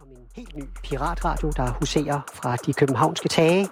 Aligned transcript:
om 0.00 0.08
en 0.08 0.26
helt 0.36 0.56
ny 0.56 0.62
piratradio, 0.84 1.50
der 1.56 1.66
huserer 1.80 2.20
fra 2.34 2.56
de 2.56 2.72
københavnske 2.72 3.28
tage. 3.28 3.68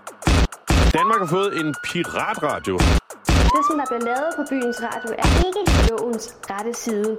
Danmark 0.98 1.18
har 1.18 1.26
fået 1.26 1.60
en 1.60 1.74
piratradio. 1.84 2.76
Det, 3.54 3.62
som 3.68 3.76
der 3.80 3.86
bliver 3.90 4.04
lavet 4.10 4.30
på 4.36 4.42
byens 4.50 4.78
radio, 4.82 5.10
er 5.18 5.28
ikke 5.46 5.62
lovens 5.90 6.36
rette 6.50 6.74
side. 6.74 7.16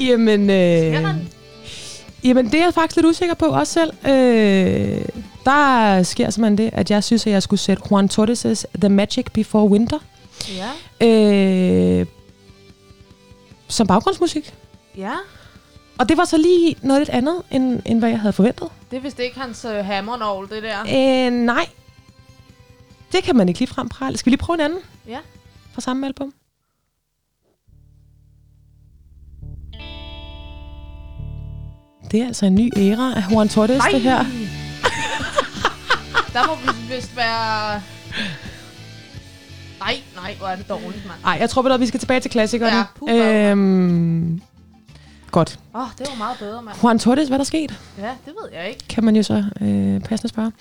Jamen, 0.00 0.50
øh, 0.50 0.94
jamen, 2.24 2.46
det 2.46 2.54
er 2.60 2.64
jeg 2.64 2.74
faktisk 2.74 2.96
lidt 2.96 3.06
usikker 3.06 3.34
på 3.34 3.46
også 3.46 3.72
selv. 3.72 3.92
Øh, 4.14 5.04
der 5.44 6.02
sker 6.02 6.30
simpelthen 6.30 6.58
det, 6.58 6.70
at 6.72 6.90
jeg 6.90 7.04
synes, 7.04 7.26
at 7.26 7.32
jeg 7.32 7.42
skulle 7.42 7.60
sætte 7.60 7.82
Juan 7.90 8.08
Torres' 8.12 8.64
The 8.80 8.88
Magic 8.88 9.26
Before 9.32 9.64
Winter 9.66 9.98
Ja. 11.00 11.06
øh, 11.06 12.06
som 13.68 13.86
baggrundsmusik. 13.86 14.54
Ja. 14.96 15.12
Og 15.98 16.08
det 16.08 16.16
var 16.16 16.24
så 16.24 16.36
lige 16.38 16.76
noget 16.82 17.00
lidt 17.00 17.08
andet, 17.10 17.42
end, 17.50 17.82
end 17.86 17.98
hvad 17.98 18.08
jeg 18.08 18.20
havde 18.20 18.32
forventet. 18.32 18.68
Det 18.90 18.96
er 18.96 19.00
vist 19.00 19.18
ikke 19.18 19.40
hans 19.40 19.64
uh, 19.64 19.70
hammernål, 19.86 20.48
det 20.50 20.62
der. 20.62 20.80
Øh, 21.26 21.32
nej. 21.32 21.66
Det 23.12 23.22
kan 23.22 23.36
man 23.36 23.48
ikke 23.48 23.60
lige 23.60 23.68
frem 23.68 23.88
prale. 23.88 24.16
Skal 24.16 24.30
vi 24.30 24.30
lige 24.30 24.38
prøve 24.40 24.54
en 24.54 24.60
anden 24.60 24.78
Ja. 25.08 25.18
fra 25.74 25.80
samme 25.80 26.06
album? 26.06 26.32
Det 32.10 32.22
er 32.22 32.26
altså 32.26 32.46
en 32.46 32.54
ny 32.54 32.70
æra 32.76 33.14
af 33.16 33.22
Juan 33.30 33.48
Torres, 33.48 33.78
Nej. 33.78 33.90
det 33.92 34.00
her. 34.00 34.18
Der 36.34 36.46
må 36.46 36.54
vi 36.54 36.94
vist 36.94 37.16
være... 37.16 37.80
Nej, 39.80 39.96
nej, 40.16 40.34
hvor 40.38 40.46
er 40.48 40.56
det 40.56 40.68
dårligt, 40.68 41.06
mand. 41.06 41.18
Nej, 41.24 41.36
jeg 41.40 41.50
tror 41.50 41.62
vel, 41.62 41.72
at 41.72 41.80
vi 41.80 41.86
skal 41.86 42.00
tilbage 42.00 42.20
til 42.20 42.30
klassikerne. 42.30 42.76
Ja, 42.76 42.84
puha. 42.98 43.50
øhm, 43.50 44.40
godt. 45.30 45.58
Åh, 45.74 45.80
oh, 45.80 45.86
det 45.98 46.06
var 46.10 46.16
meget 46.18 46.38
bedre, 46.38 46.62
mand. 46.62 46.76
Juan 46.82 46.98
Torres, 46.98 47.28
hvad 47.28 47.36
er 47.36 47.38
der 47.38 47.44
sket? 47.44 47.78
Ja, 47.98 48.02
det 48.26 48.34
ved 48.42 48.48
jeg 48.58 48.68
ikke. 48.68 48.84
Kan 48.88 49.04
man 49.04 49.16
jo 49.16 49.22
så 49.22 49.44
øh, 49.60 50.00
passende 50.00 50.28
spørge. 50.28 50.52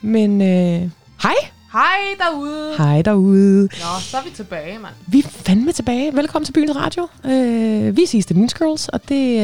Men 0.00 0.40
øh, 0.42 0.90
hej. 1.22 1.34
Hej 1.72 1.98
derude. 2.18 2.74
Hej 2.78 3.02
derude. 3.02 3.62
Nå, 3.62 4.00
så 4.00 4.16
er 4.16 4.22
vi 4.24 4.30
tilbage, 4.30 4.78
mand. 4.78 4.94
Vi 5.06 5.18
er 5.18 5.28
fandme 5.28 5.72
tilbage. 5.72 6.16
Velkommen 6.16 6.44
til 6.46 6.52
Byens 6.52 6.76
Radio. 6.76 7.08
Øh, 7.24 7.96
vi 7.96 8.02
er 8.02 8.06
sidste 8.06 8.34
Mean 8.34 8.48
Girls, 8.58 8.88
og 8.88 9.08
det 9.08 9.38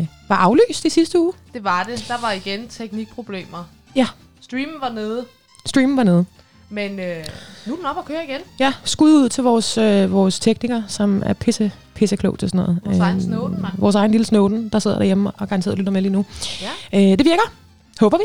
øh, 0.00 0.06
var 0.28 0.36
aflyst 0.36 0.84
i 0.84 0.88
sidste 0.88 1.20
uge. 1.20 1.32
Det 1.54 1.64
var 1.64 1.82
det. 1.82 2.04
Der 2.08 2.20
var 2.20 2.32
igen 2.32 2.68
teknikproblemer. 2.68 3.64
Ja. 3.96 4.06
Streamen 4.40 4.74
var 4.80 4.88
nede, 4.88 5.24
Streamen 5.66 5.96
var 5.96 6.02
nede. 6.04 6.24
men 6.68 7.00
øh, 7.00 7.24
nu 7.66 7.72
er 7.72 7.76
den 7.76 7.86
op 7.86 7.98
at 7.98 8.04
køre 8.04 8.24
igen. 8.24 8.40
Ja, 8.60 8.72
skud 8.84 9.12
ud 9.12 9.28
til 9.28 9.44
vores, 9.44 9.78
øh, 9.78 10.12
vores 10.12 10.40
tekniker, 10.40 10.82
som 10.88 11.22
er 11.26 11.32
pisse, 11.32 11.72
pisse 11.94 12.16
klog 12.16 12.38
til 12.38 12.48
sådan 12.50 12.58
noget. 12.64 12.80
Vores 12.84 12.98
egen 12.98 13.22
Snowden, 13.22 13.62
mand. 13.62 13.72
Vores 13.78 13.94
egen 13.94 14.10
lille 14.10 14.24
Snowden, 14.24 14.68
der 14.68 14.78
sidder 14.78 14.98
derhjemme 14.98 15.30
og 15.30 15.48
garanteret 15.48 15.78
lytter 15.78 15.92
med 15.92 16.02
lige 16.02 16.12
nu. 16.12 16.24
Ja. 16.62 16.70
Øh, 16.98 17.18
det 17.18 17.24
virker, 17.24 17.52
håber 18.00 18.18
vi, 18.18 18.24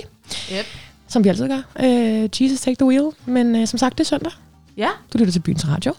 Yep. 0.57 0.65
som 1.07 1.23
vi 1.23 1.29
altid 1.29 1.47
gør. 1.47 1.61
Øh, 1.83 2.29
Jesus 2.41 2.61
take 2.61 2.75
the 2.75 2.85
wheel. 2.85 3.09
Men 3.25 3.55
øh, 3.55 3.67
som 3.67 3.77
sagt, 3.79 3.97
det 3.97 4.03
er 4.03 4.07
søndag. 4.07 4.31
Ja, 4.77 4.89
Du 5.13 5.17
lytter 5.17 5.31
til 5.31 5.39
Byens 5.39 5.67
Radio. 5.67 5.93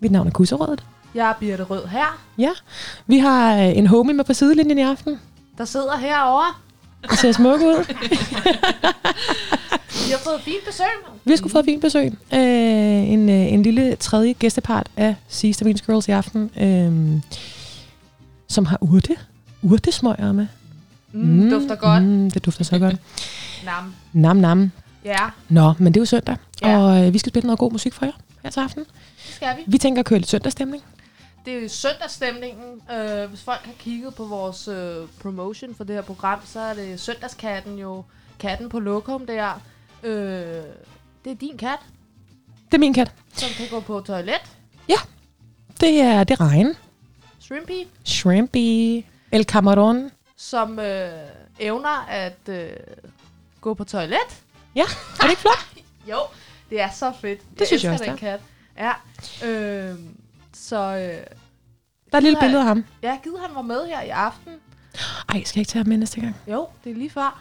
Mit 0.00 0.10
navn 0.12 0.26
er 0.26 0.30
Kusserødet. 0.30 0.84
Jeg 1.14 1.28
er 1.28 1.32
Birte 1.40 1.62
Rød 1.62 1.86
her. 1.86 2.18
Ja, 2.38 2.50
vi 3.06 3.18
har 3.18 3.56
øh, 3.56 3.76
en 3.78 3.86
homie 3.86 4.14
med 4.14 4.24
på 4.24 4.34
sidelinjen 4.34 4.78
i 4.78 4.82
aften. 4.82 5.20
Der 5.58 5.64
sidder 5.64 5.96
herovre. 5.96 6.54
Det 7.10 7.18
ser 7.18 7.32
smuk 7.32 7.60
ud. 7.60 7.84
Vi 10.06 10.10
har 10.12 10.18
fået 10.24 10.40
fint 10.44 10.64
besøg. 10.66 10.86
Vi 11.24 11.30
har 11.32 11.36
sgu 11.36 11.48
fået 11.48 11.64
fint 11.64 11.80
besøg. 11.82 12.12
Øh, 12.34 12.40
en, 13.12 13.28
øh, 13.28 13.52
en 13.52 13.62
lille 13.62 13.96
tredje 13.96 14.32
gæstepart 14.32 14.86
af 14.96 15.14
Sister 15.28 15.64
Means 15.64 15.82
Girls 15.82 16.08
i 16.08 16.10
aften, 16.10 16.50
øh, 16.60 17.20
som 18.48 18.66
har 18.66 18.78
urte. 18.80 19.16
Urtesmøger 19.62 20.32
med. 20.32 20.46
Mm, 21.12 21.50
dufter 21.50 21.74
godt. 21.74 22.02
Mm, 22.04 22.30
det 22.30 22.44
dufter 22.46 22.64
så 22.64 22.78
godt. 22.78 22.96
Nam. 23.64 23.94
Nam, 24.12 24.36
nam. 24.36 24.70
Ja, 25.04 25.16
Nå, 25.48 25.72
men 25.78 25.94
det 25.94 26.00
er 26.00 26.02
jo 26.02 26.06
søndag, 26.06 26.36
Ja. 26.62 26.78
og 26.78 27.06
øh, 27.06 27.12
vi 27.12 27.18
skal 27.18 27.30
spille 27.32 27.46
noget 27.46 27.58
god 27.58 27.72
musik 27.72 27.94
for 27.94 28.04
jer 28.04 28.12
her 28.42 28.50
til 28.50 28.60
aften. 28.60 28.82
det 29.26 29.34
skal 29.34 29.48
vi. 29.56 29.62
Vi 29.66 29.78
tænker 29.78 30.00
at 30.00 30.06
køre 30.06 30.18
lidt 30.18 30.30
søndagsstemning. 30.30 30.82
Det 31.44 31.64
er 31.64 31.68
søndagsstemningen. 31.68 32.82
Øh, 32.92 33.28
hvis 33.28 33.42
folk 33.42 33.60
har 33.60 33.72
kigget 33.78 34.14
på 34.14 34.24
vores 34.24 34.68
øh, 34.68 35.08
promotion 35.20 35.74
for 35.74 35.84
det 35.84 35.94
her 35.94 36.02
program, 36.02 36.40
så 36.46 36.60
er 36.60 36.74
det 36.74 37.00
søndagskatten 37.00 37.78
jo. 37.78 38.04
Katten 38.38 38.68
på 38.68 38.78
lokum 38.80 39.26
der. 39.26 39.60
Øh, 40.02 40.12
det 41.24 41.32
er 41.32 41.34
din 41.40 41.58
kat, 41.58 41.78
Det 42.66 42.74
er 42.74 42.78
min 42.78 42.94
kat. 42.94 43.12
som 43.34 43.48
kan 43.56 43.66
gå 43.70 43.80
på 43.80 44.00
toilet. 44.00 44.40
Det 45.80 46.00
er, 46.00 46.24
det 46.24 46.40
er 46.40 46.40
regn. 46.40 46.74
Shrimpy, 47.40 47.86
Shrimpy. 48.04 49.04
El 49.32 49.44
Cameron. 49.44 50.10
som 50.36 50.78
øh, 50.78 51.10
evner 51.58 52.06
at 52.08 52.48
øh, 52.48 52.70
gå 53.60 53.74
på 53.74 53.84
toilet. 53.84 54.42
Ja, 54.74 54.82
er 54.82 55.22
det 55.22 55.30
ikke 55.30 55.40
flot? 55.42 55.66
Jo, 56.10 56.18
det 56.70 56.80
er 56.80 56.90
så 56.90 57.12
fedt. 57.20 57.58
Det 57.58 57.66
synes 57.66 57.84
jeg 57.84 57.92
også, 57.92 58.04
den 58.04 58.16
kat. 58.16 58.40
Ja. 58.78 58.92
Øh, 59.46 59.94
så 60.70 60.76
øh, 60.76 61.02
Der 61.02 61.16
er 62.12 62.16
et 62.16 62.22
lille 62.22 62.38
billede 62.40 62.60
af 62.60 62.66
ham. 62.66 62.84
ja, 63.02 63.16
gider 63.22 63.38
han 63.46 63.54
var 63.54 63.62
med 63.62 63.86
her 63.86 64.02
i 64.02 64.08
aften. 64.08 64.52
Ej, 65.28 65.42
skal 65.44 65.58
jeg 65.58 65.62
ikke 65.62 65.70
tage 65.70 65.82
ham 65.82 65.88
med 65.88 65.96
næste 65.96 66.20
gang? 66.20 66.36
Jo, 66.50 66.66
det 66.84 66.90
er 66.92 66.94
lige 66.96 67.10
før. 67.10 67.40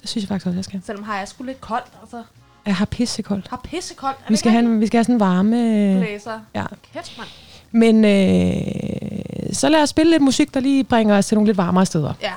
Det 0.00 0.08
synes 0.10 0.22
jeg 0.22 0.28
faktisk 0.28 0.46
også, 0.46 0.56
jeg 0.56 0.64
skal. 0.64 0.80
Selvom 0.86 1.04
har 1.04 1.18
jeg 1.18 1.28
sgu 1.28 1.44
lidt 1.44 1.60
koldt, 1.60 1.86
altså. 2.02 2.22
Jeg 2.66 2.76
har 2.76 2.84
pissekoldt. 2.84 3.48
Har 3.48 3.60
pissekoldt. 3.64 4.18
Vi 4.28 4.36
skal, 4.36 4.50
have, 4.50 4.64
en- 4.64 4.80
vi 4.80 4.86
skal 4.86 4.98
have 4.98 5.04
sådan 5.04 5.14
en 5.14 5.20
varme... 5.20 6.00
blæser. 6.00 6.40
Ja. 6.54 6.64
Kæft, 6.92 7.18
mand. 7.18 7.28
Men 7.70 8.04
øh, 8.04 9.54
så 9.54 9.68
lad 9.68 9.82
os 9.82 9.88
spille 9.90 10.10
lidt 10.10 10.22
musik, 10.22 10.54
der 10.54 10.60
lige 10.60 10.84
bringer 10.84 11.18
os 11.18 11.26
til 11.26 11.34
nogle 11.34 11.48
lidt 11.48 11.56
varmere 11.56 11.86
steder. 11.86 12.12
Ja. 12.22 12.32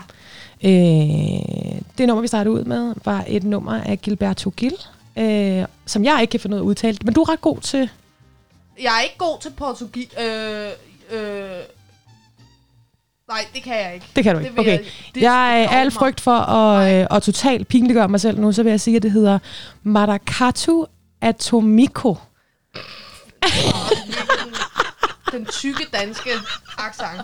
Øh, 0.63 1.81
det 1.97 2.07
nummer, 2.07 2.21
vi 2.21 2.27
startede 2.27 2.51
ud 2.55 2.63
med, 2.63 2.93
var 3.05 3.23
et 3.27 3.43
nummer 3.43 3.81
af 3.81 4.01
Gilberto 4.01 4.49
Gil, 4.57 4.73
øh, 5.17 5.65
som 5.85 6.03
jeg 6.03 6.17
ikke 6.21 6.31
kan 6.31 6.39
finde 6.39 6.55
ud 6.55 6.59
af 6.59 6.63
at 6.63 6.67
udtale. 6.67 6.97
Men 7.05 7.13
du 7.13 7.21
er 7.21 7.29
ret 7.29 7.41
god 7.41 7.57
til... 7.59 7.89
Jeg 8.81 8.97
er 8.97 9.01
ikke 9.01 9.17
god 9.17 9.39
til 9.41 9.49
portugis. 9.57 10.07
Øh, 10.19 10.69
øh, 11.11 11.49
nej, 13.27 13.45
det 13.53 13.63
kan 13.63 13.75
jeg 13.75 13.93
ikke. 13.93 14.05
Det 14.15 14.23
kan 14.23 14.35
du 14.35 14.39
Det 14.41 14.47
ikke. 14.47 14.59
Okay. 14.61 14.71
jeg- 14.71 14.85
det 15.15 15.21
Jeg 15.21 15.63
er 15.63 15.69
al 15.69 15.91
frygt 15.91 16.21
for 16.21 16.31
at, 16.35 16.93
øh, 17.01 17.07
at 17.17 17.23
totalt 17.23 17.67
pinliggøre 17.67 18.07
mig 18.07 18.21
selv 18.21 18.39
nu, 18.39 18.51
så 18.51 18.63
vil 18.63 18.69
jeg 18.69 18.81
sige, 18.81 18.95
at 18.97 19.03
det 19.03 19.11
hedder 19.11 19.39
Maracatu 19.83 20.85
Atomico. 21.21 22.15
Den 25.31 25.45
tykke 25.45 25.85
danske 25.93 26.29
accent. 26.77 27.21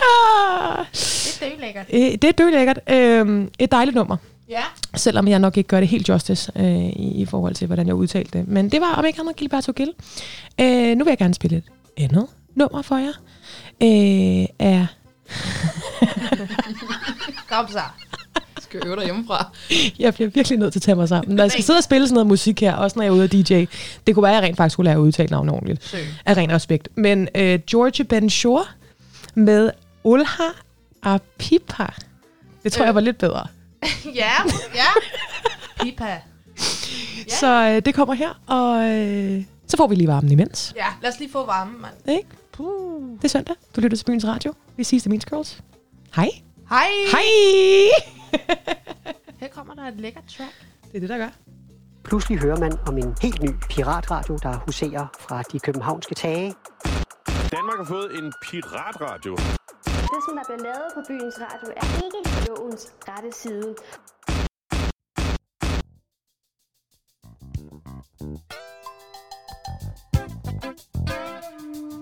Ah, 0.00 0.86
Det 0.94 1.42
er 1.42 1.50
dølækkert. 1.50 1.86
øh, 1.92 2.00
det 2.00 2.24
er 2.24 2.32
dølækkert. 2.32 2.78
Øh, 2.90 3.48
et 3.58 3.70
dejligt 3.70 3.94
nummer. 3.94 4.16
Ja. 4.48 4.62
Selvom 4.96 5.28
jeg 5.28 5.38
nok 5.38 5.56
ikke 5.56 5.68
gør 5.68 5.80
det 5.80 5.88
helt 5.88 6.08
justice 6.08 6.52
øh, 6.56 6.64
i, 6.86 7.20
i 7.22 7.24
forhold 7.26 7.54
til, 7.54 7.66
hvordan 7.66 7.86
jeg 7.86 7.94
udtalte 7.94 8.38
det. 8.38 8.48
Men 8.48 8.68
det 8.70 8.80
var 8.80 8.94
om 8.94 9.04
ikke 9.04 9.20
andet 9.20 9.36
Gilberto 9.36 9.72
Gil. 9.72 9.92
Øh, 10.60 10.96
nu 10.96 11.04
vil 11.04 11.10
jeg 11.10 11.18
gerne 11.18 11.34
spille 11.34 11.56
et 11.56 11.64
andet 11.96 12.26
nummer 12.54 12.82
for 12.82 12.96
jer. 12.96 13.12
Øh, 13.82 14.46
af 14.58 14.86
Kom 17.50 17.68
så. 17.70 17.80
skal 18.60 18.80
øve 18.86 18.96
dig 18.96 19.04
hjemmefra. 19.04 19.50
Jeg 19.98 20.14
bliver 20.14 20.30
virkelig 20.30 20.58
nødt 20.58 20.72
til 20.72 20.78
at 20.78 20.82
tage 20.82 20.94
mig 20.96 21.08
sammen. 21.08 21.36
Når 21.36 21.44
jeg 21.44 21.50
skal 21.50 21.64
sidde 21.64 21.76
og 21.76 21.84
spille 21.84 22.06
sådan 22.06 22.14
noget 22.14 22.26
musik 22.26 22.60
her, 22.60 22.74
også 22.74 22.98
når 22.98 23.02
jeg 23.02 23.10
er 23.10 23.14
ude 23.14 23.22
af 23.22 23.30
DJ, 23.30 23.64
det 24.06 24.14
kunne 24.14 24.22
være, 24.22 24.32
at 24.32 24.36
jeg 24.36 24.42
rent 24.42 24.56
faktisk 24.56 24.72
skulle 24.72 24.88
lære 24.88 24.96
at 24.96 25.00
udtale 25.00 25.28
navnet 25.30 25.54
ordentligt. 25.54 25.84
Søg. 25.84 26.00
Af 26.26 26.36
ren 26.36 26.52
respekt. 26.52 26.88
Men 26.96 27.28
øh, 27.34 27.58
George 27.70 28.04
Ben 28.04 28.30
Shore 28.30 28.64
med 29.34 29.70
Olha 30.04 30.24
Apipa. 31.02 31.86
Det 32.62 32.72
tror 32.72 32.82
Øh. 32.82 32.86
jeg 32.86 32.94
var 32.94 33.00
lidt 33.00 33.18
bedre. 33.18 33.46
ja, 34.14 34.32
ja. 34.74 34.88
Pipa. 35.80 36.04
Ja. 36.04 36.20
Så 37.40 37.72
øh, 37.76 37.82
det 37.84 37.94
kommer 37.94 38.14
her, 38.14 38.40
og 38.46 38.84
øh, 38.84 39.44
så 39.66 39.76
får 39.76 39.86
vi 39.86 39.94
lige 39.94 40.08
varmen 40.08 40.32
imens. 40.32 40.72
Ja, 40.76 40.86
lad 41.02 41.12
os 41.12 41.18
lige 41.18 41.32
få 41.32 41.46
varme, 41.46 41.78
mand. 41.78 41.94
Ikke? 42.08 42.28
Puh. 42.52 43.02
Det 43.16 43.24
er 43.24 43.28
søndag. 43.28 43.54
Du 43.76 43.80
lytter 43.80 43.96
til 43.96 44.04
Byens 44.04 44.26
Radio. 44.26 44.54
Vi 44.76 44.84
ses 44.84 45.02
til 45.02 45.10
Mean 45.10 45.20
Girls. 45.20 45.60
Hej. 46.16 46.28
Hej. 46.68 46.88
Hej! 47.10 47.22
Her 49.40 49.48
kommer 49.48 49.74
der 49.74 49.82
et 49.82 50.00
lækkert 50.00 50.24
track. 50.38 50.54
Det 50.82 50.96
er 50.96 51.00
det, 51.00 51.08
der 51.08 51.18
gør. 51.18 51.28
Pludselig 52.04 52.38
hører 52.38 52.56
man 52.56 52.72
om 52.86 52.98
en 52.98 53.14
helt 53.22 53.42
ny 53.42 53.50
piratradio, 53.70 54.38
der 54.42 54.58
huserer 54.66 55.06
fra 55.20 55.42
de 55.42 55.58
københavnske 55.58 56.14
tage. 56.14 56.54
Danmark 57.56 57.78
har 57.78 57.84
fået 57.84 58.18
en 58.18 58.32
piratradio. 58.42 59.34
Det, 60.12 60.20
som 60.26 60.36
der 60.36 60.44
bliver 60.48 60.62
lavet 60.62 60.88
på 60.94 61.00
byens 61.08 61.36
radio, 61.40 61.68
er 61.76 61.86
ikke 62.04 62.20
lovens 62.48 62.92
rette 63.08 63.32
side. 63.32 63.74
Naquele 70.68 71.97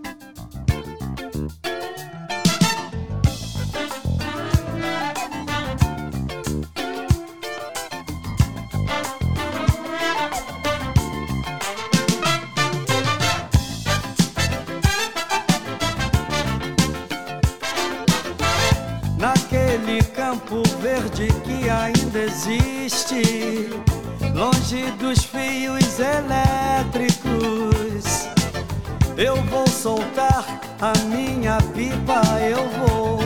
campo 20.26 20.60
verde 20.80 21.28
que 21.44 21.70
ainda 21.70 22.18
existe, 22.18 23.70
longe 24.34 24.90
dos 24.98 25.22
fios 25.22 26.00
elétricos, 26.00 27.24
eu 29.16 29.36
vou 29.44 29.68
soltar 29.68 30.44
a 30.80 30.92
minha 31.04 31.58
pipa, 31.74 32.20
eu 32.40 32.68
vou. 32.80 33.20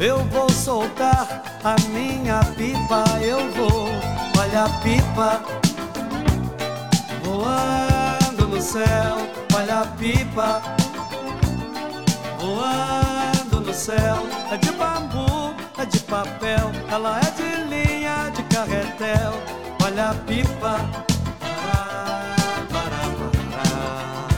Eu 0.00 0.24
vou 0.24 0.50
soltar 0.50 1.60
a 1.62 1.76
minha 1.90 2.40
pipa, 2.56 3.04
eu 3.22 3.48
vou. 3.52 3.86
Olha 4.36 4.64
a 4.64 4.68
pipa 4.80 5.40
voando 7.22 8.48
no 8.48 8.60
céu, 8.60 9.18
olha 9.54 9.82
a 9.82 9.86
pipa 9.86 10.60
voando 12.40 13.60
no 13.60 13.72
céu. 13.72 14.26
É 14.50 14.56
ela 16.94 17.18
é 17.18 17.30
de 17.32 17.50
linha 17.64 18.30
de 18.30 18.42
carretel. 18.44 19.32
Olha 19.84 20.10
a 20.10 20.14
pipa. 20.14 20.78
Pará, 21.40 22.36
pará, 22.72 23.02
pará. 23.50 24.28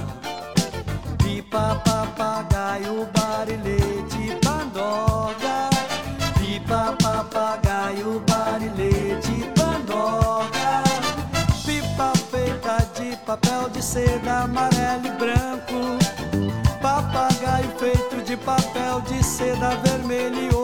Pipa, 1.22 1.82
papagaio, 1.84 3.06
barilete, 3.12 4.38
pandorga. 4.42 5.68
Pipa, 6.38 6.96
papagaio, 7.02 8.22
barilete, 8.26 9.36
pandorga. 9.54 10.82
Pipa 11.66 12.12
feita 12.30 12.76
de 12.94 13.16
papel 13.26 13.68
de 13.68 13.82
seda 13.82 14.44
amarelo 14.44 15.06
e 15.06 15.10
branco. 15.20 15.98
Papagaio 16.80 17.68
feito 17.78 18.22
de 18.24 18.36
papel 18.38 19.02
de 19.02 19.22
seda 19.22 19.76
vermelho 19.84 20.55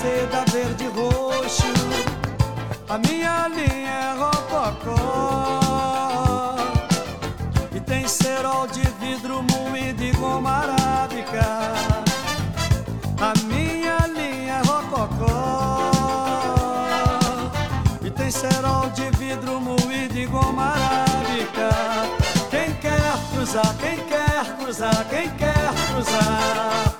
seda 0.00 0.44
verde 0.52 0.84
e 0.84 0.88
roxo. 0.88 1.72
A 2.88 2.98
minha 2.98 3.48
linha 3.48 3.90
é 3.90 4.14
rococó. 4.16 5.58
E 7.74 7.80
tem 7.80 8.06
cerol 8.06 8.68
de 8.68 8.82
vidro 9.00 9.42
moído 9.42 10.04
e 10.04 10.12
goma 10.12 10.50
arábica. 10.62 11.44
A 13.20 13.32
minha 13.46 13.98
linha 14.06 14.54
é 14.54 14.62
rococó. 14.66 15.90
E 18.02 18.10
tem 18.10 18.30
cerol 18.30 18.88
de 18.90 19.10
vidro 19.18 19.60
moído 19.60 20.16
e 20.16 20.26
goma 20.26 20.74
arábica. 20.74 21.70
Quem 22.50 22.72
quer 22.74 23.16
cruzar, 23.32 23.74
quem 23.80 23.98
quer 24.06 24.56
cruzar, 24.58 25.04
quem 25.10 25.28
quer 25.30 25.72
cruzar. 25.90 26.97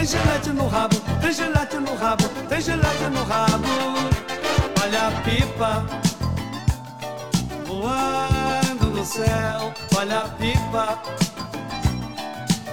Tem 0.00 0.06
gilete 0.06 0.48
no 0.48 0.66
rabo, 0.66 0.96
tem 1.20 1.30
gilete 1.30 1.76
no 1.76 1.94
rabo, 1.94 2.26
tem 2.48 2.58
gilete 2.58 3.04
no 3.12 3.22
rabo. 3.22 3.68
Olha 4.82 5.08
a 5.08 5.10
pipa 5.20 5.84
voando 7.66 8.86
no 8.96 9.04
céu. 9.04 9.74
Olha 9.94 10.20
a 10.20 10.28
pipa 10.28 10.98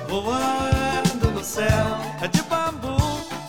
voando 0.08 1.32
no 1.34 1.44
céu. 1.44 1.98
É 2.22 2.30
de 2.30 2.42
bambu, 2.44 2.96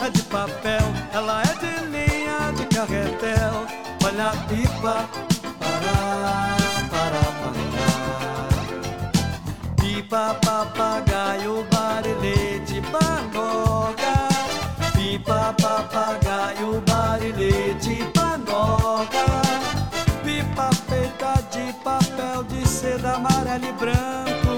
é 0.05 0.11
de 0.11 0.23
papel, 0.23 0.83
ela 1.13 1.43
é 1.43 1.55
de 1.55 1.87
linha 1.87 2.53
de 2.57 2.67
carretel. 2.75 3.65
Olha 4.05 4.31
a 4.31 4.37
pipa, 4.49 5.09
pará, 5.61 6.78
Pipa, 10.09 10.39
papagaio, 10.41 11.67
barilete, 11.71 12.81
pangoga. 12.91 14.15
Pipa, 14.95 15.55
papagaio, 15.61 16.81
barilete, 16.87 18.11
pangoga. 18.15 19.27
Pipa 20.25 20.71
feita 20.89 21.35
de 21.51 21.75
papel 21.85 22.43
de 22.45 22.67
seda 22.67 23.17
amarelo 23.17 23.67
e 23.67 23.73
branco. 23.73 24.57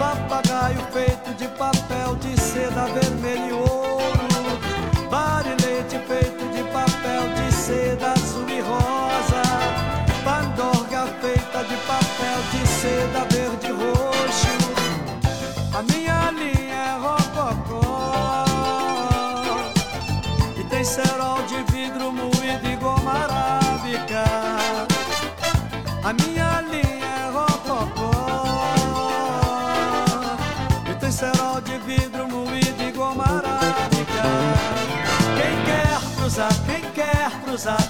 Papagaio 0.00 0.80
feito 0.92 1.32
de 1.38 1.46
papel 1.46 2.16
de 2.16 2.36
seda 2.36 2.86
vermelho 2.86 3.46
e 3.46 3.52
ouro. 3.52 4.35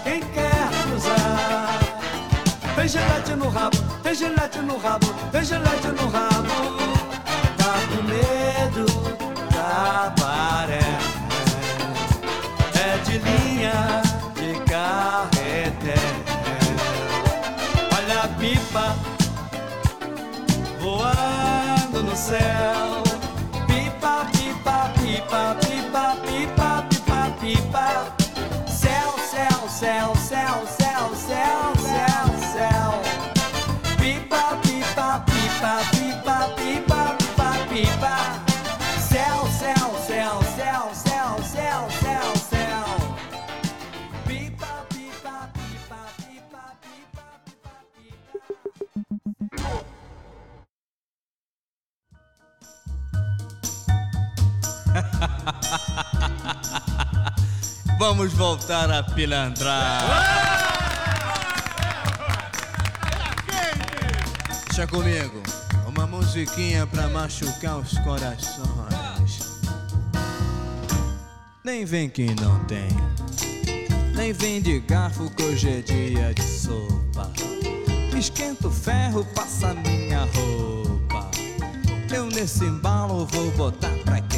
Quem 0.04 0.20
quer 0.20 0.68
cruzar. 0.85 1.78
Tem 2.76 2.88
gilete 2.88 3.35
no 3.35 3.49
rabo, 3.49 3.76
tem 4.02 4.14
gilete 4.14 4.58
no 4.61 4.78
rabo, 4.78 5.06
tem 5.32 5.44
gilete 5.44 5.88
no 5.88 6.08
rabo. 6.08 6.76
Tá 7.58 7.75
com 7.88 8.02
medo 8.04 8.87
da 9.50 10.14
maré. 10.20 10.99
É 12.75 12.99
de 12.99 13.18
linha 13.18 14.02
de 14.37 14.54
carretel. 14.70 15.96
Olha 17.96 18.23
a 18.23 18.28
pipa 18.28 18.96
voando 20.80 22.02
no 22.04 22.16
céu. 22.16 22.95
Vamos 57.99 58.32
voltar 58.32 58.90
a 58.90 59.02
pilantrar. 59.02 60.02
Deixa 64.66 64.87
comigo, 64.87 65.42
uma 65.87 66.06
musiquinha 66.06 66.87
pra 66.87 67.08
machucar 67.08 67.78
os 67.78 67.99
corações. 68.00 69.61
Nem 71.64 71.85
vem 71.85 72.08
que 72.08 72.26
não 72.40 72.64
tem, 72.66 72.88
nem 74.14 74.32
vem 74.32 74.61
de 74.61 74.80
garfo 74.80 75.30
que 75.30 75.42
hoje 75.42 75.78
é 75.78 75.80
dia 75.80 76.35
de 76.35 76.42
sopa. 76.42 77.30
Esquenta 78.16 78.68
o 78.68 78.70
ferro, 78.70 79.25
passa 79.35 79.75
minha 79.75 80.20
roupa. 80.35 81.30
Eu 82.14 82.26
nesse 82.26 82.64
embalo 82.64 83.26
vou 83.26 83.50
botar 83.52 83.90
pra 84.04 84.20
quebrar. 84.20 84.35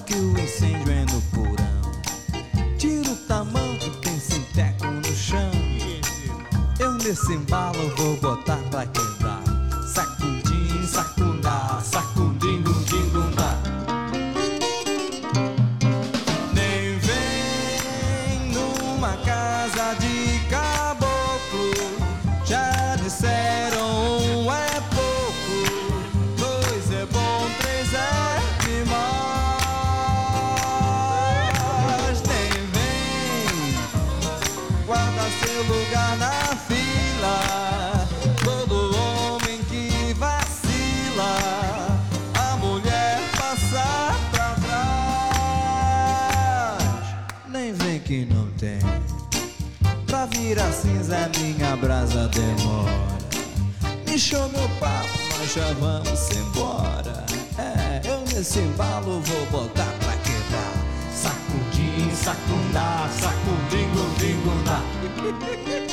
Que 0.00 0.14
o 0.14 0.38
incêndio 0.38 0.92
é 0.92 1.04
no 1.06 1.20
porão. 1.32 1.92
Tira 2.78 3.10
o 3.10 3.16
tamanho, 3.26 3.90
tem 4.02 4.18
sinteco 4.18 4.86
no 4.86 5.14
chão. 5.14 5.50
Eu 6.78 6.92
nesse 6.94 7.32
embalo 7.32 7.94
vou 7.96 8.16
botar 8.16 8.58
pra 8.70 8.86
quebrar. 8.86 9.17
Minha 51.58 51.76
brasa 51.76 52.28
demora. 52.28 53.18
Me 54.06 54.16
show 54.16 54.48
meu 54.50 54.68
papo, 54.80 55.18
nós 55.38 55.52
já 55.52 55.72
vamos 55.74 56.30
embora. 56.30 57.26
É, 57.58 58.00
eu 58.08 58.20
nesse 58.20 58.60
embalo 58.60 59.20
vou 59.20 59.46
botar 59.46 59.92
pra 59.98 60.12
quebrar. 60.18 60.72
Sacudim, 61.12 62.10
sacundá, 62.14 63.08
sacudim, 63.20 63.88
gundim, 63.92 64.38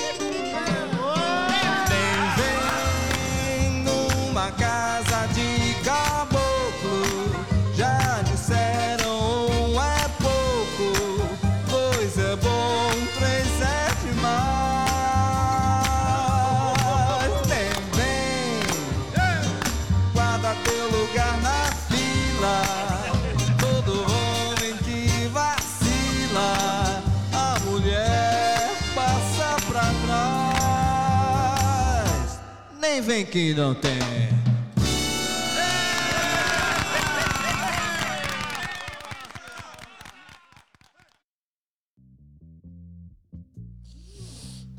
nem 33.16 33.24
vem 33.24 33.26
que 33.26 33.54
não 33.54 33.74
tem. 33.74 33.92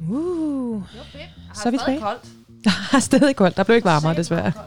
Uh, 0.09 0.83
Så 1.55 1.69
er 1.69 1.71
vi 1.71 1.79
tilbage. 1.79 2.01
koldt. 2.01 2.25
der 2.65 2.71
er 2.93 2.99
stadig 2.99 3.37
koldt. 3.37 3.57
Der 3.57 3.63
blev 3.65 3.77
ikke 3.77 3.85
varmere, 3.89 4.17
desværre. 4.17 4.53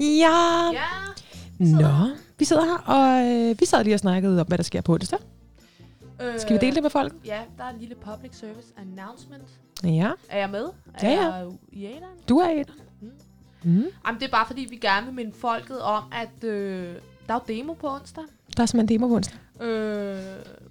Ja. 0.00 0.70
Ja. 0.72 0.84
Nå, 1.58 2.16
vi 2.38 2.44
sidder 2.44 2.64
her, 2.64 2.78
og 2.78 3.26
øh, 3.26 3.60
vi 3.60 3.66
sad 3.66 3.84
lige 3.84 3.94
og 3.94 4.00
snakkede 4.00 4.40
om, 4.40 4.46
hvad 4.46 4.58
der 4.58 4.64
sker 4.64 4.80
på 4.80 4.92
onsdag. 4.92 5.18
Øh, 6.22 6.40
Skal 6.40 6.54
vi 6.54 6.58
dele 6.66 6.74
det 6.74 6.82
med 6.82 6.90
folk? 6.90 7.12
Ja, 7.24 7.40
der 7.58 7.64
er 7.64 7.68
en 7.68 7.78
lille 7.78 7.94
public 7.94 8.36
service 8.36 8.72
announcement. 8.76 9.42
Ja, 9.84 10.10
Er 10.28 10.38
jeg 10.38 10.50
med? 10.50 10.68
Ja, 11.02 11.08
er 11.08 11.12
ja. 11.12 11.34
jeg 11.34 11.52
i 11.72 11.84
æderen? 11.86 12.18
du 12.28 12.38
er 12.38 12.48
en. 12.48 12.64
Mm. 13.00 13.10
Mm. 13.62 13.84
Jamen, 14.06 14.20
det 14.20 14.26
er 14.26 14.30
bare 14.30 14.46
fordi, 14.46 14.66
vi 14.70 14.76
gerne 14.76 15.06
vil 15.06 15.14
minde 15.14 15.32
folket 15.32 15.80
om, 15.80 16.04
at 16.12 16.44
øh, 16.44 16.94
der 17.28 17.34
er 17.34 17.40
jo 17.48 17.54
demo 17.54 17.72
på 17.72 17.88
onsdag. 17.88 18.24
Der 18.56 18.62
er 18.62 18.66
simpelthen 18.66 18.98
demo 18.98 19.08
på 19.08 19.14
onsdag. 19.14 19.38
Øh, 19.60 20.16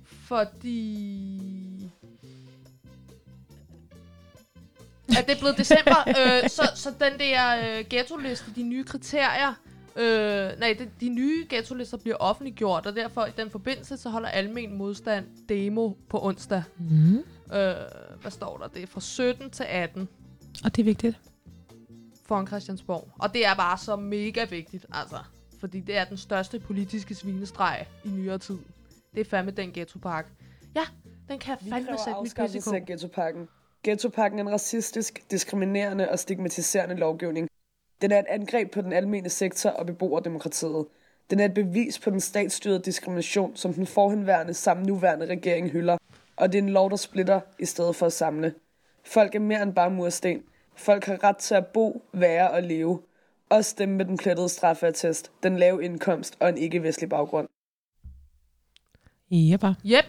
fordi... 0.05 1.91
At 5.17 5.25
det 5.27 5.35
er 5.35 5.39
blevet 5.39 5.57
december, 5.57 6.09
øh, 6.19 6.49
så, 6.49 6.71
så 6.75 6.89
den 6.89 7.19
der 7.19 7.77
øh, 7.79 7.85
ghetto-liste, 7.89 8.45
de 8.55 8.63
nye 8.63 8.83
kriterier, 8.83 9.53
øh, 9.95 10.59
nej, 10.59 10.75
de, 10.79 10.89
de 11.01 11.09
nye 11.09 11.45
ghetto-lister 11.49 11.97
bliver 11.97 12.17
offentliggjort, 12.19 12.85
og 12.85 12.95
derfor 12.95 13.25
i 13.25 13.29
den 13.37 13.49
forbindelse, 13.51 13.97
så 13.97 14.09
holder 14.09 14.29
almen 14.29 14.77
modstand 14.77 15.25
demo 15.49 15.89
på 16.09 16.25
onsdag. 16.25 16.63
Mm. 16.77 17.23
Øh, 17.53 17.75
hvad 18.25 18.31
står 18.31 18.57
der? 18.57 18.67
Det 18.67 18.83
er 18.83 18.87
fra 18.87 19.01
17 19.01 19.49
til 19.49 19.63
18 19.63 20.07
Og 20.63 20.75
det 20.75 20.81
er 20.81 20.85
vigtigt. 20.85 21.19
foran 22.27 22.47
Christiansborg. 22.47 23.09
Og 23.19 23.33
det 23.33 23.45
er 23.45 23.55
bare 23.55 23.77
så 23.77 23.95
mega 23.95 24.45
vigtigt, 24.45 24.85
altså. 24.91 25.17
Fordi 25.59 25.79
det 25.79 25.97
er 25.97 26.03
den 26.05 26.17
største 26.17 26.59
politiske 26.59 27.15
svinestreg 27.15 27.85
i 28.05 28.09
nyere 28.09 28.37
tid. 28.37 28.57
Det 29.13 29.21
er 29.21 29.25
fandme 29.25 29.51
den 29.51 29.71
ghettopark. 29.73 30.31
Ja, 30.75 30.81
den 31.29 31.39
kan 31.39 31.57
Vi 31.61 31.69
fandme 31.69 31.85
kræver 31.87 31.97
sætte 32.05 32.19
mit 32.21 32.23
pisse 32.23 32.37
i 32.39 32.41
afskaffelse 32.41 32.69
kog. 32.69 32.75
af 32.75 32.85
ghettopakken. 32.85 33.47
Ghettopakken 33.83 34.39
er 34.39 34.43
en 34.43 34.49
racistisk, 34.51 35.31
diskriminerende 35.31 36.09
og 36.11 36.19
stigmatiserende 36.19 36.95
lovgivning. 36.95 37.47
Den 38.01 38.11
er 38.11 38.19
et 38.19 38.25
angreb 38.29 38.71
på 38.71 38.81
den 38.81 38.93
almene 38.93 39.29
sektor 39.29 39.69
og 39.69 39.85
beboerdemokratiet. 39.85 40.85
Den 41.29 41.39
er 41.39 41.45
et 41.45 41.53
bevis 41.53 41.99
på 41.99 42.09
den 42.09 42.19
statsstyrede 42.19 42.79
diskrimination, 42.79 43.55
som 43.55 43.73
den 43.73 43.87
forhenværende 43.87 44.53
samt 44.53 44.85
nuværende 44.85 45.25
regering 45.25 45.69
hylder. 45.69 45.97
Og 46.37 46.51
det 46.51 46.59
er 46.59 46.63
en 46.63 46.69
lov, 46.69 46.89
der 46.89 46.95
splitter 46.95 47.39
i 47.59 47.65
stedet 47.65 47.95
for 47.95 48.05
at 48.05 48.13
samle. 48.13 48.53
Folk 49.05 49.35
er 49.35 49.39
mere 49.39 49.63
end 49.63 49.73
bare 49.73 49.89
mursten. 49.89 50.43
Folk 50.75 51.05
har 51.05 51.23
ret 51.23 51.37
til 51.37 51.55
at 51.55 51.67
bo, 51.67 52.05
være 52.13 52.51
og 52.51 52.63
leve. 52.63 53.01
Også 53.49 53.75
dem 53.77 53.89
med 53.89 54.05
den 54.05 54.17
plettede 54.17 54.49
straffeattest, 54.49 55.31
den 55.43 55.57
lave 55.57 55.83
indkomst 55.83 56.37
og 56.39 56.49
en 56.49 56.57
ikke-vestlig 56.57 57.09
baggrund. 57.09 57.47
Bare. 59.59 59.75
Yep. 59.85 60.05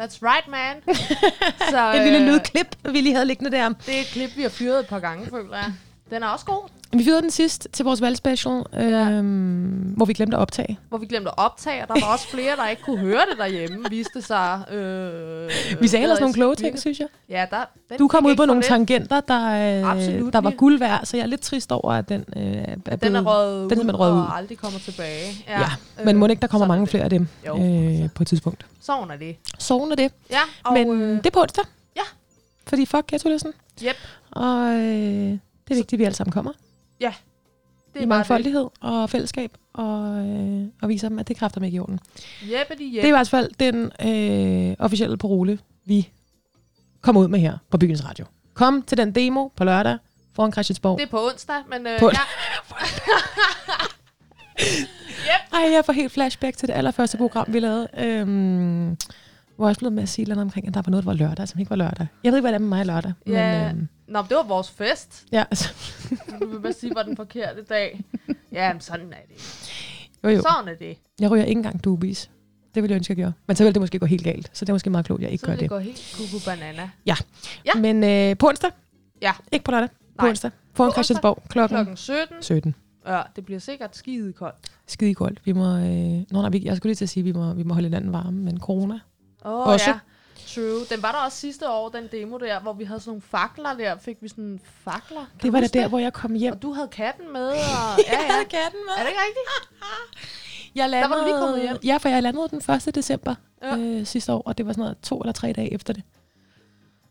That's 0.00 0.18
right, 0.22 0.48
man. 0.48 0.82
så, 1.72 1.92
Et 1.94 2.02
lille 2.02 2.20
øh, 2.20 2.26
lydklip, 2.26 2.66
vi 2.92 3.00
lige 3.00 3.14
havde 3.14 3.26
liggende 3.26 3.50
der. 3.50 3.68
Det 3.68 3.96
er 3.96 4.00
et 4.00 4.06
klip, 4.06 4.36
vi 4.36 4.42
har 4.42 4.48
fyret 4.48 4.80
et 4.80 4.86
par 4.86 5.00
gange, 5.00 5.26
føler 5.26 5.56
jeg. 5.56 5.72
Den 6.10 6.22
er 6.22 6.28
også 6.28 6.46
god, 6.46 6.68
Vi 6.92 7.04
fyrede 7.04 7.22
den 7.22 7.30
sidst 7.30 7.68
til 7.72 7.84
vores 7.84 8.00
valgspecial, 8.00 8.62
øhm, 8.74 9.92
hvor 9.96 10.04
vi 10.06 10.12
glemte 10.12 10.36
at 10.36 10.40
optage. 10.40 10.78
hvor 10.88 10.98
vi 10.98 11.06
glemte 11.06 11.28
at 11.30 11.34
optage, 11.36 11.82
og 11.82 11.88
der 11.88 12.06
var 12.06 12.12
også 12.12 12.28
flere, 12.28 12.56
der 12.56 12.68
ikke 12.68 12.82
kunne 12.82 12.98
høre 12.98 13.20
det 13.30 13.38
derhjemme, 13.38 13.84
viste 13.90 14.22
sig. 14.22 14.72
Øh, 14.72 15.50
Vi 15.80 15.88
sagde 15.88 16.02
ellers 16.02 16.20
nogle 16.20 16.34
kloge 16.34 16.54
ting, 16.54 16.78
synes 16.80 16.98
jeg. 17.00 17.06
Ja, 17.28 17.46
der, 17.50 17.96
Du 17.98 18.08
kom 18.08 18.26
ud 18.26 18.36
på 18.36 18.44
nogle 18.44 18.60
lidt. 18.60 18.68
tangenter, 18.68 19.20
der, 19.20 19.84
Absolut. 19.90 20.26
øh, 20.26 20.32
der 20.32 20.40
var 20.40 20.50
guld 20.50 20.78
værd, 20.78 21.00
så 21.04 21.16
jeg 21.16 21.22
er 21.24 21.26
lidt 21.26 21.40
trist 21.40 21.72
over, 21.72 21.92
at 21.92 22.08
den 22.08 22.24
øh, 22.36 22.42
er 22.42 22.76
blevet... 22.76 23.02
Den 23.02 23.16
er 23.16 23.22
røget 23.22 23.70
den 23.70 23.90
ud, 23.90 23.94
røget 23.94 24.14
ud. 24.14 24.18
og 24.20 24.36
aldrig 24.36 24.58
kommer 24.58 24.78
tilbage. 24.78 25.44
Ja, 25.48 25.66
men 26.04 26.16
må 26.16 26.26
ikke, 26.26 26.40
der 26.40 26.46
kommer 26.46 26.66
mange 26.66 26.80
det. 26.82 26.90
flere 26.90 27.04
af 27.04 27.10
dem 27.10 27.26
Jo. 27.46 27.56
øh, 27.56 28.08
på 28.14 28.22
et 28.22 28.26
tidspunkt. 28.26 28.66
Sådan 28.80 29.10
er 29.10 29.16
det. 29.16 29.36
Sådan 29.58 29.90
er 29.92 29.96
det. 29.96 30.12
Ja, 30.30 30.40
og 30.64 30.72
Men 30.72 31.00
øh, 31.02 31.16
det 31.16 31.26
er 31.26 31.30
på 31.30 31.40
onsdag. 31.40 31.64
Ja. 31.96 32.02
Fordi 32.66 32.86
fuck 32.86 33.06
ghetto-listen. 33.06 33.52
Yep. 33.84 33.96
Og 34.30 34.66
øh, 34.66 34.78
det 34.78 35.70
er 35.70 35.74
vigtigt, 35.74 35.92
at 35.92 35.98
vi 35.98 36.04
alle 36.04 36.16
sammen 36.16 36.32
kommer. 36.32 36.52
Ja. 37.00 37.12
Det 37.94 38.00
I 38.00 38.02
er 38.02 38.06
bare 38.06 38.18
mangfoldighed 38.18 38.66
og 38.80 39.10
fælleskab. 39.10 39.52
Og, 39.72 40.26
øh, 40.26 40.66
og 40.82 40.88
viser 40.88 41.08
dem, 41.08 41.18
at 41.18 41.28
det 41.28 41.36
kræfter 41.36 41.60
mig 41.60 41.66
ikke 41.66 41.76
i 41.76 41.80
orden. 41.80 41.98
det. 42.14 42.52
Jeppity, 42.52 42.82
Det 42.82 43.04
er 43.04 43.06
i 43.08 43.10
hvert 43.10 43.28
fald 43.28 43.50
den 43.60 43.92
øh, 44.70 44.76
officielle 44.78 45.16
parole, 45.16 45.58
vi 45.84 46.08
kommer 47.00 47.20
ud 47.22 47.28
med 47.28 47.38
her 47.40 47.58
på 47.70 47.78
Byens 47.78 48.04
Radio. 48.08 48.24
Kom 48.54 48.82
til 48.82 48.98
den 48.98 49.14
demo 49.14 49.48
på 49.48 49.64
lørdag 49.64 49.98
foran 50.36 50.52
Christiansborg. 50.52 50.98
Det 50.98 51.06
er 51.06 51.10
på 51.10 51.26
onsdag, 51.26 51.56
men 51.70 51.86
øh, 51.86 51.98
På- 51.98 52.10
ja. 52.10 52.18
Ej, 55.58 55.72
jeg 55.72 55.82
får 55.86 55.92
helt 55.92 56.12
flashback 56.12 56.56
til 56.56 56.68
det 56.68 56.74
allerførste 56.74 57.16
program, 57.16 57.46
vi 57.48 57.60
lavede. 57.60 57.88
Øhm, 57.98 58.96
hvor 59.56 59.66
jeg 59.66 59.70
også 59.70 59.78
blev 59.78 59.92
med 59.92 60.02
at 60.02 60.08
sige 60.08 60.24
noget 60.28 60.42
omkring, 60.42 60.68
at 60.68 60.74
der 60.74 60.82
var 60.86 60.90
noget, 60.90 61.04
der 61.04 61.10
var 61.10 61.16
lørdag, 61.16 61.48
som 61.48 61.60
ikke 61.60 61.70
var 61.70 61.76
lørdag. 61.76 62.06
Jeg 62.24 62.32
ved 62.32 62.38
ikke, 62.38 62.42
hvad 62.42 62.52
det 62.52 62.56
er 62.56 62.60
med 62.60 62.68
mig 62.68 62.86
lørdag. 62.86 63.12
Ja. 63.26 63.58
Men, 63.68 63.76
øhm, 63.76 63.88
Nå, 64.10 64.22
det 64.22 64.36
var 64.36 64.42
vores 64.42 64.70
fest. 64.70 65.26
ja, 65.32 65.44
altså, 65.50 65.68
Du 66.40 66.46
vil 66.46 66.60
bare 66.60 66.72
sige, 66.72 66.94
var 66.94 67.02
den 67.02 67.16
forkerte 67.16 67.62
dag. 67.62 68.00
Ja, 68.52 68.72
men 68.72 68.80
sådan 68.80 69.12
er 69.12 69.16
det. 69.28 69.42
jo, 70.24 70.28
jo. 70.28 70.42
Sådan 70.42 70.68
er 70.68 70.78
det. 70.78 70.98
Jeg 71.20 71.30
ryger 71.30 71.44
ikke 71.44 71.58
engang 71.58 71.84
dubis. 71.84 72.30
Det 72.74 72.82
ville 72.82 72.92
jeg 72.92 72.96
ønske, 72.96 73.10
jeg 73.12 73.16
gjorde. 73.16 73.32
Men 73.46 73.56
så 73.56 73.64
ville 73.64 73.74
det 73.74 73.80
måske 73.82 73.98
gå 73.98 74.06
helt 74.06 74.24
galt. 74.24 74.50
Så 74.52 74.64
det 74.64 74.68
er 74.68 74.74
måske 74.74 74.90
meget 74.90 75.06
klogt, 75.06 75.22
jeg 75.22 75.30
ikke 75.30 75.40
Så 75.40 75.46
gør 75.46 75.52
det 75.52 75.60
det. 75.60 75.68
går 75.68 75.78
helt 75.78 76.14
kuku 76.16 76.44
banana. 76.50 76.90
Ja. 77.06 77.14
Ja. 77.64 77.80
Men 77.80 78.04
øh, 78.04 78.36
på 78.38 78.48
onsdag? 78.48 78.70
Ja. 79.22 79.32
Ikke 79.52 79.64
på 79.64 79.70
lørdag. 79.70 79.88
På 79.88 80.22
Nej. 80.24 80.28
onsdag. 80.30 80.50
Foran 80.74 80.88
På 80.90 80.92
Christiansborg. 80.92 81.42
Klokken, 81.48 81.76
Klokken 81.76 81.96
17. 81.96 82.42
17. 82.42 82.74
Ja, 83.06 83.22
det 83.36 83.44
bliver 83.44 83.60
sikkert 83.60 83.96
skide 83.96 84.32
koldt. 84.32 84.56
Skide 84.86 85.14
koldt. 85.14 85.40
Vi 85.44 85.52
må... 85.52 85.76
Øh, 85.76 85.82
nå, 85.82 86.40
nej, 86.40 86.48
vi, 86.50 86.62
jeg 86.64 86.76
skulle 86.76 86.90
lige 86.90 86.96
til 86.96 87.04
at 87.04 87.08
sige, 87.08 87.20
at 87.22 87.24
vi 87.24 87.32
må, 87.32 87.52
vi 87.54 87.62
må 87.62 87.74
holde 87.74 87.86
hinanden 87.88 88.12
varme, 88.12 88.32
men 88.42 88.60
corona. 88.60 88.94
Åh, 89.44 89.52
oh, 89.52 89.66
Også. 89.68 89.90
ja. 89.90 89.98
True. 90.54 90.84
Den 90.90 91.02
var 91.02 91.12
der 91.12 91.18
også 91.18 91.38
sidste 91.38 91.70
år, 91.70 91.88
den 91.88 92.08
demo 92.12 92.38
der, 92.38 92.60
hvor 92.60 92.72
vi 92.72 92.84
havde 92.84 93.00
sådan 93.00 93.10
nogle 93.10 93.22
fakler 93.22 93.74
der. 93.74 93.98
Fik 93.98 94.16
vi 94.20 94.28
sådan 94.28 94.60
fakler. 94.84 95.24
Kan 95.30 95.42
Det 95.42 95.52
var 95.52 95.60
da 95.60 95.66
der, 95.66 95.88
hvor 95.88 95.98
jeg 95.98 96.12
kom 96.12 96.34
hjem. 96.34 96.52
Og 96.52 96.62
du 96.62 96.72
havde 96.72 96.88
katten 96.88 97.32
med. 97.32 97.48
Og, 97.48 97.56
ja, 98.12 98.22
ja. 98.22 98.44
katten 98.44 98.80
med. 98.86 98.94
Er 98.98 99.02
det 99.02 99.08
ikke 99.08 99.20
rigtigt? 99.20 99.46
Jeg 100.74 100.90
Der 100.90 100.98
var 101.00 101.06
du 101.06 101.12
landede, 101.14 101.26
lige 101.26 101.38
kommet 101.40 101.62
hjem. 101.62 101.76
Ja, 101.84 101.96
for 101.96 102.08
jeg 102.08 102.22
landede 102.22 102.48
den 102.48 102.74
1. 102.88 102.94
december 102.94 103.34
Ja. 103.62 103.76
øh, 103.76 104.06
sidste 104.06 104.32
år, 104.32 104.42
og 104.46 104.58
det 104.58 104.66
var 104.66 104.72
sådan 104.72 104.82
noget 104.82 104.98
to 105.02 105.20
eller 105.20 105.32
tre 105.32 105.52
dage 105.52 105.72
efter 105.74 105.92
det. 105.92 106.02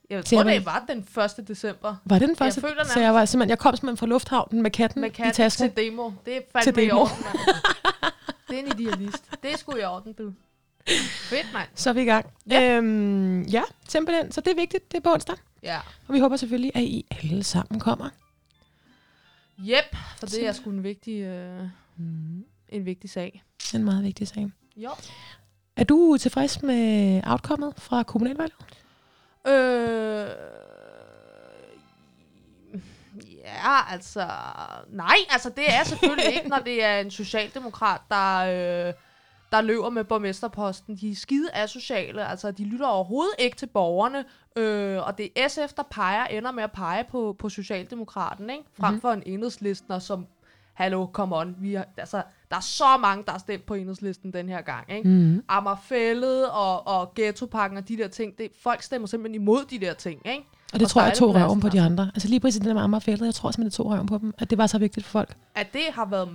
Jeg 0.10 0.26
tror, 0.26 0.44
jeg 0.44 0.54
det 0.54 0.66
var 0.66 0.86
den 0.88 1.08
1. 1.40 1.48
december. 1.48 1.96
Var 2.06 2.20
det 2.20 2.28
den 2.28 2.36
første? 2.36 2.62
føler 2.62 2.84
så 2.84 3.00
jeg, 3.00 3.14
var 3.14 3.26
simpelthen, 3.26 3.50
jeg 3.50 3.60
kom 3.60 3.76
simpelthen 3.76 3.98
fra 3.98 4.06
lufthavnen 4.06 4.62
med 4.62 4.72
katten, 4.72 5.02
Med 5.02 5.10
i 5.10 5.14
katten 5.14 5.34
tasken. 5.34 5.72
til 5.74 5.86
demo. 5.86 6.12
Det 6.26 6.36
er 6.38 6.62
Til 6.62 6.74
fandme 6.74 6.84
i 6.84 6.88
demo. 6.88 7.00
orden. 7.02 7.16
Det 8.50 8.60
er 8.60 8.64
en 8.64 8.68
idealist. 8.80 9.24
Det 9.44 9.60
sgu 9.60 9.76
i 9.76 9.84
orden, 9.84 10.14
du. 10.14 10.34
Fedt, 11.30 11.54
mand. 11.54 11.68
Så 11.76 11.90
er 11.90 11.94
vi 11.94 12.02
i 12.02 12.06
gang. 12.06 12.26
Ja. 12.50 12.72
Øhm, 12.78 13.42
ja, 13.44 13.62
simpelthen. 13.88 14.32
Så 14.32 14.42
det 14.42 14.52
er 14.52 14.56
vigtigt. 14.56 14.92
Det 14.92 14.98
er 14.98 15.02
på 15.02 15.14
onsdag. 15.14 15.36
Ja. 15.64 15.80
Og 16.08 16.14
vi 16.14 16.20
håber 16.20 16.36
selvfølgelig, 16.36 16.72
at 16.76 16.82
I 16.84 17.06
alle 17.24 17.44
sammen 17.44 17.80
kommer. 17.80 18.10
Yep, 19.60 19.96
for 20.18 20.26
det 20.26 20.48
er 20.48 20.52
sgu 20.52 20.70
en 20.70 20.84
vigtig, 20.84 21.22
øh, 21.22 21.60
Mm. 21.96 22.46
en 22.70 22.86
vigtig 22.86 23.10
sag. 23.10 23.44
En 23.74 23.84
meget 23.84 24.04
vigtig 24.04 24.28
sag. 24.28 24.52
Jo. 24.78 24.90
Er 25.76 25.84
du 25.84 26.18
tilfreds 26.22 26.62
med 26.64 27.22
outcomet 27.28 27.74
fra 27.78 28.04
kommunalvalget? 28.04 28.56
Øh, 29.48 30.30
ja, 33.44 33.92
altså... 33.94 34.30
Nej, 34.90 35.16
altså 35.30 35.50
det 35.50 35.74
er 35.74 35.84
selvfølgelig 35.84 36.34
ikke, 36.36 36.48
når 36.50 36.60
det 36.60 36.84
er 36.84 37.00
en 37.00 37.12
socialdemokrat, 37.12 38.02
der, 38.10 38.38
øh, 38.88 38.94
der 39.52 39.62
løber 39.62 39.90
med 39.90 40.04
borgmesterposten. 40.04 40.96
De 40.96 41.12
er 41.12 41.16
skide 41.16 41.50
asociale, 41.54 42.28
altså 42.28 42.52
de 42.52 42.64
lytter 42.64 42.88
overhovedet 42.88 43.34
ikke 43.40 43.58
til 43.58 43.66
borgerne. 43.66 44.26
Øh, 44.56 45.08
og 45.08 45.18
det 45.18 45.30
er 45.36 45.48
SF, 45.48 45.74
der 45.78 45.84
peger, 45.92 46.26
ender 46.26 46.52
med 46.52 46.64
at 46.64 46.72
pege 46.72 47.04
på, 47.12 47.36
på 47.40 47.50
Socialdemokraten, 47.50 48.50
ikke? 48.50 48.64
Frem 48.80 48.94
Mhm. 48.94 49.02
for 49.02 49.12
en 49.12 49.24
enhedslistner, 49.26 50.00
som... 50.00 50.26
Hallo, 50.74 51.08
come 51.14 51.36
on. 51.38 51.56
Vi 51.60 51.74
har, 51.74 51.86
altså, 51.98 52.22
der 52.50 52.56
er 52.56 52.60
så 52.62 52.98
mange, 53.00 53.24
der 53.26 53.32
har 53.32 53.40
stemt 53.40 53.66
på 53.66 53.74
enhedslisten 53.74 54.34
den 54.34 54.50
her 54.50 54.62
gang. 54.62 54.92
Ikke? 54.92 55.10
Mm. 55.10 55.44
Amagerfællet 55.48 56.50
og, 56.50 56.88
og 56.88 57.14
ghettopakken 57.16 57.78
og 57.78 57.88
de 57.88 57.98
der 57.98 58.08
ting. 58.08 58.38
Det, 58.38 58.52
folk 58.64 58.82
stemmer 58.82 59.08
simpelthen 59.08 59.42
imod 59.42 59.66
de 59.70 59.80
der 59.80 59.94
ting, 59.94 60.22
ikke? 60.26 60.44
Og 60.74 60.80
det 60.80 60.82
Og 60.86 60.90
tror 60.90 61.02
jeg 61.02 61.14
tog 61.14 61.36
røven 61.36 61.60
på 61.60 61.70
de 61.70 61.82
andre. 61.82 62.12
Altså 62.16 62.28
lige 62.30 62.40
præcis 62.40 62.60
den 62.60 62.68
der 62.68 62.74
med 62.74 62.82
Amagerfældet, 62.82 63.26
jeg 63.26 63.36
tror 63.36 63.52
simpelthen, 63.52 63.66
det 63.70 63.74
tog 63.74 63.86
røven 63.86 64.08
på 64.08 64.18
dem. 64.18 64.34
At 64.38 64.50
det 64.50 64.58
var 64.58 64.68
så 64.68 64.78
vigtigt 64.80 65.06
for 65.06 65.12
folk. 65.12 65.36
At 65.56 65.74
det 65.74 65.82
har 65.94 66.06
været... 66.06 66.30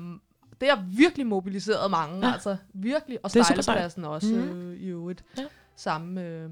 Det 0.61 0.69
har 0.69 0.85
virkelig 0.97 1.27
mobiliseret 1.27 1.91
mange, 1.91 2.27
ja. 2.27 2.33
Altså 2.33 2.57
virkelig. 2.73 3.19
Og 3.23 3.31
stejlepladsen 3.31 4.05
også 4.05 4.35
Mhm. 4.35 4.49
øh, 4.71 4.77
i 4.81 4.87
øvrigt. 4.87 5.25
Ja. 5.39 5.45
Samme 5.77 6.23
øh, 6.23 6.51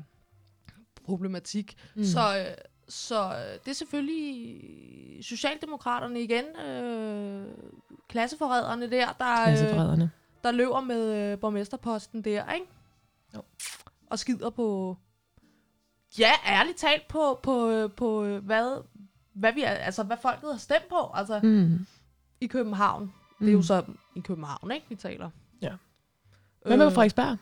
problematik. 1.05 1.77
Mm. 1.95 2.01
Mm. 2.01 2.05
Så, 2.07 2.39
øh, 2.39 2.55
så 2.89 3.25
øh, 3.25 3.59
det 3.65 3.71
er 3.71 3.75
selvfølgelig 3.75 5.25
Socialdemokraterne 5.25 6.23
igen, 6.23 6.45
øh, 6.67 7.47
klasseforræderne 8.09 8.91
der, 8.91 9.13
der, 9.19 9.41
øh, 9.41 9.47
Klasseforræderne. 9.47 10.11
der 10.45 10.51
løber 10.51 10.81
med 10.81 11.33
øh, 11.33 11.39
borgmesterposten 11.39 12.23
der, 12.25 12.53
ikke? 12.53 12.67
Jo. 13.37 13.43
Og 14.11 14.19
skider 14.19 14.51
på... 14.51 14.97
Ja, 16.19 16.31
ærligt 16.47 16.79
talt 16.79 17.09
på, 17.09 17.41
på, 17.43 17.69
øh, 17.71 17.91
på 17.91 18.25
øh, 18.25 18.45
hvad 18.45 18.83
hvad, 19.33 19.53
vi 19.53 19.63
altså, 19.63 20.03
hvad 20.03 20.17
folket 20.23 20.51
har 20.53 20.59
stemt 20.59 20.89
på 20.89 21.11
altså, 21.15 21.41
Mm. 21.43 21.87
i 22.41 22.47
København. 22.47 23.13
Det 23.43 23.49
er 23.49 23.53
jo 23.53 23.59
Mm. 23.59 23.63
så 23.63 23.85
i 24.17 24.21
København, 24.21 24.71
ikke, 24.71 24.87
vi 24.89 24.95
taler. 24.95 25.31
Ja. 25.63 25.73
Hvad 26.67 26.77
med 26.77 26.87
Øh, 26.87 26.93
Frederiksberg? 26.93 27.37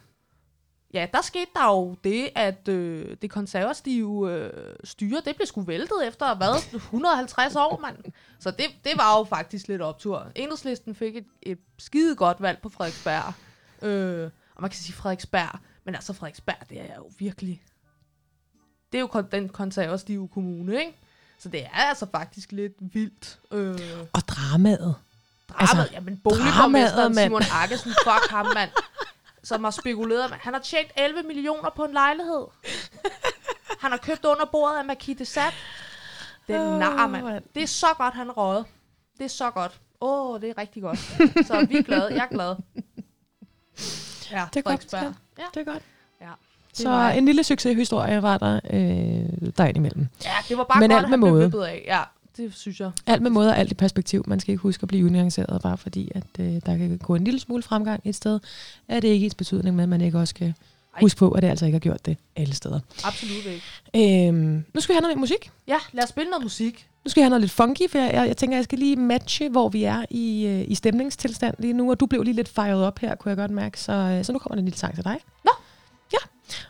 Ja, 0.94 1.06
der 1.12 1.22
skete 1.22 1.50
der 1.54 1.66
jo 1.66 1.96
det, 2.04 2.28
at 2.34 2.68
øh, 2.68 3.16
det 3.22 3.30
konservative 3.30 4.32
øh, 4.32 4.74
styre, 4.84 5.22
det 5.24 5.36
blev 5.36 5.46
sgu 5.46 5.60
væltet 5.62 6.06
efter, 6.08 6.34
hvad, 6.34 6.74
150 6.74 7.56
år, 7.56 7.78
mand. 7.80 7.96
Så 8.40 8.50
det, 8.50 8.66
det 8.84 8.92
var 8.96 9.18
jo 9.18 9.24
faktisk 9.24 9.68
lidt 9.68 9.82
optur. 9.82 10.32
Enhedslisten 10.36 10.94
fik 10.94 11.16
et, 11.16 11.26
et 11.42 11.58
skide 11.78 12.16
godt 12.16 12.40
valg 12.42 12.58
på 12.62 12.68
Frederiksberg. 12.68 13.32
Øh, 13.88 14.30
og 14.54 14.60
man 14.62 14.70
kan 14.70 14.78
sige 14.78 14.94
Frederiksberg, 14.94 15.58
men 15.84 15.94
altså 15.94 16.12
Frederiksberg, 16.12 16.68
det 16.70 16.80
er 16.80 16.94
jo 16.96 17.10
virkelig... 17.18 17.62
Det 18.92 18.98
er 18.98 19.02
jo 19.02 19.06
kon- 19.14 19.28
den 19.30 19.48
konservative 19.48 20.28
kommune, 20.28 20.78
ikke? 20.80 20.98
Så 21.38 21.48
det 21.48 21.64
er 21.64 21.68
altså 21.70 22.06
faktisk 22.12 22.52
lidt 22.52 22.72
vildt. 22.80 23.40
Øh, 23.52 23.78
Og 24.12 24.20
dramaet. 24.28 24.94
Dramaet, 25.50 25.78
altså, 25.78 25.94
jamen 25.94 26.16
boligborgmesteren. 26.24 27.14
Simon 27.14 27.42
Akkesen, 27.62 27.92
fuck 28.04 28.30
ham, 28.30 28.46
mand. 28.54 28.70
Som 29.42 29.64
har 29.64 29.70
spekuleret, 29.70 30.30
mand. 30.30 30.40
Han 30.42 30.52
har 30.54 30.60
tjent 30.60 30.88
11 30.96 31.22
millioner 31.22 31.70
på 31.76 31.84
en 31.84 31.92
lejlighed. 31.92 32.46
Han 33.80 33.90
har 33.90 33.98
købt 33.98 34.24
under 34.24 34.44
bordet 34.52 34.90
af 34.90 34.96
de 34.96 35.24
Sade. 35.24 35.46
Det 36.46 36.56
er 36.56 36.78
nar, 36.78 37.06
mand. 37.06 37.42
Det 37.54 37.62
er 37.62 37.66
så 37.66 37.86
godt, 37.98 38.14
han 38.14 38.30
røget. 38.30 38.64
Det 39.18 39.24
er 39.24 39.28
så 39.28 39.50
godt. 39.50 39.80
Åh, 40.00 40.30
oh, 40.30 40.40
det 40.40 40.50
er 40.50 40.58
rigtig 40.58 40.82
godt. 40.82 40.98
Så 41.46 41.66
vi 41.68 41.76
er 41.78 41.82
glade. 41.82 42.14
Jeg 42.14 42.28
er 42.30 42.34
glad. 42.34 42.56
Ja, 44.30 44.46
Det 44.54 44.56
er 44.66 44.70
godt, 44.70 44.92
ja. 44.92 44.98
Ja. 45.38 45.44
Det 45.54 45.60
er 45.60 45.72
godt. 45.72 45.82
Ja. 46.20 46.28
Så 46.72 46.88
mig. 46.88 47.18
en 47.18 47.24
lille 47.24 47.44
succeshistorie 47.44 48.22
var 48.22 48.38
der 48.38 48.60
øh, 48.70 49.50
derindimellem. 49.56 50.08
ja, 50.24 50.32
det 50.48 50.58
var 50.58 50.64
bare 50.64 50.80
Men 50.80 50.90
godt, 50.90 50.98
alt 50.98 51.08
med 51.10 51.18
han 51.18 51.20
blev 51.20 51.32
måde. 51.32 51.42
vippet 51.42 51.62
af. 51.62 51.82
Ja, 51.86 52.02
det 52.36 52.54
synes 52.54 52.80
jeg. 52.80 52.90
Alt 53.06 53.22
med 53.22 53.30
måde 53.30 53.48
og 53.48 53.58
alt 53.58 53.70
i 53.70 53.74
perspektiv. 53.74 54.24
Man 54.26 54.40
skal 54.40 54.52
ikke 54.52 54.62
huske 54.62 54.82
at 54.82 54.88
blive 54.88 55.06
unuanceret, 55.06 55.62
bare 55.62 55.78
fordi 55.78 56.10
at 56.14 56.24
øh, 56.40 56.46
der 56.46 56.76
kan 56.76 56.98
gå 56.98 57.14
en 57.14 57.24
lille 57.24 57.40
smule 57.40 57.62
fremgang 57.62 58.00
et 58.04 58.14
sted. 58.14 58.40
Er 58.88 59.00
det 59.00 59.08
ikke 59.08 59.24
ens 59.24 59.34
betydning 59.34 59.76
med, 59.76 59.82
at 59.82 59.88
man 59.88 60.00
ikke 60.00 60.18
også 60.18 60.30
skal 60.30 60.46
Ej. 60.94 61.00
huske 61.00 61.18
på, 61.18 61.30
at 61.30 61.42
det 61.42 61.48
altså 61.48 61.66
ikke 61.66 61.74
har 61.74 61.80
gjort 61.80 62.06
det 62.06 62.16
alle 62.36 62.54
steder. 62.54 62.80
Absolut 63.04 63.44
ikke. 63.46 64.28
Øhm, 64.28 64.64
nu 64.74 64.80
skal 64.80 64.92
vi 64.92 64.96
have 64.96 65.02
noget 65.02 65.18
musik. 65.18 65.50
Ja, 65.68 65.76
lad 65.92 66.04
os 66.04 66.08
spille 66.08 66.30
noget 66.30 66.42
musik. 66.42 66.86
Nu 67.04 67.08
skal 67.10 67.20
jeg 67.20 67.24
have 67.24 67.30
noget 67.30 67.40
lidt 67.40 67.52
funky, 67.52 67.90
for 67.90 67.98
jeg, 67.98 68.14
jeg, 68.14 68.26
jeg 68.26 68.36
tænker, 68.36 68.56
jeg 68.56 68.64
skal 68.64 68.78
lige 68.78 68.96
matche, 68.96 69.48
hvor 69.48 69.68
vi 69.68 69.84
er 69.84 70.04
i, 70.10 70.46
øh, 70.46 70.64
i 70.70 70.74
stemningstilstand 70.74 71.54
lige 71.58 71.72
nu. 71.72 71.90
Og 71.90 72.00
du 72.00 72.06
blev 72.06 72.22
lige 72.22 72.34
lidt 72.34 72.48
fejret 72.48 72.84
op 72.84 72.98
her, 72.98 73.14
kunne 73.14 73.30
jeg 73.30 73.36
godt 73.36 73.50
mærke. 73.50 73.80
Så, 73.80 73.92
øh, 73.92 74.24
så 74.24 74.32
nu 74.32 74.38
kommer 74.38 74.54
der 74.54 74.60
en 74.60 74.64
lille 74.64 74.78
sang 74.78 74.94
til 74.94 75.04
dig. 75.04 75.18
Nå. 75.44 75.50
Ja. 76.12 76.18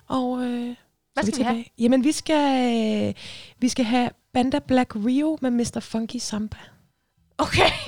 Og 0.09 0.43
øh, 0.45 0.75
Hvad 1.15 1.25
skal 1.25 1.39
vi 1.39 1.43
have? 1.43 1.55
tilbage. 1.55 1.73
Jamen, 1.79 2.05
vi 2.05 2.13
skal, 2.13 3.15
vi 3.59 3.69
skal 3.69 3.85
have 3.85 4.11
Banda 4.33 4.59
Black 4.59 4.97
Rio 4.97 5.39
med 5.41 5.51
Mr. 5.51 5.81
Funky 5.81 6.17
Samba. 6.17 6.57
Okay. 7.39 7.71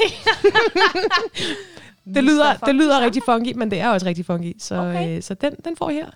Det 2.14 2.24
lyder, 2.24 2.56
det 2.56 2.74
lyder 2.74 3.00
rigtig 3.00 3.22
funky, 3.26 3.52
men 3.56 3.70
det 3.70 3.80
er 3.80 3.88
også 3.88 4.06
rigtig 4.06 4.26
funky. 4.26 4.54
Så, 4.58 4.74
Okay. 4.74 5.16
øh, 5.16 5.22
så 5.22 5.34
den, 5.34 5.56
den 5.64 5.76
får 5.76 5.90
I 5.90 5.94
her. 5.94 6.10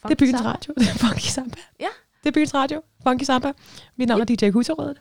Funky 0.00 0.08
det 0.08 0.10
er 0.10 0.26
byens 0.26 0.38
Samba. 0.38 0.50
radio. 0.52 0.74
funky 1.06 1.20
Samba. 1.26 1.56
Ja. 1.80 1.86
Det 2.24 2.28
er 2.28 2.32
byens 2.32 2.54
radio. 2.54 2.82
Funky 3.02 3.22
Samba. 3.24 3.52
Mit 3.96 4.08
navn 4.08 4.20
er 4.20 4.24
DJ 4.24 4.50
Husserødet. 4.50 4.96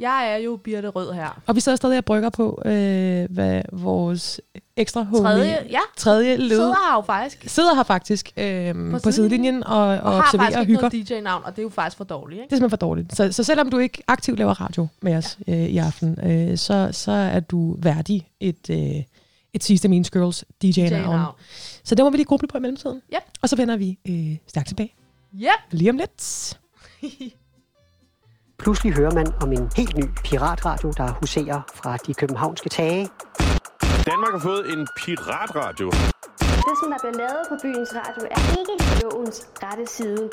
Jeg 0.00 0.32
er 0.32 0.36
jo 0.36 0.56
Birte 0.64 0.88
Rød 0.88 1.12
her. 1.12 1.42
Og 1.46 1.54
vi 1.56 1.60
sidder 1.60 1.76
stadig 1.76 1.98
og 1.98 2.04
brygger 2.04 2.30
på, 2.30 2.62
øh, 2.64 3.26
hvad 3.30 3.62
vores 3.72 4.40
ekstra 4.76 5.02
homie, 5.02 5.22
Tredje, 5.22 5.58
ja, 5.70 5.78
tredje 5.96 6.36
led 6.36 6.48
sidder 6.48 6.88
her 6.90 6.96
jo 6.96 7.00
faktisk. 7.02 7.44
sidder 7.48 7.74
her 7.74 7.82
faktisk 7.82 8.32
øh, 8.36 8.74
på, 8.90 8.98
på 9.02 9.10
sidelinjen. 9.10 9.64
og, 9.64 9.78
og, 9.78 9.88
Og 9.88 10.12
har 10.12 10.18
observerer 10.18 10.44
faktisk 10.44 10.56
og 10.56 10.62
ikke 10.62 10.72
hygger. 10.74 10.90
noget 10.92 11.08
DJ-navn, 11.08 11.42
og 11.44 11.50
det 11.52 11.58
er 11.58 11.62
jo 11.62 11.68
faktisk 11.68 11.96
for 11.96 12.04
dårligt, 12.04 12.38
Det 12.38 12.42
ikke? 12.44 12.52
er 12.52 12.56
simpelthen 12.56 12.70
for 12.70 12.86
dårligt. 12.86 13.16
Så, 13.16 13.32
så 13.32 13.44
selvom 13.44 13.70
du 13.70 13.78
ikke 13.78 14.02
aktivt 14.08 14.38
laver 14.38 14.60
radio 14.60 14.86
med 15.02 15.16
os 15.16 15.38
ja. 15.46 15.52
øh, 15.54 15.58
i 15.68 15.78
aften, 15.78 16.18
øh, 16.30 16.58
så, 16.58 16.88
så 16.92 17.12
er 17.12 17.40
du 17.40 17.76
værdig 17.78 18.28
et, 18.40 18.70
øh, 18.70 19.02
et 19.54 19.64
sidste 19.64 19.88
Mean 19.88 20.02
Girls 20.12 20.44
DJ-navn. 20.62 20.90
DJ-navn. 21.02 21.34
Så 21.84 21.94
det 21.94 22.04
må 22.04 22.10
vi 22.10 22.16
lige 22.16 22.26
gruble 22.26 22.48
på 22.48 22.58
i 22.58 22.60
mellemtiden. 22.60 23.02
Yep. 23.14 23.22
Og 23.42 23.48
så 23.48 23.56
vender 23.56 23.76
vi 23.76 23.98
øh, 24.08 24.36
stærkt 24.46 24.68
tilbage. 24.68 24.94
Yep. 25.34 25.50
Lige 25.70 25.90
om 25.90 25.96
lidt. 25.96 26.58
Pludselig 28.62 28.92
hører 28.92 29.14
man 29.14 29.26
om 29.42 29.52
en 29.52 29.70
helt 29.76 29.96
ny 29.96 30.04
piratradio, 30.24 30.92
der 30.96 31.08
huserer 31.20 31.60
fra 31.74 31.96
de 31.96 32.14
københavnske 32.14 32.68
tage. 32.68 33.08
Danmark 34.10 34.32
har 34.32 34.38
fået 34.38 34.72
en 34.72 34.88
piratradio. 34.96 35.88
Det, 36.66 36.74
som 36.80 36.88
der 36.92 36.98
bliver 37.02 37.16
lavet 37.22 37.44
på 37.50 37.56
byens 37.62 37.90
radio, 38.00 38.22
er 38.36 38.40
ikke 38.60 38.74
lovens 39.02 39.48
rette 39.62 39.86
side. 39.86 40.30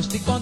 estoy 0.00 0.20
con 0.20 0.37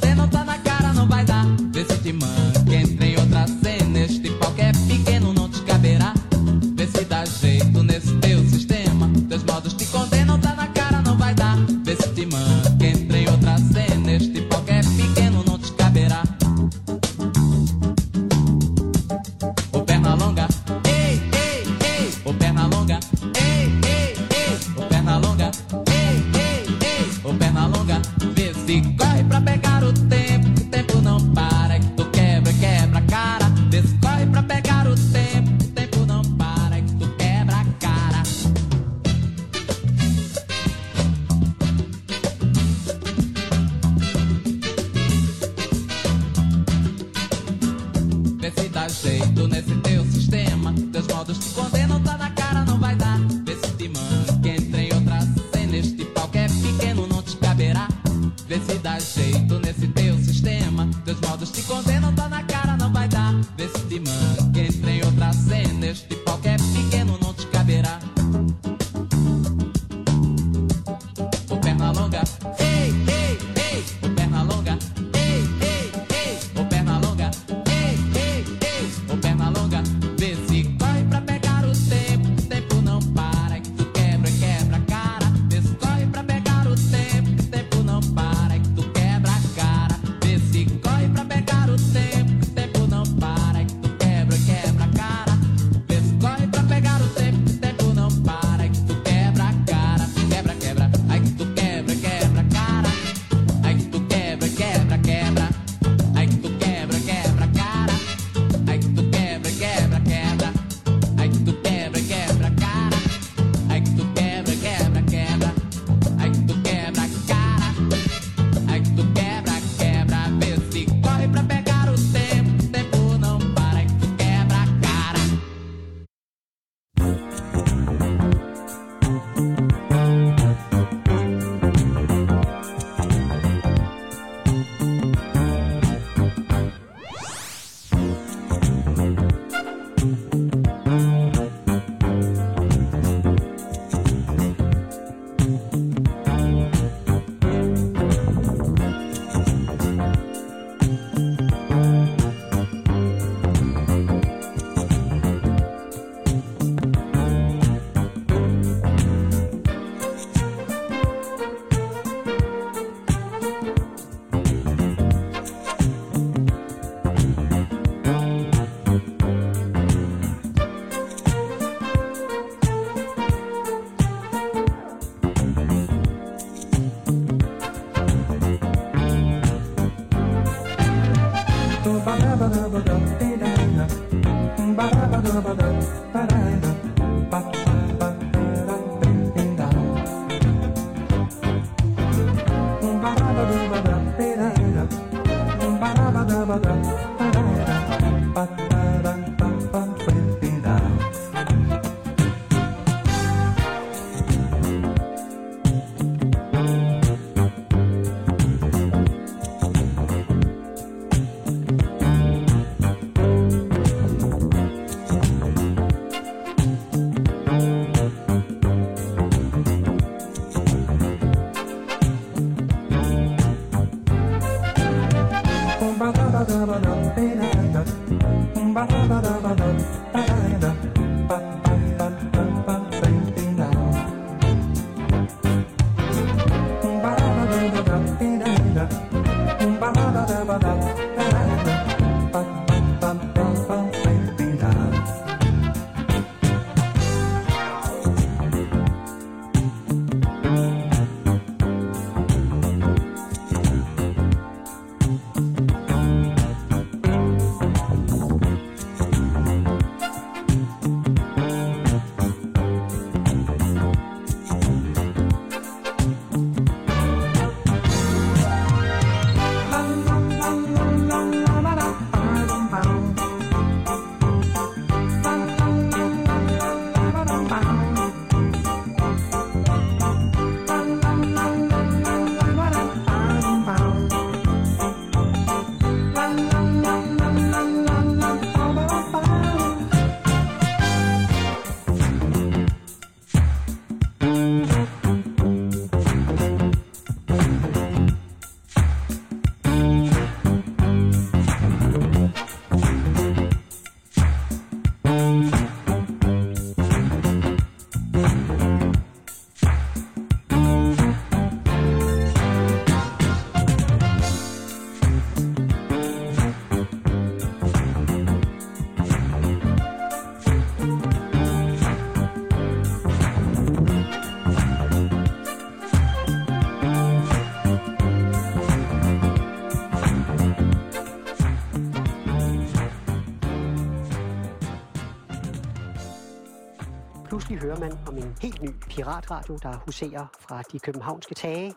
Pludselig 337.56 337.76
hører 337.76 337.90
man 337.90 337.98
om 338.08 338.16
en 338.18 338.36
helt 338.42 338.62
ny 338.62 338.68
piratradio, 338.88 339.58
der 339.62 339.72
huserer 339.84 340.26
fra 340.48 340.62
de 340.72 340.78
københavnske 340.78 341.34
tage. 341.34 341.74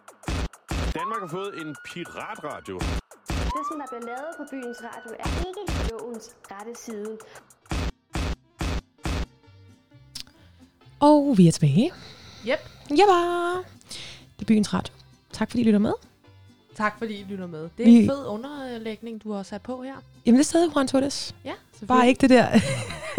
Danmark 0.96 1.20
har 1.22 1.28
fået 1.28 1.62
en 1.62 1.76
piratradio. 1.86 2.78
Det, 3.28 3.64
som 3.72 3.80
der 3.80 3.88
bliver 3.90 4.06
lavet 4.06 4.32
på 4.38 4.44
byens 4.52 4.78
radio, 4.84 5.12
er 5.20 5.48
ikke 5.48 5.92
lovens 5.92 6.30
rette 6.52 6.76
side. 6.86 7.18
Og 11.00 11.38
vi 11.38 11.48
er 11.48 11.52
tilbage. 11.52 11.92
Yep. 12.48 12.60
Ja. 12.90 12.96
Det 14.36 14.42
er 14.42 14.46
byens 14.48 14.74
radio. 14.74 14.94
Tak 15.32 15.50
fordi 15.50 15.62
I 15.62 15.66
lytter 15.66 15.80
med. 15.80 15.94
Tak 16.76 16.98
fordi 16.98 17.20
I 17.20 17.24
lytter 17.24 17.48
med. 17.48 17.62
Det 17.62 17.70
er 17.80 17.84
Vi- 17.92 17.98
en 18.04 18.10
fed 18.10 18.26
underlægning, 18.28 19.24
du 19.24 19.32
har 19.32 19.44
sat 19.44 19.62
på 19.62 19.82
her. 19.84 19.96
Jamen, 20.26 20.38
det 20.38 20.44
er 20.44 20.46
stadig 20.48 20.76
Juan 20.76 20.88
Torres. 20.88 21.36
Ja, 21.46 21.54
Bare 21.88 22.08
ikke 22.08 22.22
det 22.22 22.30
der. 22.30 22.48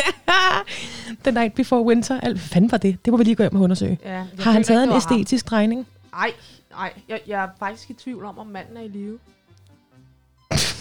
The 1.25 1.31
Night 1.33 1.55
Before 1.55 1.83
Winter. 1.83 2.21
Alt, 2.21 2.37
hvad 2.39 2.49
fanden 2.49 2.73
var 2.73 2.79
det? 2.79 3.05
Det 3.05 3.11
må 3.11 3.17
vi 3.17 3.25
lige 3.25 3.35
gå 3.35 3.43
hjem 3.43 3.57
og 3.57 3.63
undersøge. 3.63 3.99
Ja, 4.05 4.25
Har 4.39 4.51
han 4.51 4.65
taget 4.65 4.83
en 4.83 4.89
var 4.89 5.01
ham. 5.09 5.17
æstetisk 5.19 5.51
drejning? 5.51 5.87
Nej, 6.13 6.33
nej. 6.71 6.93
Jeg, 7.09 7.21
jeg 7.27 7.45
er 7.45 7.49
faktisk 7.59 7.91
i 7.91 7.93
tvivl 7.95 8.25
om, 8.25 8.39
om 8.39 8.47
manden 8.47 8.77
er 8.77 8.81
i 8.81 8.89
live. 8.89 9.19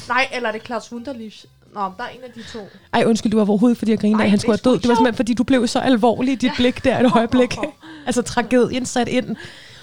Nej, 0.07 0.27
eller 0.33 0.49
er 0.49 0.53
det 0.53 0.65
Claus 0.65 0.91
Wunderlich? 0.91 1.45
Nå, 1.73 1.79
der 1.79 2.03
er 2.03 2.07
en 2.07 2.23
af 2.23 2.31
de 2.35 2.43
to. 2.43 2.59
Ej, 2.93 3.03
undskyld, 3.07 3.31
du 3.31 3.37
var 3.37 3.49
overhovedet 3.49 3.77
fordi 3.77 3.91
jeg 3.91 3.99
grinede 3.99 4.23
af, 4.23 4.29
han 4.29 4.39
skulle 4.39 4.59
have 4.63 4.71
død. 4.73 4.79
Det 4.79 4.87
var 4.89 4.95
simpelthen, 4.95 5.15
fordi 5.15 5.33
du 5.33 5.43
blev 5.43 5.67
så 5.67 5.79
alvorlig 5.79 6.31
i 6.31 6.35
dit 6.35 6.51
blik 6.57 6.83
der 6.83 6.99
et 7.05 7.11
øjeblik. 7.15 7.55
altså 8.07 8.21
tragedien 8.21 8.85
sat 8.85 9.07
ind. 9.07 9.35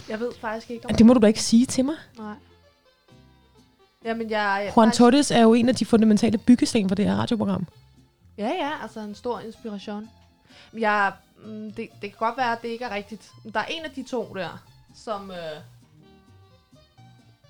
Jeg 0.09 0.21
ved 0.21 0.29
faktisk 0.41 0.71
ikke, 0.71 0.87
om... 0.91 0.95
Det 0.95 1.07
må 1.07 1.15
du 1.15 1.21
da 1.21 1.27
ikke 1.27 1.43
sige 1.43 1.67
til 1.67 1.85
mig. 1.85 1.95
Nej. 2.19 2.35
Jamen, 4.05 4.31
jeg... 4.31 4.63
jeg 4.65 4.73
Juan 4.77 4.87
faktisk- 4.89 4.99
Torres 4.99 5.31
er 5.31 5.43
jo 5.43 5.55
en 5.55 5.69
af 5.69 5.75
de 5.75 5.85
fundamentale 5.85 6.39
byggesten 6.39 6.89
for 6.89 6.95
det 6.95 7.05
her 7.05 7.15
radioprogram. 7.17 7.67
Ja, 8.39 8.49
ja, 8.49 8.71
altså 8.83 9.01
en 9.01 9.15
stor 9.15 9.41
inspiration. 9.41 10.09
Jeg, 10.79 11.13
mm, 11.47 11.73
det, 11.73 11.77
det 11.77 12.11
kan 12.11 12.19
godt 12.19 12.37
være, 12.37 12.53
at 12.53 12.63
det 12.63 12.69
ikke 12.69 12.85
er 12.85 12.95
rigtigt. 12.95 13.31
Men 13.45 13.53
Der 13.53 13.61
er 13.61 13.65
en 13.65 13.85
af 13.85 13.91
de 13.91 14.03
to 14.11 14.33
der, 14.35 14.63
som... 15.05 15.31
Øh, 15.31 15.37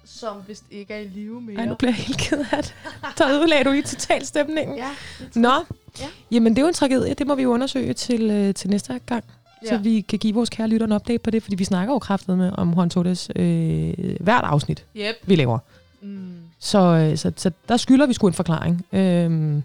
som 0.05 0.37
vist 0.49 0.65
ikke 0.71 0.95
er 0.95 0.99
i 0.99 1.09
live 1.09 1.41
mere. 1.41 1.57
Ej, 1.59 1.65
nu 1.67 1.75
bliver 1.75 1.91
jeg 1.93 1.97
helt 2.05 2.19
ked 2.19 2.45
af 2.53 2.63
det. 2.63 2.75
Så 3.17 3.29
ødelagde 3.31 3.65
du 3.65 3.71
i 3.73 3.83
total 3.83 4.27
stemningen. 4.27 4.77
Ja, 4.77 4.91
Nå, 5.35 5.53
Ja. 6.01 6.07
jamen 6.31 6.53
det 6.53 6.59
er 6.59 6.63
jo 6.63 6.69
en 6.69 6.75
tragedie. 6.75 7.15
Det 7.15 7.27
må 7.27 7.35
vi 7.35 7.43
jo 7.43 7.53
undersøge 7.53 7.93
til, 7.93 8.31
øh, 8.31 8.55
til 8.55 8.71
næste 8.71 9.01
gang. 9.07 9.25
Så 9.69 9.75
Ja. 9.75 9.81
vi 9.81 10.01
kan 10.01 10.19
give 10.19 10.35
vores 10.35 10.51
kære 10.51 10.69
lytter 10.69 10.87
en 10.87 10.93
update 10.93 11.19
på 11.19 11.31
det, 11.31 11.43
fordi 11.43 11.57
vi 11.57 11.65
snakker 11.65 11.95
jo 11.95 11.99
kraftet 11.99 12.39
med 12.39 12.53
om 12.55 12.71
Juan 12.75 12.91
Torres 12.91 13.31
øh, 13.37 13.95
hvert 14.21 14.45
afsnit, 14.45 14.85
Yep. 14.97 15.15
vi 15.27 15.37
laver. 15.37 15.59
Mm. 16.01 16.41
Så, 16.59 16.79
øh, 16.79 17.19
så, 17.19 17.33
så 17.37 17.51
der 17.69 17.77
skylder 17.77 18.07
vi 18.07 18.13
sgu 18.13 18.27
en 18.27 18.35
forklaring. 18.35 18.87
Øhm. 18.93 19.63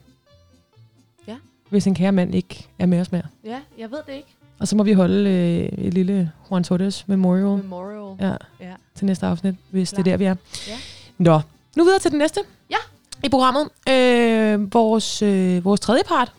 Hvis 1.71 1.87
en 1.87 1.95
kære 1.95 2.11
mand 2.11 2.35
ikke 2.35 2.67
er 2.79 2.85
med 2.85 3.01
os 3.01 3.11
mere. 3.11 3.21
Ja, 3.45 3.59
jeg 3.77 3.91
ved 3.91 3.99
det 4.07 4.13
ikke. 4.13 4.27
Og 4.59 4.67
så 4.67 4.75
må 4.75 4.83
vi 4.83 4.93
holde 4.93 5.29
øh, 5.29 5.85
et 5.85 5.93
lille 5.93 6.31
Juan 6.51 6.63
Torres 6.63 7.07
Memorial 7.07 7.45
Memorial. 7.63 8.17
ja, 8.19 8.35
Ja. 8.67 8.73
til 8.95 9.05
næste 9.05 9.25
afsnit, 9.25 9.55
hvis 9.69 9.89
Klar. 9.89 10.03
det 10.03 10.11
er 10.11 10.13
der, 10.13 10.17
vi 10.17 10.25
er. 10.25 10.35
Ja. 10.67 10.73
Nå, 11.17 11.41
nu 11.77 11.83
videre 11.83 11.99
til 11.99 12.11
den 12.11 12.19
næste. 12.19 12.39
Ja. 12.69 12.75
I 13.23 13.29
programmet. 13.29 13.69
Øh, 13.89 14.73
vores, 14.73 15.21
øh, 15.21 15.65
vores 15.65 15.79
tredje 15.79 16.01
part, 16.07 16.31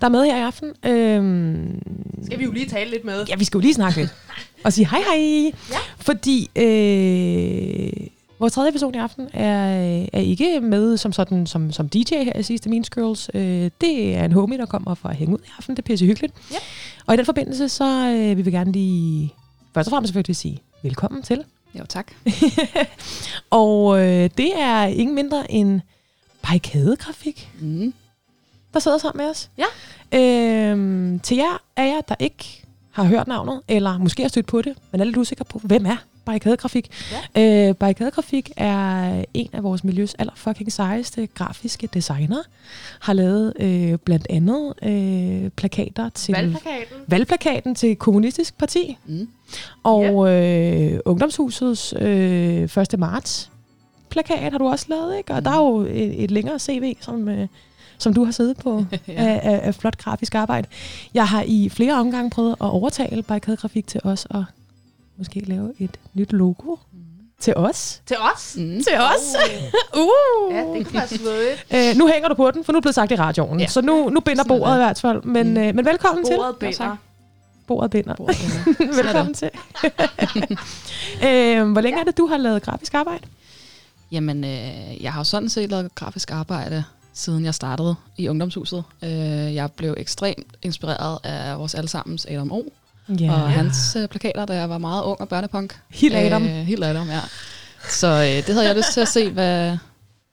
der 0.00 0.06
er 0.06 0.10
med 0.10 0.24
her 0.24 0.36
i 0.36 0.40
aften. 0.40 0.68
Øh, 0.68 2.24
Skal 2.26 2.38
vi 2.38 2.44
jo 2.44 2.52
lige 2.52 2.68
tale 2.68 2.90
lidt 2.90 3.04
med. 3.04 3.24
Ja, 3.28 3.36
vi 3.36 3.44
skal 3.44 3.58
jo 3.58 3.62
lige 3.62 3.74
snakke 3.74 3.98
lidt. 3.98 4.14
Og 4.64 4.72
sige 4.72 4.88
hej 4.88 5.00
hej. 5.00 5.52
Ja. 5.70 5.76
Fordi 5.98 6.50
øh, 6.56 8.06
vores 8.38 8.52
tredje 8.52 8.72
person 8.72 8.94
i 8.94 8.98
aften 8.98 9.28
er, 9.32 10.06
er 10.12 10.20
ikke 10.20 10.60
med 10.60 10.96
som 10.96 11.12
sådan 11.12 11.46
som, 11.46 11.72
som 11.72 11.88
DJ 11.88 12.14
her 12.14 12.38
i 12.38 12.42
sidste 12.42 12.68
Mean 12.68 12.82
Girls. 12.82 13.30
Øh, 13.34 13.70
det 13.80 14.14
er 14.16 14.24
en 14.24 14.32
homie, 14.32 14.58
der 14.58 14.66
kommer 14.66 14.94
for 14.94 15.08
at 15.08 15.16
hænge 15.16 15.34
ud 15.34 15.38
i 15.38 15.50
aften. 15.58 15.76
Det 15.76 15.82
er 15.82 15.86
pisse 15.86 16.06
hyggeligt. 16.06 16.34
Ja. 16.52 16.56
Og 17.06 17.14
i 17.14 17.16
den 17.16 17.26
forbindelse, 17.26 17.68
så 17.68 18.08
øh, 18.08 18.36
vil 18.36 18.44
vi 18.46 18.50
gerne 18.50 18.72
lige 18.72 19.34
først 19.74 19.88
og 19.88 19.90
fremmest 19.90 20.08
selvfølgelig 20.08 20.36
sige 20.36 20.62
velkommen 20.82 21.22
til. 21.22 21.44
Jo, 21.78 21.84
tak. 21.88 22.12
og 23.50 23.98
øh, 24.00 24.30
det 24.36 24.60
er 24.60 24.82
ingen 24.82 25.14
mindre 25.14 25.52
end 25.52 25.80
Barrikadegrafik, 26.42 27.50
mm. 27.60 27.94
der 28.74 28.80
sidder 28.80 28.98
sammen 28.98 29.24
med 29.24 29.30
os. 29.30 29.50
Ja. 29.58 29.66
Øhm, 30.18 31.20
til 31.20 31.36
jer 31.36 31.62
er 31.76 31.84
jeg, 31.84 32.02
der 32.08 32.14
ikke 32.18 32.64
har 32.90 33.04
hørt 33.04 33.26
navnet, 33.26 33.60
eller 33.68 33.98
måske 33.98 34.22
har 34.22 34.28
stødt 34.28 34.46
på 34.46 34.62
det, 34.62 34.76
men 34.90 35.00
er 35.00 35.04
lidt 35.04 35.16
usikker 35.16 35.44
på, 35.44 35.60
hvem 35.64 35.86
er 35.86 35.96
Barrikadegrafik? 36.26 36.90
Ja. 37.36 37.68
Øh, 37.68 37.74
Barrikadegrafik 37.74 38.50
er 38.56 39.24
en 39.34 39.48
af 39.52 39.62
vores 39.62 39.84
miljøs 39.84 40.14
aller 40.14 40.32
fucking 40.36 40.72
sejeste 40.72 41.26
grafiske 41.26 41.88
designer. 41.94 42.42
Har 43.00 43.12
lavet 43.12 43.52
øh, 43.60 43.98
blandt 43.98 44.26
andet 44.30 44.74
øh, 44.82 45.50
plakater 45.50 46.08
til... 46.08 46.32
Valgplakaten. 46.32 46.96
Valgplakaten 47.06 47.74
til 47.74 47.96
Kommunistisk 47.96 48.58
Parti. 48.58 48.98
Mm. 49.06 49.28
Og 49.82 50.30
øh, 50.32 51.00
Ungdomshusets 51.04 51.94
øh, 52.00 52.62
1. 52.62 52.98
marts 52.98 53.50
plakat 54.10 54.52
har 54.52 54.58
du 54.58 54.68
også 54.68 54.86
lavet, 54.88 55.16
ikke? 55.16 55.34
Og 55.34 55.44
der 55.44 55.50
er 55.50 55.56
jo 55.56 55.78
et, 55.78 56.24
et 56.24 56.30
længere 56.30 56.58
CV, 56.58 56.96
som, 57.00 57.28
øh, 57.28 57.48
som 57.98 58.14
du 58.14 58.24
har 58.24 58.32
siddet 58.32 58.56
på 58.56 58.84
Ja. 58.92 58.98
af, 59.08 59.40
af, 59.42 59.60
af 59.62 59.74
flot 59.74 59.98
grafisk 59.98 60.34
arbejde. 60.34 60.68
Jeg 61.14 61.28
har 61.28 61.42
i 61.46 61.68
flere 61.68 61.94
omgange 61.94 62.30
prøvet 62.30 62.52
at 62.52 62.56
overtale 62.70 63.22
Barrikadegrafik 63.22 63.86
til 63.86 64.00
os 64.04 64.24
og 64.30 64.44
måske 65.18 65.40
lave 65.40 65.72
et 65.78 66.00
nyt 66.14 66.32
logo 66.32 66.76
til 67.40 67.56
os. 67.56 68.02
Til 68.06 68.16
os? 68.34 68.56
Mm. 68.58 68.82
Til 68.82 68.98
os! 68.98 69.36
uh! 70.02 70.54
Ja, 70.54 70.60
det 70.60 70.86
kunne 70.86 71.02
være. 71.70 71.90
Øh, 71.90 71.96
nu 71.96 72.06
hænger 72.08 72.28
du 72.28 72.34
på 72.34 72.50
den, 72.50 72.64
for 72.64 72.72
nu 72.72 72.76
er 72.76 72.80
det 72.80 72.84
blevet 72.84 72.94
sagt 72.94 73.12
i 73.12 73.16
radioen. 73.16 73.60
Ja. 73.60 73.66
Så 73.66 73.80
nu, 73.80 74.08
nu 74.08 74.20
binder 74.20 74.42
Sådan 74.42 74.56
er 74.56 74.58
bordet 74.58 74.72
det. 74.72 74.80
i 74.80 74.84
hvert 74.84 75.00
fald. 75.00 75.22
Men, 75.22 75.50
mm. 75.50 75.56
øh, 75.56 75.74
men 75.74 75.84
velkommen 75.84 76.24
Bordet 76.28 76.56
til. 76.60 76.66
binder. 76.66 76.96
Bordet 77.66 77.90
binder. 77.90 78.14
Bordet 78.14 78.36
binder. 78.36 78.92
Er 79.00 79.02
velkommen 79.04 79.34
til. 79.34 79.50
øh, 81.28 81.72
hvor 81.72 81.80
længe 81.80 82.00
er 82.00 82.04
det, 82.04 82.16
du 82.18 82.26
har 82.26 82.36
lavet 82.36 82.62
grafisk 82.62 82.94
arbejde? 82.94 83.22
Jamen, 84.12 84.44
øh, 84.44 85.02
jeg 85.02 85.12
har 85.12 85.20
jo 85.20 85.24
sådan 85.24 85.48
set 85.48 85.70
lavet 85.70 85.94
grafisk 85.94 86.30
arbejde, 86.30 86.84
siden 87.12 87.44
jeg 87.44 87.54
startede 87.54 87.94
i 88.16 88.28
Ungdomshuset. 88.28 88.84
Øh, 89.02 89.10
jeg 89.54 89.72
blev 89.72 89.94
ekstremt 89.98 90.56
inspireret 90.62 91.18
af 91.24 91.58
vores 91.58 91.74
allesammens 91.74 92.26
Adam 92.30 92.52
O. 92.52 92.62
Ja. 93.08 93.32
Og 93.32 93.50
hans 93.50 93.96
øh, 93.96 94.08
plakater, 94.08 94.44
da 94.44 94.54
jeg 94.54 94.70
var 94.70 94.78
meget 94.78 95.02
ung 95.02 95.20
og 95.20 95.28
børnepunk. 95.28 95.80
Helt 95.88 96.14
Adam. 96.14 96.42
Øh, 96.42 96.50
helt 96.50 96.84
Adam, 96.84 97.08
ja. 97.08 97.20
Så 97.90 98.06
øh, 98.06 98.46
det 98.46 98.54
havde 98.54 98.66
jeg 98.66 98.76
lyst 98.76 98.92
til 98.92 99.00
at 99.00 99.08
se, 99.08 99.30
hvad... 99.30 99.78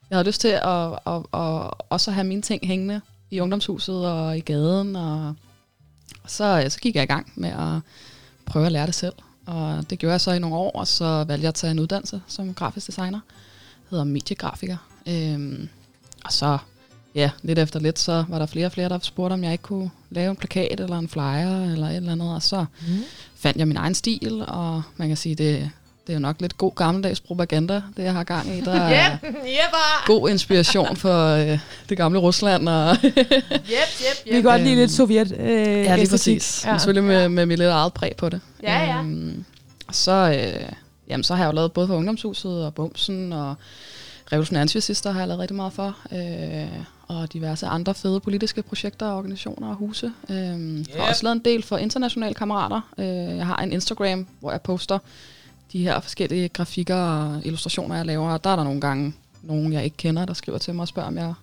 Jeg 0.10 0.18
havde 0.18 0.28
lyst 0.28 0.42
til 0.42 0.48
at, 0.48 0.62
at, 0.64 0.92
at, 1.06 1.22
at 1.34 1.72
også 1.90 2.12
have 2.12 2.24
mine 2.24 2.42
ting 2.42 2.68
hængende 2.68 3.02
i 3.32 3.40
ungdomshuset 3.40 4.06
og 4.12 4.38
i 4.38 4.40
gaden. 4.40 4.96
Og 4.96 5.36
så, 6.28 6.62
øh, 6.64 6.72
så 6.72 6.80
gik 6.80 6.96
jeg 6.96 7.04
i 7.04 7.08
gang 7.08 7.32
med 7.36 7.50
at 7.50 7.82
prøve 8.46 8.66
at 8.66 8.72
lære 8.72 8.86
det 8.86 8.96
selv. 8.96 9.14
Og 9.46 9.90
det 9.90 10.00
gjorde 10.00 10.12
jeg 10.12 10.22
så 10.22 10.32
i 10.32 10.40
nogle 10.40 10.56
år, 10.56 10.72
og 10.72 10.88
så 10.88 11.24
valgte 11.24 11.44
jeg 11.44 11.48
at 11.48 11.56
tage 11.56 11.72
en 11.72 11.80
uddannelse 11.80 12.22
som 12.28 12.54
grafisk 12.54 12.88
designer. 12.88 13.20
Det 13.20 13.90
hedder 13.90 14.04
mediegrafiker. 14.04 14.78
Øhm, 15.08 15.70
og 16.26 16.32
så, 16.34 16.58
ja, 17.16 17.30
lidt 17.42 17.60
efter 17.60 17.80
lidt, 17.80 18.00
så 18.00 18.24
var 18.30 18.40
der 18.40 18.46
flere 18.46 18.66
og 18.66 18.72
flere, 18.72 18.90
der 18.90 19.00
spurgte, 19.02 19.34
om 19.34 19.44
jeg 19.44 19.52
ikke 19.52 19.62
kunne 19.62 19.90
lave 20.10 20.30
en 20.30 20.36
plakat 20.36 20.80
eller 20.80 20.98
en 20.98 21.10
flyer 21.10 21.72
eller 21.74 21.88
et 21.88 21.96
eller 21.96 22.12
andet. 22.12 22.36
Og 22.36 22.42
så 22.44 22.66
Mm. 22.88 23.04
fandt 23.36 23.58
jeg 23.58 23.68
min 23.68 23.78
egen 23.78 23.96
stil, 23.96 24.44
og 24.48 24.82
man 24.98 25.08
kan 25.08 25.18
sige, 25.18 25.36
det, 25.36 25.70
det 26.08 26.10
er 26.10 26.14
jo 26.14 26.20
nok 26.20 26.42
lidt 26.42 26.58
god 26.58 26.76
gammeldags 26.76 27.20
propaganda, 27.20 27.74
det 27.98 28.04
jeg 28.04 28.14
har 28.14 28.24
gang 28.24 28.58
i. 28.58 28.62
Der 28.62 28.72
er 28.82 29.12
Yep, 29.14 29.34
yep, 29.34 29.74
god 30.06 30.30
inspiration 30.30 30.96
for 30.96 31.28
øh, 31.28 31.60
det 31.90 31.98
gamle 31.98 32.20
Rusland. 32.20 32.70
Og 32.70 32.96
yep, 33.04 33.18
yep, 33.18 33.28
yep. 33.68 34.26
Vi 34.26 34.32
kan 34.32 34.44
godt 34.44 34.62
lide 34.62 34.76
lidt 34.76 34.92
sovjet 34.92 35.32
øh, 35.40 35.48
ja, 35.68 35.96
lige 35.96 36.10
præcis. 36.10 36.66
Ja. 36.66 36.78
Selvfølgelig 36.78 37.04
med, 37.04 37.30
med 37.30 37.46
mit 37.46 37.60
lidt 37.60 37.70
eget 37.70 37.94
præg 37.94 38.14
på 38.18 38.30
det. 38.30 38.42
Ja, 38.64 38.80
ja. 38.86 38.98
Øhm, 39.00 39.46
så, 39.92 40.12
øh, 40.12 40.70
jamen, 41.10 41.24
så 41.24 41.36
har 41.36 41.44
jeg 41.44 41.52
jo 41.52 41.56
lavet 41.56 41.72
både 41.74 41.88
for 41.88 41.96
Ungdomshuset 41.96 42.66
og 42.66 42.74
Bumsen 42.76 43.34
og 43.34 43.56
Revolutionære 44.32 44.62
Antifascister 44.62 45.12
har 45.12 45.20
jeg 45.20 45.28
lavet 45.28 45.40
rigtig 45.40 45.56
meget 45.56 45.74
for. 45.74 45.98
Øh, 46.12 46.84
og 47.08 47.34
diverse 47.34 47.68
andre 47.68 47.94
fede 47.94 48.20
politiske 48.20 48.62
projekter, 48.62 49.12
organisationer 49.12 49.70
og 49.70 49.76
huse. 49.76 50.12
Øh, 50.30 50.80
yep. 50.80 50.96
Har 50.96 51.10
også 51.10 51.24
lavet 51.24 51.36
en 51.36 51.46
del 51.46 51.64
for 51.64 51.78
internationale 51.78 52.34
kammerater. 52.34 52.82
Øh, 52.98 53.38
jeg 53.38 53.48
har 53.48 53.58
en 53.58 53.74
Instagram, 53.74 54.28
hvor 54.40 54.52
jeg 54.52 54.62
poster 54.62 55.00
de 55.74 55.84
her 55.84 56.00
forskellige 56.00 56.50
grafikker 56.50 56.96
og 56.96 57.42
illustrationer, 57.46 57.96
jeg 57.96 58.06
laver. 58.06 58.30
Og 58.30 58.44
der 58.44 58.50
er 58.50 58.56
der 58.56 58.64
nogle 58.64 58.82
gange 58.82 59.14
nogen, 59.42 59.74
jeg 59.74 59.84
ikke 59.84 59.98
kender, 59.98 60.26
der 60.26 60.34
skriver 60.34 60.58
til 60.58 60.76
mig 60.76 60.82
og 60.82 60.88
spørger, 60.88 61.08
om 61.08 61.18
jeg 61.18 61.34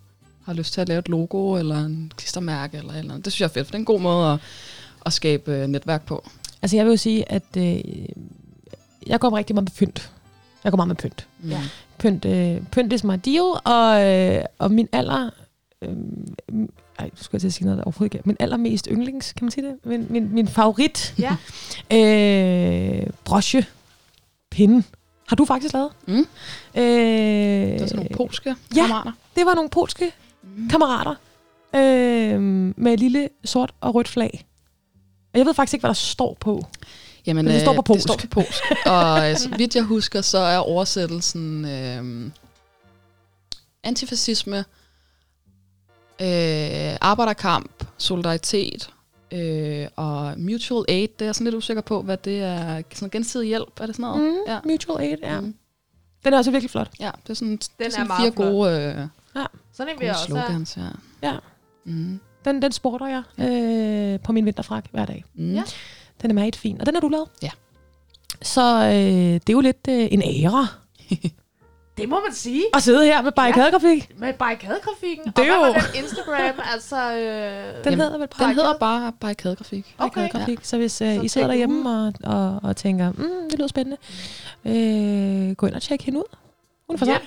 har 0.45 0.53
lyst 0.53 0.73
til 0.73 0.81
at 0.81 0.89
lave 0.89 0.99
et 0.99 1.09
logo 1.09 1.55
eller 1.55 1.85
en 1.85 2.13
klistermærke 2.17 2.77
eller 2.77 2.93
eller 2.93 3.13
andet. 3.13 3.25
Det 3.25 3.33
synes 3.33 3.41
jeg 3.41 3.47
er 3.47 3.53
fedt, 3.53 3.67
for 3.67 3.71
det 3.71 3.77
er 3.77 3.81
en 3.81 3.85
god 3.85 4.01
måde 4.01 4.33
at, 4.33 4.39
at 5.07 5.13
skabe 5.13 5.53
øh, 5.53 5.67
netværk 5.67 6.07
på. 6.07 6.29
Altså 6.63 6.77
jeg 6.77 6.85
vil 6.85 6.91
jo 6.91 6.97
sige, 6.97 7.33
at 7.33 7.57
øh, 7.57 7.81
jeg 9.07 9.21
går 9.21 9.37
rigtig 9.37 9.55
meget 9.55 9.65
med 9.65 9.87
pynt. 9.87 10.11
Jeg 10.65 10.73
går 10.73 10.77
meget 10.77 10.89
med 10.89 10.97
pynt. 10.97 11.27
Mm. 11.39 11.53
Pynt, 12.01 12.25
øh, 12.25 12.63
pynt 12.73 12.93
is 12.93 13.05
my 13.05 13.15
deal, 13.25 13.43
og, 13.65 14.05
øh, 14.07 14.45
og 14.59 14.71
min 14.71 14.89
aller... 14.93 15.31
Øh, 15.83 15.89
ej, 16.99 17.11
du 17.19 17.23
skulle 17.25 17.35
jeg 17.35 17.41
til 17.41 17.47
at 17.47 17.53
sige 17.53 17.65
noget, 17.65 17.79
der 17.79 17.85
overhovedet 17.85 18.15
ikke. 18.15 18.27
Min 18.29 18.37
allermest 18.41 18.89
yndlings, 18.91 19.33
kan 19.33 19.45
man 19.45 19.51
sige 19.51 19.67
det? 19.67 19.77
Min, 19.85 20.07
min, 20.11 20.35
min 20.35 20.49
favorit 20.49 21.15
Ja. 21.19 21.37
øh, 21.97 23.07
broche 23.25 23.67
pinde 24.51 24.83
har 25.29 25.37
du 25.37 25.45
faktisk 25.45 25.75
lavet. 25.75 25.91
Mm. 26.07 26.15
Øh, 26.15 26.25
Det 26.75 27.75
er 27.75 27.87
sådan 27.87 27.97
nogle 27.97 28.11
polske 28.17 28.55
ja. 28.77 28.81
kammerater. 28.83 29.13
det 29.37 29.47
var 29.47 29.55
nogle 29.55 29.71
polske 29.71 30.13
Mm. 30.57 30.69
kammerater 30.69 31.15
øh, 31.77 32.41
med 32.77 32.93
et 32.93 33.01
lille 33.01 33.29
sort 33.45 33.73
og 33.81 33.95
rødt 33.95 34.09
flag. 34.09 34.45
Og 35.33 35.39
jeg 35.39 35.47
ved 35.47 35.55
faktisk 35.55 35.75
ikke, 35.75 35.83
hvad 35.83 35.89
der 35.89 35.95
står 35.95 36.37
på. 36.41 36.67
Jamen, 37.31 37.45
Men 37.45 37.55
det 37.55 37.61
står 37.61 37.73
på 37.73 37.81
øh, 37.81 37.85
polsk. 37.85 38.09
Det 38.09 38.21
står 38.21 38.29
på 38.31 38.35
polsk. 38.35 38.63
og 38.87 39.31
øh, 39.31 39.37
så 39.37 39.49
vidt 39.59 39.75
jeg 39.77 39.83
husker, 39.85 40.21
så 40.21 40.39
er 40.39 40.59
oversættelsen 40.59 41.65
øh, 41.65 42.31
antifascisme, 43.85 44.59
øh, 46.21 46.97
arbejderkamp, 47.01 47.85
solidaritet 47.99 48.91
øh, 49.33 49.87
og 49.97 50.35
mutual 50.39 50.85
aid. 50.89 51.09
Det 51.09 51.21
er 51.23 51.25
jeg 51.27 51.35
sådan 51.35 51.45
lidt 51.45 51.55
usikker 51.55 51.81
på, 51.83 52.03
hvad 52.03 52.17
det 52.17 52.43
er. 52.43 52.83
Sådan 52.95 53.11
gensidig 53.11 53.49
hjælp, 53.49 53.81
er 53.81 53.87
det 53.87 53.97
sådan 53.97 54.03
noget? 54.11 54.23
Mm, 54.33 54.37
Ja. 54.47 54.59
Mutual 54.65 55.01
aid, 55.05 55.17
ja. 55.23 55.41
Mm. 55.41 55.55
Den 56.25 56.33
er 56.35 56.39
også 56.39 56.51
virkelig 56.51 56.71
flot. 56.71 56.91
Ja, 57.01 57.11
det 57.23 57.31
er 57.31 57.35
sådan, 57.35 57.57
det 57.57 57.71
er 57.81 57.85
er 57.85 57.91
sådan 57.91 58.07
meget 58.07 58.21
fire 58.23 58.33
flot. 58.33 58.47
gode, 58.49 58.71
øh, 58.71 59.07
Ja. 59.37 59.45
Sådan 59.73 59.97
gode 59.97 60.11
også 60.11 60.25
slogans. 60.25 60.77
Ja. 60.77 61.29
Ja. 61.29 61.37
Mm. 61.85 62.21
Den, 62.45 62.63
den 62.63 62.73
sporter 62.73 63.07
jeg 63.07 63.23
øh, 63.49 64.21
på 64.21 64.33
min 64.33 64.47
vinterfrak 64.47 64.85
hver 64.91 65.07
dag. 65.07 65.25
Mm. 65.35 65.55
Ja. 65.55 65.63
Den 66.23 66.31
er 66.31 66.35
meget 66.35 66.57
fin. 66.57 66.81
Og 66.81 66.87
den 66.87 66.95
har 66.95 67.01
du 67.01 67.09
lavet? 67.09 67.29
Ja. 67.43 67.51
Så 68.43 68.61
øh, 68.85 68.91
det 69.35 69.49
er 69.49 69.53
jo 69.53 69.61
lidt 69.61 69.89
øh, 69.89 70.09
en 70.11 70.23
ære 70.23 70.69
Det 71.99 72.09
må 72.09 72.21
man 72.21 72.33
sige. 72.35 72.63
at 72.75 72.83
sidde 72.83 73.05
her 73.05 73.23
med 73.23 73.33
barrikadegrafik. 73.33 74.11
Med 74.19 74.33
barrikadegrafikken. 74.35 75.27
Det 75.27 75.39
og 75.39 75.45
er 75.47 75.59
hvad 75.59 75.69
jo- 75.69 75.75
den 75.95 76.03
Instagram? 76.05 76.61
altså, 76.75 77.13
øh, 77.17 77.85
Den 77.85 78.01
hedder 78.01 78.19
vel 78.19 78.29
Den 78.39 78.55
hedder 78.55 78.79
bare 78.79 79.13
barrikadegrafik. 79.21 79.95
Okay. 79.99 80.15
barrikadegrafik. 80.21 80.59
Så 80.63 80.77
hvis 80.77 81.01
øh, 81.03 81.15
Så 81.17 81.23
I 81.23 81.29
sidder 81.29 81.47
derhjemme 81.47 81.91
og, 81.91 82.13
og, 82.25 82.61
og 82.63 82.77
tænker, 82.77 83.13
mm, 83.13 83.51
det 83.51 83.59
lyder 83.59 83.69
spændende, 83.69 83.97
øh, 84.65 85.55
gå 85.57 85.67
ind 85.67 85.75
og 85.75 85.83
tjek 85.83 86.03
hende 86.03 86.19
ud. 86.19 86.37
Hun 86.87 86.95
er 86.95 86.99
for 86.99 87.07
Ja. 87.07 87.13
sej. 87.13 87.27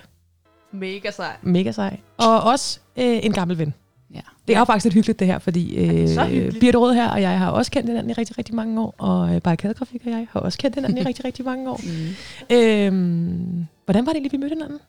Mega 0.71 1.11
sej. 1.11 1.35
Mega 1.41 1.71
sej. 1.71 1.99
Og 2.17 2.41
også 2.43 2.79
øh, 2.97 3.19
en 3.25 3.33
gammel 3.33 3.57
ven. 3.57 3.73
Ja. 4.13 4.21
Det 4.47 4.55
er 4.55 4.59
jo 4.59 4.65
faktisk 4.65 4.83
lidt 4.83 4.93
hyggeligt 4.93 5.19
det 5.19 5.27
her, 5.27 5.39
fordi 5.39 5.75
øh. 5.75 6.59
Birte 6.59 6.77
Rød 6.77 6.93
her 6.93 7.09
og 7.09 7.21
jeg 7.21 7.39
har 7.39 7.49
også 7.51 7.71
kendt 7.71 7.89
hinanden 7.89 8.09
i 8.09 8.13
rigtig, 8.13 8.37
rigtig 8.37 8.55
mange 8.55 8.81
år, 8.81 8.95
og 8.97 9.35
øh, 9.35 9.41
Barrikadegrafik 9.41 10.01
og 10.05 10.11
jeg 10.11 10.27
har 10.31 10.39
også 10.39 10.57
kendt 10.57 10.75
hinanden 10.75 10.97
i 10.97 11.01
rigtig, 11.09 11.25
rigtig 11.25 11.45
mange 11.45 11.69
år. 11.71 11.81
Mm. 11.83 12.55
Øhm, 12.55 13.65
hvordan 13.85 14.05
var 14.05 14.13
det 14.13 14.21
lige, 14.21 14.31
vi 14.31 14.37
mødte 14.37 14.55
hinanden? 14.55 14.79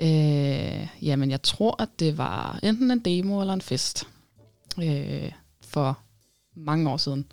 Øh, 0.00 0.86
jamen, 1.02 1.30
jeg 1.30 1.42
tror, 1.42 1.82
at 1.82 1.88
det 1.98 2.18
var 2.18 2.58
enten 2.62 2.90
en 2.90 2.98
demo 2.98 3.40
eller 3.40 3.54
en 3.54 3.60
fest. 3.60 4.08
Øh, 4.82 5.30
for 5.68 5.98
mange 6.56 6.90
år 6.90 6.96
siden. 6.96 7.24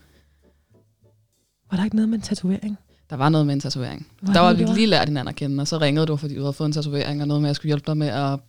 Var 1.72 1.78
der 1.78 1.84
ikke 1.84 1.96
noget 1.96 2.10
med 2.10 2.18
en 2.18 2.22
tatovering? 2.22 2.78
Der 3.10 3.16
var 3.16 3.30
noget 3.30 3.46
med 3.48 3.54
en 3.54 3.60
tatovering. 3.60 4.08
Hvad 4.22 4.34
Der 4.34 4.40
var 4.40 4.48
var 4.48 4.54
vi 4.54 4.64
var? 4.68 4.74
lige 4.74 4.88
lært 4.88 5.08
hinanden 5.08 5.28
at 5.30 5.36
kende, 5.36 5.62
og 5.62 5.68
så 5.68 5.78
ringede 5.78 6.06
du, 6.06 6.16
fordi 6.16 6.36
du 6.36 6.42
havde 6.42 6.54
fået 6.54 6.68
en 6.68 6.74
tatovering, 6.74 7.22
og 7.22 7.28
noget 7.28 7.42
med, 7.42 7.48
at 7.48 7.50
jeg 7.50 7.56
skulle 7.56 7.70
hjælpe 7.70 7.86
dig 7.88 7.98
med 7.98 8.08
at 8.08 8.40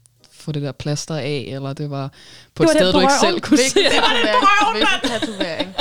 få 0.43 0.53
det 0.53 0.63
der 0.63 0.73
plaster 0.73 1.15
af, 1.17 1.45
eller 1.49 1.73
det 1.73 1.91
var 1.91 2.11
på 2.55 2.65
Det 2.65 2.71
et 2.71 2.75
var 2.75 2.81
den 2.81 2.83
sted, 2.83 2.93
på 2.93 2.99
du 2.99 3.01
ikke 3.01 3.13
selv 3.21 3.41
kunne 3.41 3.59
se. 3.59 3.75
Hvilken 3.75 4.01
tatovering? 4.01 4.73
Hvilken 4.73 5.11
tatovering? 5.11 5.75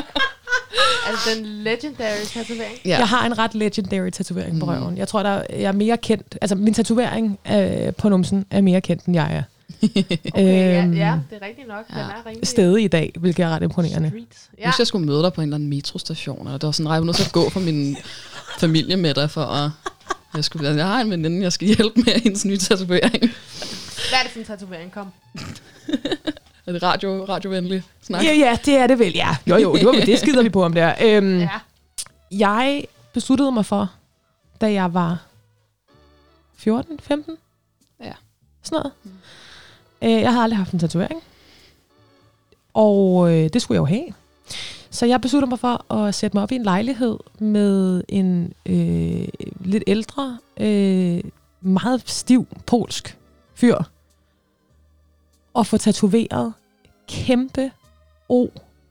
altså 1.08 1.30
den 1.36 1.46
legendary 1.46 2.24
tatovering. 2.34 2.76
Ja. 2.86 2.98
Jeg 2.98 3.08
har 3.08 3.26
en 3.26 3.38
ret 3.38 3.56
legendary 3.56 4.10
tatovering 4.10 4.60
på 4.60 4.66
Mm. 4.66 4.72
røven. 4.72 4.98
Jeg 4.98 5.08
tror, 5.08 5.24
der, 5.24 5.44
jeg 5.50 5.62
er 5.64 5.72
mere 5.72 5.98
kendt. 5.98 6.38
Altså, 6.42 6.56
min 6.56 6.74
tatovering 6.74 7.40
øh, 7.54 7.94
på 7.94 8.10
numsen 8.10 8.46
er 8.52 8.62
mere 8.62 8.82
kendt, 8.82 9.06
end 9.06 9.16
jeg 9.16 9.34
er. 9.36 9.44
Okay, 10.34 10.84
Øhm, 10.84 10.94
ja, 10.94 11.08
ja, 11.08 11.20
det 11.30 11.38
er 11.42 11.46
rigtigt 11.48 11.68
nok. 11.68 11.88
Den 11.88 11.96
ja. 11.98 12.02
er 12.02 12.26
rimelig 12.26 12.48
Stadig 12.48 12.84
i 12.84 12.88
dag, 12.88 13.12
hvilket 13.20 13.44
er 13.44 13.50
ret 13.50 13.64
imponerende. 13.64 14.10
street. 14.10 14.28
Ja. 14.58 14.64
Ja. 14.64 14.70
Hvis 14.72 14.80
jeg 14.80 14.88
skulle 14.88 15.06
møde 15.06 15.24
dig 15.24 15.34
på 15.34 15.42
en 15.42 15.48
eller 15.48 15.56
anden 15.56 15.70
metrostation, 15.70 16.48
og 16.48 16.54
det 16.62 16.64
var 16.68 16.72
sådan, 16.72 16.88
at 16.88 16.94
jeg 16.94 17.02
var 17.02 17.06
nødt 17.06 17.16
til 17.16 17.26
at 17.26 17.32
gå 17.32 17.50
for 17.50 17.60
min 17.60 17.98
familie 18.60 18.98
med 18.98 19.14
dig, 19.14 19.32
for 19.32 19.42
at 19.42 19.70
jeg, 20.36 20.44
skulle, 20.44 20.70
jeg 20.76 20.86
har 20.88 21.02
en 21.02 21.12
veninde, 21.12 21.44
jeg 21.44 21.54
skal 21.54 21.68
hjælpe 21.68 22.02
med 22.02 22.22
hendes 22.24 22.46
nye 22.46 22.58
tatovering. 22.58 23.32
Hvad 24.10 24.20
er 24.20 24.24
det 24.24 24.32
for 24.32 24.40
en 24.40 24.46
tatovering? 24.46 24.92
Kom. 24.92 25.08
Er 26.66 26.72
det 26.72 26.84
radio, 26.84 27.26
radiovenlig 27.26 27.84
snak? 28.02 28.24
Ja, 28.24 28.34
ja, 28.34 28.58
det 28.66 28.76
er 28.78 28.88
det 28.88 29.00
vel, 29.00 29.14
ja. 29.16 29.36
Jo, 29.48 29.56
jo, 29.58 29.76
det, 29.76 29.86
var, 29.86 29.92
det 29.92 30.20
skider 30.20 30.44
vi 30.44 30.50
på 30.50 30.64
om 30.64 30.74
der. 30.74 30.94
Øhm, 31.02 31.40
Ja. 31.40 31.50
Jeg 32.32 32.86
besluttede 33.14 33.52
mig 33.52 33.66
for, 33.66 33.92
da 34.62 34.72
jeg 34.74 34.94
var 34.94 35.26
14, 36.58 37.00
15, 37.00 37.38
Ja. 38.04 38.12
sådan 38.64 38.76
noget. 38.76 38.94
Øh, 40.18 40.22
jeg 40.22 40.32
havde 40.32 40.44
aldrig 40.44 40.58
haft 40.58 40.72
en 40.72 40.80
tatovering. 40.80 41.22
Og 42.74 43.32
øh, 43.34 43.50
det 43.54 43.62
skulle 43.62 43.76
jeg 43.76 43.80
jo 43.80 43.86
have. 43.86 44.06
Så 44.90 45.06
jeg 45.06 45.22
besluttede 45.22 45.50
mig 45.50 45.60
for 45.60 45.94
at 45.94 46.16
sætte 46.16 46.38
mig 46.38 46.44
op 46.44 46.52
i 46.52 46.56
en 46.56 46.64
lejlighed 46.64 47.18
med 47.40 48.04
en 48.08 48.54
øh, 48.66 49.28
lidt 49.66 49.84
ældre, 49.88 50.38
øh, 50.60 51.22
meget 51.62 52.04
stiv 52.06 52.48
polsk 52.66 53.18
fyr. 53.62 53.78
Og 55.54 55.68
få 55.68 55.78
tatoveret 55.78 56.54
kæmpe 57.10 57.72
O 58.30 58.48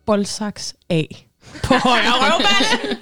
boldsaks 0.07 0.75
A 0.91 1.03
på 1.62 1.75
højre 1.89 2.12
røvballe. 2.12 2.99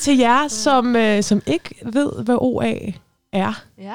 Til 0.00 0.18
jer, 0.18 0.48
som, 0.48 0.96
øh, 0.96 1.22
som 1.22 1.42
ikke 1.46 1.74
ved, 1.82 2.24
hvad 2.24 2.36
OA 2.38 2.74
er. 3.32 3.62
Ja. 3.78 3.94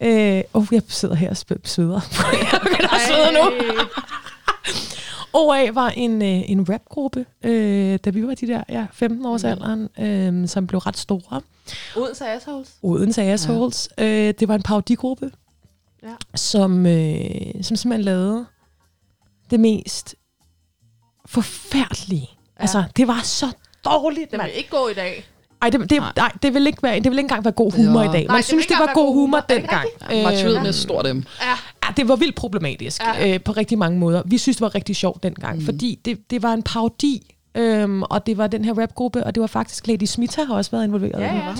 Øh, 0.00 0.44
oh, 0.54 0.66
jeg 0.70 0.82
sidder 0.88 1.14
her 1.14 1.30
og 1.30 1.36
sveder. 1.64 2.00
jeg 2.52 2.60
begynder 2.62 2.94
at 2.94 3.00
svede 3.00 3.32
nu. 3.32 3.50
OA 5.32 5.70
var 5.70 5.88
en, 5.88 6.22
øh, 6.22 6.50
en 6.50 6.68
rapgruppe, 6.68 7.26
øh, 7.44 7.98
da 8.04 8.10
vi 8.10 8.26
var 8.26 8.34
de 8.34 8.46
der 8.46 8.64
ja, 8.68 8.86
15 8.92 9.26
års 9.26 9.44
alderen, 9.44 9.88
øh, 9.98 10.48
som 10.48 10.66
blev 10.66 10.78
ret 10.78 10.96
store. 10.96 11.40
Odense 11.96 12.26
Assholes. 12.28 12.76
Odense 12.82 13.22
Assholes. 13.22 13.88
Ja. 13.98 14.04
Øh, 14.28 14.34
det 14.40 14.48
var 14.48 14.54
en 14.54 14.62
parodigruppe, 14.62 15.30
Ja. 16.02 16.14
som, 16.34 16.86
øh, 16.86 17.30
som 17.62 17.76
simpelthen 17.76 18.04
lavede 18.04 18.46
det 19.50 19.60
mest 19.60 20.14
forfærdelige. 21.26 22.28
Ja. 22.30 22.60
Altså, 22.62 22.84
det 22.96 23.08
var 23.08 23.20
så 23.24 23.46
dårligt, 23.84 24.32
mand. 24.32 24.42
vil 24.42 24.58
ikke 24.58 24.70
gå 24.70 24.88
i 24.88 24.94
dag. 24.94 25.24
Ej, 25.62 25.70
det, 25.70 25.90
det, 25.90 25.98
Nej. 25.98 26.12
nej, 26.16 26.32
det 26.42 26.54
vil 26.54 26.66
ikke 26.66 26.82
være, 26.82 26.94
det 26.94 27.04
vil 27.04 27.12
ikke 27.12 27.20
engang 27.20 27.44
være 27.44 27.52
god 27.52 27.72
humor 27.72 28.02
Ja. 28.02 28.08
i 28.08 28.12
dag. 28.12 28.20
Nej, 28.22 28.26
Man 28.28 28.36
det 28.36 28.44
synes, 28.44 28.66
det 28.66 28.70
ikke 28.70 28.80
var 28.80 28.94
god 28.94 29.06
humor 29.14 29.20
humor. 29.20 29.40
Det 29.40 29.56
dengang. 29.56 29.86
Ja, 30.10 30.22
Martyren 30.22 30.62
Øh, 30.62 30.66
er 30.68 30.72
stort 30.72 31.04
dem. 31.04 31.24
Ja. 31.40 31.48
Ja, 31.88 31.92
det 31.96 32.08
var 32.08 32.16
vildt 32.16 32.34
problematisk 32.34 33.02
Ja. 33.02 33.34
øh, 33.34 33.40
på 33.40 33.52
rigtig 33.52 33.78
mange 33.78 33.98
måder. 33.98 34.22
Vi 34.26 34.38
synes, 34.38 34.56
det 34.56 34.60
var 34.62 34.74
rigtig 34.74 34.96
sjovt 34.96 35.22
dengang, 35.22 35.58
Mm. 35.58 35.64
fordi 35.64 35.98
det, 36.04 36.30
det 36.30 36.42
var 36.42 36.52
en 36.52 36.62
parodi, 36.62 37.34
øhm, 37.54 38.02
og 38.02 38.26
det 38.26 38.38
var 38.38 38.46
den 38.46 38.64
her 38.64 38.78
rapgruppe, 38.82 39.24
og 39.24 39.34
det 39.34 39.40
var 39.40 39.46
faktisk 39.46 39.86
Lady 39.86 40.04
Smita 40.04 40.44
har 40.44 40.54
også 40.54 40.70
været 40.70 40.84
involveret 40.84 41.20
Ja, 41.20 41.34
ja. 41.34 41.54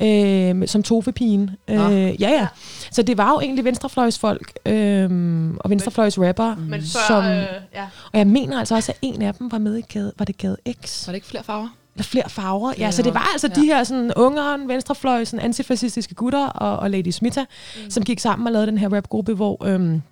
det, 0.00 0.50
øhm, 0.50 0.66
som 0.66 0.82
Tove-pigen. 0.82 1.50
Øh, 1.68 1.78
ja, 2.22 2.30
ja. 2.30 2.46
Så 2.90 3.02
det 3.02 3.18
var 3.18 3.30
jo 3.30 3.40
egentlig 3.40 3.64
venstrefløjsfolk 3.64 4.52
øhm, 4.66 5.56
og 5.60 5.70
venstrefløjsrapper, 5.70 6.54
Men 6.56 6.80
før, 6.80 7.06
som, 7.08 7.24
øh, 7.24 7.30
ja. 7.74 7.82
og 8.12 8.18
jeg 8.18 8.26
mener 8.26 8.58
altså 8.58 8.74
også, 8.74 8.92
at 8.92 8.98
en 9.02 9.22
af 9.22 9.34
dem 9.34 9.52
var 9.52 9.58
med 9.58 9.76
i 9.76 9.80
Gade, 9.80 10.12
var 10.18 10.24
det 10.24 10.38
Gade 10.38 10.56
X? 10.84 11.06
Var 11.06 11.12
det 11.12 11.16
ikke 11.16 11.26
flere 11.26 11.44
farver? 11.44 11.68
Flere 12.00 12.28
farver. 12.28 12.72
Ja, 12.78 12.84
Ja, 12.84 12.90
så 12.90 13.02
det 13.02 13.14
var 13.14 13.28
altså 13.32 13.48
ja. 13.56 13.60
de 13.60 13.66
her 13.66 13.84
sådan 13.84 14.12
ungeren, 14.16 14.68
venstrefløj, 14.68 15.24
sådan 15.24 15.44
antifascistiske 15.44 16.14
gutter 16.14 16.46
og, 16.46 16.76
og 16.76 16.90
Lady 16.90 17.10
Smita, 17.10 17.40
mm. 17.40 17.90
som 17.90 18.04
gik 18.04 18.20
sammen 18.20 18.46
og 18.46 18.52
lavede 18.52 18.66
den 18.66 18.78
her 18.78 18.96
rapgruppe, 18.96 19.34
hvor... 19.34 19.66
Øhm, 19.66 20.02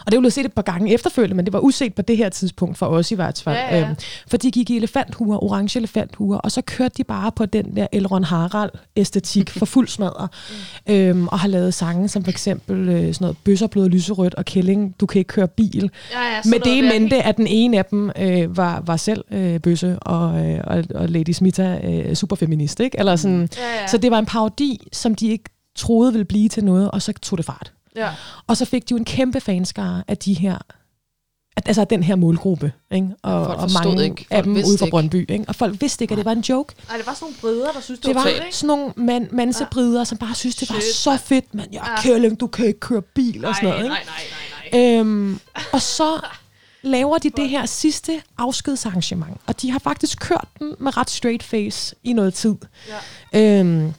og 0.00 0.06
det 0.06 0.12
er 0.12 0.16
jo 0.16 0.20
blevet 0.20 0.32
set 0.32 0.44
et 0.44 0.52
par 0.52 0.62
gange 0.62 0.94
efterfølgende, 0.94 1.36
men 1.36 1.44
det 1.44 1.52
var 1.52 1.60
uset 1.60 1.94
på 1.94 2.02
det 2.02 2.16
her 2.16 2.28
tidspunkt 2.28 2.78
for 2.78 2.86
os 2.86 3.12
i 3.12 3.14
hvert 3.14 3.42
fald. 3.44 3.56
Ja, 3.56 3.78
ja. 3.78 3.86
Øhm, 3.86 3.96
for 4.28 4.36
de 4.36 4.50
gik 4.50 4.70
i 4.70 4.76
elefanthuer, 4.76 5.44
orange 5.44 5.78
elefanthuer, 5.78 6.38
og 6.38 6.52
så 6.52 6.60
kørte 6.62 6.94
de 6.96 7.04
bare 7.04 7.32
på 7.32 7.46
den 7.46 7.76
der 7.76 7.86
Elron 7.92 8.24
Harald-æstetik 8.24 9.50
for 9.50 9.66
fuld 9.66 9.88
smadre. 9.88 10.28
Mm. 10.86 10.92
Øhm, 10.94 11.28
og 11.28 11.38
har 11.38 11.48
lavet 11.48 11.74
sange 11.74 12.08
som 12.08 12.24
for 12.24 12.30
eksempel 12.30 12.88
øh, 12.88 13.14
sådan 13.14 13.16
noget 13.20 13.36
Bøsser 13.44 13.66
blod 13.66 13.88
lyserødt 13.88 14.34
og 14.34 14.44
Kælling, 14.44 14.94
du 15.00 15.06
kan 15.06 15.18
ikke 15.18 15.28
køre 15.28 15.48
bil. 15.48 15.90
Ja, 16.12 16.34
ja, 16.34 16.40
Med 16.44 16.60
det 16.60 16.76
i 16.76 16.80
mente, 16.80 17.22
at 17.22 17.36
den 17.36 17.46
ene 17.46 17.78
af 17.78 17.84
dem 17.84 18.10
øh, 18.18 18.56
var, 18.56 18.82
var 18.86 18.96
selv 18.96 19.24
øh, 19.30 19.60
bøsse, 19.60 19.98
og, 19.98 20.46
øh, 20.46 20.60
og, 20.64 20.84
og 20.94 21.08
Lady 21.08 21.32
Smita 21.32 21.80
øh, 21.84 22.14
superfeminist, 22.14 22.80
ikke? 22.80 22.98
Eller 22.98 23.16
sådan. 23.16 23.48
Ja, 23.56 23.80
ja. 23.80 23.86
Så 23.86 23.98
det 23.98 24.10
var 24.10 24.18
en 24.18 24.26
parodi, 24.26 24.88
som 24.92 25.14
de 25.14 25.28
ikke 25.28 25.44
troede 25.76 26.12
ville 26.12 26.24
blive 26.24 26.48
til 26.48 26.64
noget, 26.64 26.90
og 26.90 27.02
så 27.02 27.12
tog 27.22 27.38
det 27.38 27.46
fart. 27.46 27.72
Ja. 27.96 28.10
Og 28.46 28.56
så 28.56 28.64
fik 28.64 28.82
de 28.88 28.92
jo 28.92 28.96
en 28.96 29.04
kæmpe 29.04 29.40
fanskare 29.40 30.02
af 30.08 30.18
de 30.18 30.34
her, 30.34 30.58
at, 31.56 31.68
altså 31.68 31.80
af 31.80 31.86
den 31.86 32.02
her 32.02 32.16
målgruppe, 32.16 32.72
ikke? 32.92 33.08
Og, 33.22 33.46
Folk 33.46 33.58
og 33.58 33.70
mange 33.82 34.04
ikke. 34.04 34.26
af 34.30 34.36
Folk 34.36 34.44
dem 34.44 34.54
vidste 34.54 34.70
ude 34.70 34.78
fra. 34.78 34.86
Brøndby, 34.90 35.30
ikke? 35.30 35.44
Og 35.48 35.54
folk 35.54 35.80
vidste 35.80 36.04
ikke, 36.04 36.12
at 36.12 36.16
det 36.18 36.24
var 36.24 36.32
en 36.32 36.40
joke. 36.40 36.74
Ej, 36.90 36.96
det 36.96 37.06
var 37.06 37.14
sådan 37.14 37.24
nogle 37.24 37.36
brider, 37.40 37.72
der 37.72 37.80
synes, 37.80 38.00
det, 38.00 38.06
Det 38.06 38.14
var 38.14 38.22
fedt, 38.22 38.34
ikke? 38.44 38.56
sådan 38.56 38.66
nogle 38.66 38.92
man, 38.96 39.28
mansebrider, 39.32 40.04
som 40.04 40.18
bare 40.18 40.34
synes, 40.34 40.56
det 40.56 40.70
var 40.70 40.80
Shit, 40.80 40.94
så 40.94 41.16
fedt, 41.16 41.54
men 41.54 41.64
jeg 41.72 41.82
Ja. 41.96 42.02
kælling, 42.02 42.40
du 42.40 42.46
kan 42.46 42.66
ikke 42.66 42.80
køre 42.80 43.02
bil 43.02 43.44
og 43.44 43.54
sådan 43.54 43.68
noget, 43.68 43.84
ikke? 43.84 43.88
nej, 43.94 44.02
nej, 44.72 44.80
nej, 44.80 44.90
nej. 44.94 45.00
Øhm, 45.00 45.40
og 45.72 45.82
så 45.82 46.20
laver 46.82 47.18
de 47.18 47.30
det 47.30 47.48
her 47.48 47.66
sidste 47.66 48.22
afskedsarrangement, 48.38 49.36
og 49.46 49.62
de 49.62 49.70
har 49.70 49.78
faktisk 49.78 50.18
kørt 50.20 50.48
den 50.58 50.74
med 50.78 50.96
ret 50.96 51.10
straight 51.10 51.42
face 51.42 51.96
i 52.04 52.12
noget 52.12 52.34
tid. 52.34 52.54
Ja. 53.32 53.60
Øhm, 53.60 53.94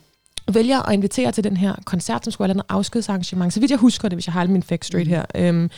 vælger 0.53 0.79
at 0.81 0.93
invitere 0.93 1.31
til 1.31 1.43
den 1.43 1.57
her 1.57 1.75
koncert, 1.85 2.23
som 2.23 2.31
skulle 2.31 2.47
være 2.47 2.57
et 2.57 2.63
afskedsarrangement. 2.69 3.53
Så 3.53 3.59
vidt 3.59 3.71
jeg 3.71 3.79
husker 3.79 4.09
det, 4.09 4.15
hvis 4.15 4.27
jeg 4.27 4.33
har 4.33 4.41
alle 4.41 4.51
mine 4.51 4.63
facts 4.63 4.87
straight 4.87 5.09
her. 5.09 5.25
Øhm, 5.35 5.69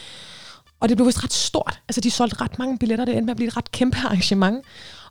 og 0.80 0.90
det 0.90 0.98
blev 0.98 1.08
vist 1.08 1.24
ret 1.24 1.34
stort. 1.34 1.82
Altså, 1.88 2.02
de 2.02 2.12
solgte 2.12 2.42
ret 2.42 2.60
mange 2.60 2.78
billetter. 2.78 3.06
Det 3.06 3.12
endte 3.12 3.26
med 3.26 3.32
at 3.32 3.38
blive 3.38 3.48
et 3.48 3.58
ret 3.58 3.72
kæmpe 3.72 3.98
arrangement. 4.06 4.66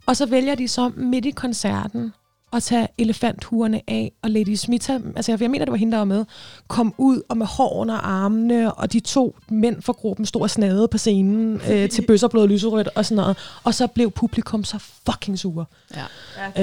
Og 0.06 0.16
så 0.16 0.26
vælger 0.26 0.54
de 0.54 0.68
så 0.68 0.90
midt 0.96 1.26
i 1.26 1.30
koncerten 1.30 2.12
at 2.52 2.62
tage 2.62 2.88
elefanthuerne 2.98 3.80
af, 3.88 4.12
og 4.22 4.30
Lady 4.30 4.54
Smith, 4.54 4.90
altså 5.16 5.36
jeg 5.40 5.50
mener, 5.50 5.64
det 5.64 5.72
var 5.72 5.78
hende, 5.78 5.92
der 5.92 5.98
var 5.98 6.04
med, 6.04 6.24
kom 6.68 6.94
ud 6.98 7.22
og 7.28 7.36
med 7.36 7.46
hår 7.46 7.72
under 7.76 7.94
armene, 7.94 8.72
og 8.74 8.92
de 8.92 9.00
to 9.00 9.36
mænd 9.48 9.82
fra 9.82 9.92
gruppen 9.92 10.26
stod 10.26 10.42
og 10.42 10.50
snadede 10.50 10.88
på 10.88 10.98
scenen 10.98 11.60
øh, 11.70 11.88
til 11.88 12.02
bøsser 12.08 12.28
blod 12.28 12.48
lyserødt 12.48 12.88
og 12.94 13.04
sådan 13.04 13.16
noget. 13.16 13.36
Og 13.64 13.74
så 13.74 13.86
blev 13.86 14.10
publikum 14.10 14.64
så 14.64 14.78
fucking 15.10 15.38
sure. 15.38 15.64
Ja. 15.96 16.04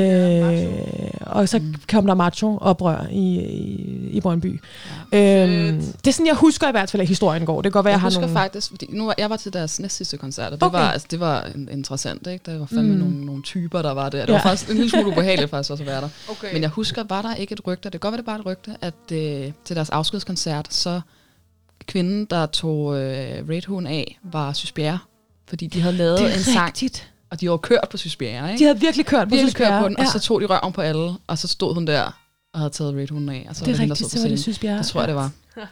Øh, 0.02 0.74
og 1.22 1.50
så 1.50 1.62
kom 1.92 2.06
der 2.08 2.16
macho-oprør 2.16 3.08
i, 3.12 3.40
i, 3.40 4.10
i 4.12 4.22
Brøndby. 4.22 4.62
Ja. 5.14 5.48
Øhm, 5.48 5.78
det 5.82 6.08
er 6.08 6.12
sådan, 6.12 6.28
jeg 6.28 6.36
husker 6.36 6.68
i 6.68 6.72
hvert 6.72 6.92
fald, 6.92 7.02
at 7.02 7.08
historien 7.08 7.46
går. 7.46 7.56
Det 7.62 7.64
kan 7.64 7.72
godt 7.72 7.86
være, 7.86 7.92
Jeg 7.92 7.96
jeg, 7.96 8.02
har 8.02 8.08
husker 8.08 8.22
nogle... 8.22 8.34
faktisk, 8.36 8.70
fordi 8.70 8.86
nu 8.90 9.06
var, 9.06 9.16
jeg 9.18 9.30
var 9.30 9.38
til 9.38 9.54
deres 9.54 9.80
næst 9.80 9.96
sidste 9.98 10.18
koncert, 10.18 10.54
og 10.54 10.60
det, 10.60 10.64
Okay. 10.64 10.78
var, 10.80 10.92
altså, 10.92 11.08
det 11.12 11.20
var 11.20 11.42
en- 11.56 11.70
interessant, 11.72 12.28
ikke? 12.28 12.52
Der 12.52 12.60
var 12.60 12.66
fandme 12.66 12.84
Mm. 12.84 12.94
mm. 12.94 13.00
nogle, 13.04 13.26
nogle 13.26 13.42
typer, 13.44 13.82
der 13.82 13.92
var 13.92 14.10
der. 14.10 14.20
Det 14.20 14.28
Ja. 14.28 14.34
var 14.34 14.42
faktisk 14.42 14.70
en 14.70 14.76
lille 14.76 14.90
smule 14.92 15.08
ubehageligt 15.08 15.50
faktisk 15.50 15.72
også 15.76 15.84
at 15.84 15.88
være 15.88 16.02
der. 16.02 16.10
Okay. 16.30 16.54
Men 16.54 16.62
jeg 16.62 16.70
husker, 16.70 17.04
var 17.10 17.22
der 17.22 17.36
ikke 17.36 17.54
et 17.54 17.68
rygte, 17.68 17.84
det 17.84 17.92
kan 17.92 18.00
godt 18.00 18.12
være, 18.12 18.18
det 18.18 18.26
bare 18.26 18.40
et 18.40 18.46
rygte, 18.46 18.76
at 18.82 18.94
øh, 19.12 19.52
til 19.66 19.76
deres 19.76 19.90
afskedskoncert, 19.90 20.74
så 20.74 21.02
kvinden, 21.88 22.26
der 22.26 22.46
tog 22.46 22.96
øh, 22.98 23.50
Red 23.50 23.68
Hoon 23.68 23.88
af, 23.88 24.20
var 24.24 24.54
Sysbjerre. 24.54 25.00
Fordi 25.48 25.68
de 25.68 25.82
havde 25.82 25.96
lavet 25.96 26.34
en 26.34 26.40
sang, 26.44 26.66
rigtigt. 26.68 27.10
og 27.30 27.42
de 27.42 27.50
var 27.50 27.58
kørt 27.58 27.88
på 27.92 27.98
Sysbjerre, 27.98 28.52
ikke? 28.52 28.60
De 28.60 28.64
havde 28.66 28.80
virkelig 28.80 29.06
kørt 29.06 29.28
på 29.28 29.30
virkelig 29.30 29.52
Sysbjerre. 29.52 29.72
kørt 29.72 29.82
på 29.82 29.88
den, 29.88 29.98
og 29.98 30.04
Ja. 30.04 30.10
så 30.12 30.20
tog 30.20 30.42
de 30.42 30.46
røven 30.46 30.74
på 30.74 30.82
alle, 30.82 31.12
og 31.28 31.38
så 31.38 31.48
stod 31.48 31.74
hun 31.74 31.88
der 31.88 32.18
og 32.54 32.60
havde 32.60 32.70
taget 32.70 32.96
Red 32.96 33.08
Hoon 33.12 33.30
af. 33.30 33.46
Og 33.50 33.56
så 33.56 33.66
Det 33.66 33.72
er 33.74 33.78
hende, 33.78 33.88
der 33.90 33.94
rigtigt, 33.96 34.12
på 34.12 34.18
så 34.18 34.22
var 34.24 34.30
det. 34.30 34.40
Sysbjerre. 34.40 34.78
Det 34.78 34.86
tror 34.86 35.00
jeg, 35.02 35.08
det 35.08 35.16
var. 35.16 35.32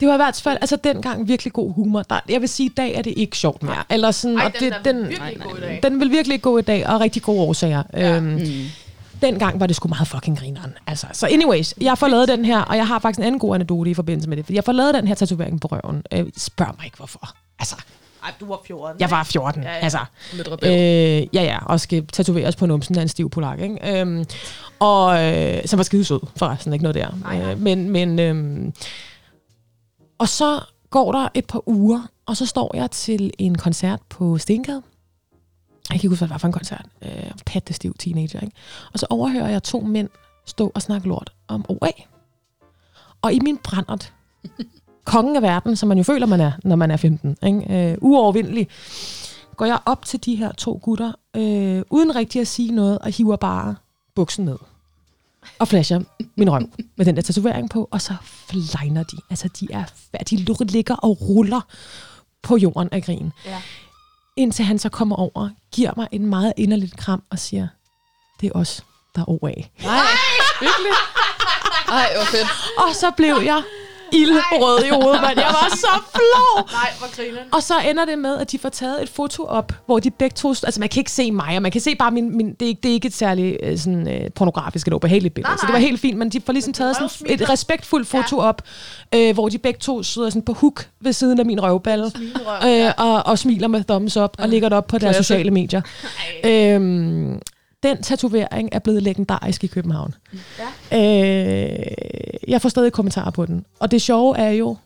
Det 0.00 0.08
var 0.08 0.14
i 0.14 0.16
hvert 0.16 0.40
fald, 0.44 0.58
altså 0.60 0.76
dengang 0.84 1.28
virkelig 1.28 1.52
god 1.52 1.72
humor. 1.74 2.02
Der, 2.02 2.20
jeg 2.28 2.40
vil 2.40 2.48
sige, 2.48 2.66
i 2.66 2.72
dag 2.76 2.94
er 2.94 3.02
det 3.02 3.14
ikke 3.16 3.36
sjovt 3.38 3.62
mere. 3.62 3.84
Eller 3.90 4.10
sådan, 4.10 4.38
Ej, 4.38 4.44
og 4.44 4.52
den 4.60 4.72
det, 4.72 4.76
er 4.78 4.82
den, 4.82 5.08
virkelig 5.08 5.38
nej, 5.60 5.80
den 5.82 6.00
vil 6.00 6.10
virkelig 6.10 6.34
ikke 6.34 6.42
gå 6.42 6.58
i 6.58 6.62
dag, 6.62 6.86
og 6.88 7.00
rigtig 7.00 7.22
gode 7.22 7.40
årsager. 7.40 7.82
Ja. 7.92 8.16
Øhm, 8.16 8.24
Mm. 8.26 8.40
Dengang 9.22 9.60
var 9.60 9.66
det 9.66 9.76
sgu 9.76 9.88
meget 9.88 10.08
fucking 10.08 10.38
grineren. 10.38 10.74
Altså, 10.86 11.06
så 11.12 11.26
anyways, 11.26 11.74
jeg 11.80 11.98
får 11.98 12.08
lavet 12.08 12.28
den 12.28 12.44
her, 12.44 12.60
og 12.60 12.76
jeg 12.76 12.86
har 12.86 12.98
faktisk 12.98 13.18
en 13.18 13.24
anden 13.24 13.38
god 13.38 13.54
anekdote 13.54 13.90
i 13.90 13.94
forbindelse 13.94 14.28
med 14.28 14.36
det. 14.36 14.44
Fordi 14.44 14.56
jeg 14.56 14.64
får 14.64 14.72
lavet 14.72 14.94
den 14.94 15.08
her 15.08 15.14
tatovering 15.14 15.60
på 15.60 15.68
røven. 15.72 16.02
Øh, 16.12 16.26
spørg 16.36 16.74
mig 16.78 16.84
ikke, 16.84 16.96
hvorfor. 16.96 17.30
Altså, 17.58 17.76
Ej, 18.24 18.32
du 18.40 18.46
var 18.46 18.60
14. 18.66 19.00
jeg 19.00 19.10
var 19.10 19.24
14. 19.24 19.62
Ja, 19.62 19.68
ja. 19.68 19.76
Altså, 19.76 19.98
Lidt 20.32 20.48
rebel. 20.52 20.68
Øh, 20.68 21.34
ja, 21.34 21.42
ja, 21.42 21.58
og 21.66 21.80
skal 21.80 22.06
tatoveres 22.06 22.56
på 22.56 22.66
numsen 22.66 22.98
af 22.98 23.02
en 23.02 23.08
stiv 23.08 23.30
polak, 23.30 23.60
ikke? 23.60 24.00
Øhm, 24.00 24.24
og 24.78 25.24
øh, 25.24 25.62
som 25.66 25.76
var 25.76 25.82
skide 25.82 26.04
sød, 26.04 26.20
forresten, 26.36 26.72
ikke 26.72 26.82
noget 26.82 26.94
der. 26.94 27.08
Nej, 27.22 27.38
nej. 27.38 27.52
Øh, 27.52 27.60
men, 27.60 27.90
men 27.90 28.18
øhm, 28.18 28.72
og 30.18 30.28
så 30.28 30.60
går 30.90 31.12
der 31.12 31.28
et 31.34 31.44
par 31.44 31.68
uger, 31.68 32.08
og 32.26 32.36
så 32.36 32.46
står 32.46 32.76
jeg 32.76 32.90
til 32.90 33.30
en 33.38 33.58
koncert 33.58 34.00
på 34.08 34.38
Stengade. 34.38 34.82
Jeg 35.90 35.94
kan 35.94 35.96
ikke 35.96 36.08
huske, 36.08 36.20
hvad 36.20 36.28
det 36.28 36.32
var 36.32 36.38
for 36.38 36.46
en 36.46 36.52
koncert. 36.52 36.86
Øh, 37.02 37.30
pattestiv 37.46 37.94
teenager, 37.98 38.40
ikke? 38.40 38.56
Og 38.92 38.98
så 38.98 39.06
overhører 39.10 39.48
jeg 39.48 39.62
to 39.62 39.80
mænd 39.80 40.08
stå 40.46 40.72
og 40.74 40.82
snakke 40.82 41.08
lort 41.08 41.32
om 41.48 41.64
OA. 41.68 41.90
Og 43.22 43.32
i 43.32 43.40
min 43.40 43.58
brændert, 43.58 44.12
kongen 45.04 45.36
af 45.36 45.42
verden, 45.42 45.76
som 45.76 45.88
man 45.88 45.98
jo 45.98 46.04
føler, 46.04 46.26
man 46.26 46.40
er, 46.40 46.52
når 46.64 46.76
man 46.76 46.90
er 46.90 46.96
15, 46.96 47.36
ikke? 47.46 47.90
Øh, 47.90 47.98
uovervindelig, 48.00 48.68
går 49.56 49.66
jeg 49.66 49.78
op 49.86 50.04
til 50.04 50.24
de 50.24 50.34
her 50.34 50.52
to 50.52 50.80
gutter, 50.82 51.12
øh, 51.36 51.82
uden 51.90 52.16
rigtig 52.16 52.40
at 52.40 52.48
sige 52.48 52.72
noget, 52.72 52.98
og 52.98 53.10
hiver 53.10 53.36
bare 53.36 53.74
buksen 54.14 54.44
ned. 54.44 54.58
Og 55.58 55.68
flasher 55.68 56.00
min 56.36 56.50
røv 56.50 56.68
med 56.96 57.06
den 57.06 57.16
der 57.16 57.22
tatovering 57.22 57.70
på, 57.70 57.88
og 57.90 58.02
så 58.02 58.14
flegner 58.22 59.02
de. 59.02 59.16
Altså, 59.30 59.48
de, 59.60 59.68
er, 59.70 59.84
de 60.30 60.36
ligger 60.64 60.94
og 60.94 61.28
ruller 61.28 61.60
på 62.42 62.56
jorden 62.56 62.88
af 62.92 63.02
grin. 63.02 63.32
Ja. 63.44 63.62
Indtil 64.36 64.64
han 64.64 64.78
så 64.78 64.88
kommer 64.88 65.16
over, 65.16 65.48
giver 65.74 65.92
mig 65.96 66.08
en 66.12 66.26
meget 66.26 66.52
inderligt 66.56 66.96
kram 66.96 67.22
og 67.30 67.38
siger, 67.38 67.68
det 68.40 68.46
er 68.46 68.58
os, 68.58 68.84
der 69.14 69.20
er 69.20 69.28
OA. 69.28 69.52
Nej, 69.82 70.06
virkelig? 70.60 70.92
Ej, 71.88 72.08
hvor 72.16 72.24
fedt. 72.24 72.48
Og 72.78 72.94
så 72.94 73.10
blev 73.10 73.36
jeg 73.44 73.62
ildrød 74.12 74.84
i 74.84 74.88
hovedet, 74.88 75.20
mand. 75.22 75.38
Jeg 75.38 75.46
var 75.62 75.68
så 75.76 76.00
flov. 76.14 76.68
Nej, 76.72 76.90
hvor 76.98 77.16
grinen. 77.16 77.38
Og 77.52 77.62
så 77.62 77.74
ender 77.90 78.04
det 78.04 78.18
med, 78.18 78.38
at 78.38 78.52
de 78.52 78.58
får 78.58 78.68
taget 78.68 79.02
et 79.02 79.08
foto 79.08 79.44
op, 79.44 79.72
hvor 79.86 79.98
de 79.98 80.10
begge 80.10 80.34
to... 80.34 80.48
Altså, 80.48 80.80
man 80.80 80.88
kan 80.88 81.00
ikke 81.00 81.10
se 81.10 81.30
mig, 81.32 81.56
og 81.56 81.62
man 81.62 81.72
kan 81.72 81.80
se 81.80 81.94
bare 81.94 82.10
min... 82.10 82.36
min 82.36 82.54
det, 82.54 82.62
er 82.62 82.66
ikke, 82.68 82.80
det 82.82 82.88
er 82.88 82.92
ikke 82.92 83.06
et 83.08 83.14
særligt 83.14 83.56
øh, 83.62 83.78
sådan, 83.78 84.08
øh, 84.08 84.30
pornografisk 84.34 84.86
eller 84.86 84.96
ubehageligt 84.96 85.34
billede. 85.34 85.50
Nej, 85.50 85.56
Så 85.56 85.66
det 85.66 85.72
var 85.72 85.78
nej. 85.78 85.86
helt 85.88 86.00
fint, 86.00 86.18
men 86.18 86.28
de 86.30 86.40
får 86.46 86.52
ligesom 86.52 86.72
taget 86.72 86.96
sådan 86.96 87.10
et 87.40 87.50
respektfuldt 87.50 88.08
foto 88.08 88.38
op, 88.38 88.62
øh, 89.14 89.34
hvor 89.34 89.48
de 89.48 89.58
begge 89.58 89.78
to 89.80 90.02
sidder 90.02 90.30
sådan 90.30 90.42
på 90.42 90.52
hook 90.52 90.86
ved 91.00 91.12
siden 91.12 91.40
af 91.40 91.46
min 91.46 91.62
røvballe. 91.62 92.10
Smilerøv, 92.10 92.68
Øh, 92.70 92.78
ja. 92.78 92.92
og, 92.92 93.26
og 93.26 93.38
smiler 93.38 93.68
med 93.68 93.84
thumbs 93.84 94.16
up 94.16 94.30
og 94.38 94.48
lægger 94.48 94.68
det 94.68 94.78
op 94.78 94.86
på 94.86 94.98
deres 94.98 95.16
sociale 95.16 95.50
medier. 95.50 95.82
Øhm, 96.44 97.40
den 97.82 98.02
tatovering 98.02 98.68
er 98.72 98.78
blevet 98.78 99.02
legendarisk 99.02 99.64
i 99.64 99.66
København. 99.66 100.14
Ja. 100.92 100.98
Øh, 100.98 101.86
jeg 102.48 102.62
får 102.62 102.68
stadig 102.68 102.92
kommentarer 102.92 103.30
på 103.30 103.46
den. 103.46 103.64
Og 103.80 103.90
det 103.90 104.02
sjove 104.02 104.38
er 104.38 104.50
jo, 104.50 104.76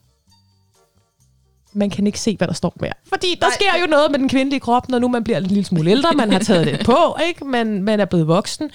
man 1.72 1.90
kan 1.90 2.06
ikke 2.06 2.20
se, 2.20 2.36
hvad 2.36 2.48
der 2.48 2.54
står 2.54 2.72
mere. 2.80 2.92
Fordi 3.08 3.26
der 3.40 3.46
Nej. 3.46 3.54
sker 3.54 3.80
jo 3.80 3.86
noget 3.86 4.10
med 4.10 4.18
den 4.18 4.28
kvindelige 4.28 4.60
krop, 4.60 4.88
når 4.88 4.98
nu 4.98 5.08
man 5.08 5.24
bliver 5.24 5.38
en 5.38 5.44
lille 5.44 5.64
smule 5.64 5.90
ældre. 5.90 6.12
Man 6.12 6.32
har 6.32 6.38
taget 6.38 6.66
det 6.66 6.86
på, 6.86 7.16
ikke? 7.28 7.44
Man, 7.44 7.82
man 7.82 8.00
er 8.00 8.04
blevet 8.04 8.26
voksen. 8.26 8.70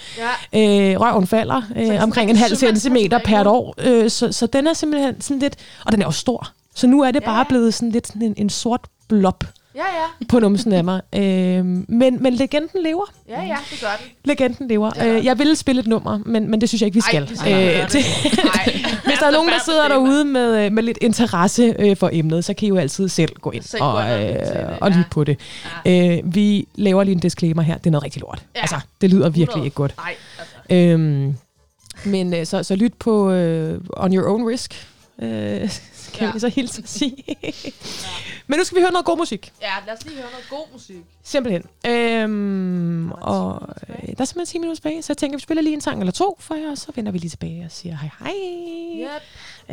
Ja. 0.52 0.92
Øh, 0.92 1.00
røven 1.00 1.26
falder 1.26 1.62
øh, 1.76 2.02
omkring 2.02 2.30
en 2.30 2.36
halv 2.36 2.56
centimeter 2.56 3.18
per 3.24 3.48
år. 3.48 3.74
Øh, 3.78 4.10
så, 4.10 4.32
så 4.32 4.46
den 4.46 4.66
er 4.66 4.72
simpelthen 4.72 5.20
sådan 5.20 5.38
lidt... 5.38 5.56
Og 5.84 5.92
den 5.92 6.00
er 6.02 6.06
jo 6.06 6.10
stor. 6.10 6.48
Så 6.74 6.86
nu 6.86 7.00
er 7.02 7.10
det 7.10 7.20
Ja, 7.20 7.26
bare 7.26 7.44
blevet 7.44 7.74
sådan 7.74 7.90
lidt 7.90 8.06
sådan 8.06 8.22
en, 8.22 8.34
en 8.36 8.50
sort 8.50 8.80
blob 9.08 9.44
Ja, 9.76 9.82
ja. 9.82 10.26
på 10.28 10.40
numsen 10.40 10.72
af 10.72 10.84
mig. 10.84 11.00
Øh, 11.14 11.64
men, 11.88 12.22
men 12.22 12.34
legenden 12.34 12.82
lever. 12.82 13.04
Ja, 13.28 13.42
ja, 13.42 13.56
det 13.70 13.80
gør 13.80 13.88
den. 14.00 14.06
Legenden 14.24 14.68
lever. 14.68 14.90
Øh, 15.06 15.24
jeg 15.24 15.38
ville 15.38 15.56
spille 15.56 15.80
et 15.80 15.86
nummer, 15.86 16.18
men, 16.26 16.50
men 16.50 16.60
det 16.60 16.68
synes 16.68 16.82
jeg 16.82 16.86
ikke, 16.86 16.94
vi 16.94 17.00
skal. 17.00 17.22
Ej, 17.22 17.28
vi 17.28 17.36
skal 17.36 17.52
gøre 17.52 17.82
det. 17.82 17.92
det, 17.92 18.04
hvis 19.06 19.18
der 19.18 19.26
er 19.26 19.30
nogen, 19.30 19.48
der 19.48 19.58
sidder 19.64 19.88
derude 19.88 20.24
med, 20.24 20.64
øh, 20.64 20.72
med 20.72 20.82
lidt 20.82 20.98
interesse 21.00 21.74
øh, 21.78 21.96
for 21.96 22.10
emnet, 22.12 22.44
så 22.44 22.54
kan 22.54 22.66
I 22.66 22.68
jo 22.68 22.76
altid 22.76 23.08
selv 23.08 23.32
gå 23.40 23.50
ind 23.50 23.62
Selv 23.62 23.82
og, 23.82 24.02
ind 24.02 24.12
og 24.12 24.20
lytte 24.20 24.46
til 24.46 24.54
det, 24.54 24.70
øh, 24.70 24.78
og 24.80 24.90
ja. 24.90 24.96
lytte 24.96 25.10
på 25.10 25.24
det. 25.24 25.38
Øh, 25.86 26.34
vi 26.34 26.68
laver 26.74 27.04
lige 27.04 27.14
en 27.14 27.20
disclaimer 27.20 27.62
her. 27.62 27.78
Det 27.78 27.86
er 27.86 27.90
noget 27.90 28.04
rigtig 28.04 28.20
lort. 28.22 28.42
Ja. 28.54 28.60
Altså, 28.60 28.76
det 29.00 29.10
lyder 29.10 29.26
100. 29.26 29.34
virkelig 29.34 29.64
ikke 29.64 29.74
godt. 29.74 29.94
Nej, 29.96 30.14
altså. 30.38 30.54
Øhm, 30.70 31.36
men 32.04 32.34
øh, 32.34 32.46
så, 32.46 32.62
så 32.62 32.76
lyt 32.76 32.94
på 32.94 33.30
øh, 33.30 33.80
On 33.96 34.14
Your 34.16 34.30
Own 34.30 34.48
Risk, 34.48 34.88
øh, 35.22 35.70
kan 36.12 36.20
Ja. 36.20 36.26
ja. 36.26 36.32
vi 36.32 36.38
så 36.38 36.48
hilse 36.48 36.82
at 36.82 36.88
sige. 36.88 37.24
Men 38.48 38.58
nu 38.58 38.64
skal 38.64 38.76
vi 38.76 38.80
høre 38.82 38.92
noget 38.92 39.04
god 39.06 39.16
musik. 39.18 39.52
Ja, 39.62 39.72
lad 39.86 39.94
os 39.98 40.04
lige 40.04 40.16
høre 40.16 40.30
noget 40.30 40.46
god 40.50 40.72
musik. 40.72 40.96
Simpelthen. 41.22 41.62
Øhm, 41.86 43.12
og 43.12 43.68
øh, 43.88 43.96
der 44.08 44.20
er 44.20 44.24
simpelthen 44.24 44.46
10 44.46 44.58
minutter 44.58 44.74
tilbage, 44.76 45.02
så 45.02 45.12
jeg 45.12 45.16
tænker, 45.18 45.36
vi 45.38 45.42
spiller 45.42 45.62
lige 45.62 45.74
en 45.74 45.80
sang 45.80 46.00
eller 46.00 46.12
to 46.12 46.36
for 46.40 46.54
jer, 46.54 46.70
og 46.70 46.78
så 46.78 46.92
vender 46.94 47.12
vi 47.12 47.18
lige 47.18 47.30
tilbage 47.30 47.64
og 47.64 47.70
siger 47.70 47.96
hej 47.96 48.10
hej. 48.20 49.16
Yep. 49.16 49.22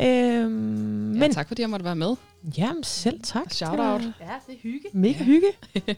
Øhm, 0.06 0.50
Men, 0.50 1.12
men 1.18 1.22
ja, 1.22 1.28
tak 1.34 1.48
fordi 1.48 1.62
jeg 1.62 1.70
måtte 1.70 1.84
være 1.84 1.96
med. 1.96 2.16
jamen, 2.58 2.84
selv 2.84 3.20
tak. 3.22 3.50
Shout 3.52 3.70
Det 3.70 3.78
var 3.78 3.92
out. 3.92 4.02
Ja, 4.02 4.06
det 4.46 4.54
er 4.54 4.58
hygge. 4.62 4.88
Mega 4.92 5.24
hygge. 5.24 5.46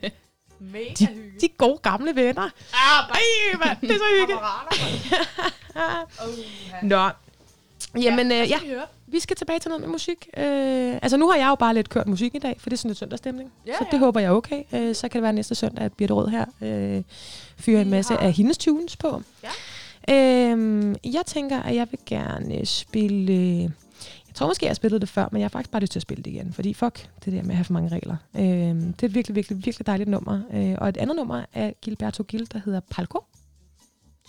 Mega 0.60 0.94
De, 0.98 1.06
hygge. 1.06 1.32
de 1.40 1.48
gode 1.48 1.78
gamle 1.82 2.14
venner. 2.16 2.42
Ah, 2.42 2.50
bare 3.08 3.18
Ej, 3.52 3.58
mand, 3.66 3.80
det 3.80 3.90
er 3.90 3.94
så 3.94 4.04
hygge. 4.20 4.32
kammerater. 4.32 6.06
Oh, 6.22 6.28
Nå. 6.90 7.08
Jamen, 8.02 8.32
øh, 8.32 8.50
ja, 8.50 8.58
vi 9.16 9.20
skal 9.20 9.36
tilbage 9.36 9.58
til 9.58 9.68
noget 9.68 9.80
med 9.80 9.88
musik. 9.88 10.28
Øh, 10.36 10.94
altså, 11.02 11.16
nu 11.16 11.28
har 11.30 11.36
jeg 11.36 11.46
jo 11.48 11.54
bare 11.54 11.74
lidt 11.74 11.88
kørt 11.88 12.06
musik 12.08 12.34
i 12.34 12.38
dag, 12.38 12.56
for 12.60 12.70
det 12.70 12.76
er 12.76 12.78
sådan 12.78 12.88
lidt 12.88 12.98
søndagsstemning. 12.98 13.52
Ja, 13.66 13.72
så 13.72 13.78
ja. 13.84 13.90
det 13.90 13.98
håber 13.98 14.20
jeg 14.20 14.26
er 14.26 14.32
okay. 14.32 14.62
Øh, 14.72 14.94
så 14.94 15.08
kan 15.08 15.18
det 15.18 15.22
være 15.22 15.32
næste 15.32 15.54
søndag, 15.54 15.84
at 15.84 15.92
Birte 15.92 16.14
Rød 16.14 16.28
her 16.28 16.44
øh, 16.60 17.02
fyrer 17.58 17.80
en 17.80 17.90
masse 17.90 18.12
har- 18.14 18.20
af 18.20 18.32
hendes 18.32 18.58
tunes 18.58 18.96
på. 18.96 19.22
Ja. 19.42 19.48
Øhm, 20.14 20.94
jeg 21.04 21.22
tænker, 21.26 21.62
at 21.62 21.74
jeg 21.74 21.86
vil 21.90 22.00
gerne 22.06 22.66
spille... 22.66 23.62
Jeg 24.28 24.34
tror 24.34 24.46
måske, 24.46 24.64
jeg 24.64 24.70
har 24.70 24.74
spillet 24.74 25.00
det 25.00 25.08
før, 25.08 25.28
men 25.32 25.40
jeg 25.40 25.44
har 25.44 25.48
faktisk 25.50 25.70
bare 25.70 25.80
lyst 25.80 25.92
til 25.92 25.98
at 25.98 26.02
spille 26.02 26.22
det 26.22 26.30
igen. 26.30 26.52
Fordi 26.52 26.74
fuck, 26.74 27.08
det 27.24 27.32
der 27.32 27.42
med 27.42 27.50
at 27.50 27.56
have 27.56 27.64
for 27.64 27.72
mange 27.72 27.88
regler. 27.88 28.16
Øhm, 28.34 28.92
det 28.92 29.02
er 29.02 29.06
et 29.06 29.14
virkelig, 29.14 29.34
virkelig, 29.36 29.64
virkelig 29.64 29.86
dejligt 29.86 30.08
nummer. 30.10 30.40
Øh, 30.52 30.74
og 30.78 30.88
et 30.88 30.96
andet 30.96 31.16
nummer 31.16 31.44
er 31.52 31.72
Gilberto 31.82 32.22
Gil, 32.22 32.48
der 32.52 32.60
hedder 32.64 32.80
Palco. 32.90 33.24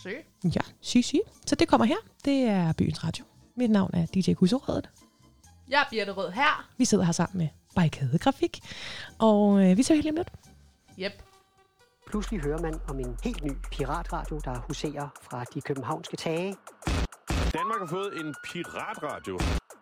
Søg. 0.03 0.25
Ja, 0.43 0.59
syg, 0.81 1.03
syg. 1.03 1.19
Så 1.45 1.55
det 1.55 1.67
kommer 1.67 1.85
her. 1.85 1.95
Det 2.25 2.41
er 2.41 2.73
Byens 2.73 3.03
Radio. 3.03 3.23
Mit 3.57 3.71
navn 3.71 3.91
er 3.93 4.05
DJ 4.05 4.33
Kusserødet. 4.33 4.89
Jeg 5.69 5.81
er 5.81 5.85
Birte 5.89 6.11
Rød 6.11 6.31
her. 6.31 6.67
Vi 6.77 6.85
sidder 6.85 7.03
her 7.03 7.11
sammen 7.11 7.37
med 7.37 7.47
Barrikade 7.75 8.17
Grafik. 8.19 8.59
Og 9.19 9.63
øh, 9.63 9.77
vi 9.77 9.83
ser 9.83 9.93
helt 9.93 10.03
lige 10.03 10.11
om 10.11 10.15
lidt. 10.15 10.31
Yep. 10.99 11.23
Pludselig 12.07 12.41
hører 12.41 12.61
man 12.61 12.79
om 12.89 12.99
en 12.99 13.17
helt 13.23 13.43
ny 13.43 13.51
piratradio, 13.71 14.39
der 14.45 14.55
huserer 14.67 15.07
fra 15.21 15.43
de 15.53 15.61
københavnske 15.61 16.17
tage. 16.17 16.55
Danmark 17.53 17.79
har 17.79 17.87
fået 17.87 18.19
en 18.21 18.35
piratradio. 18.45 19.37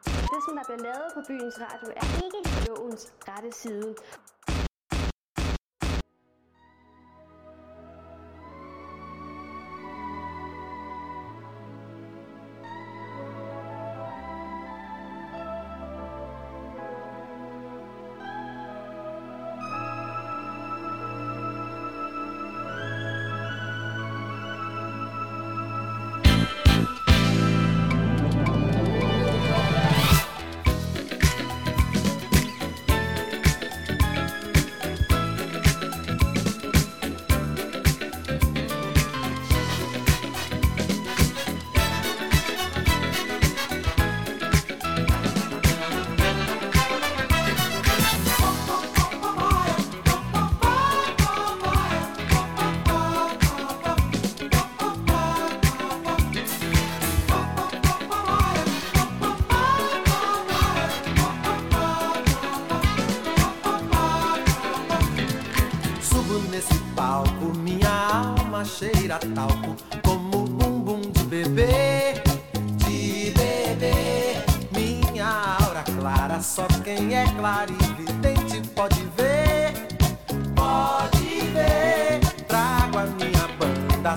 Det, 0.05 0.39
som 0.45 0.53
der 0.57 0.63
bliver 0.67 0.83
lavet 0.83 1.09
på 1.15 1.21
byens 1.27 1.55
radio, 1.65 1.87
er 2.01 2.07
ikke 2.25 2.67
lovens 2.67 3.13
rette 3.27 3.51
side. 3.61 3.95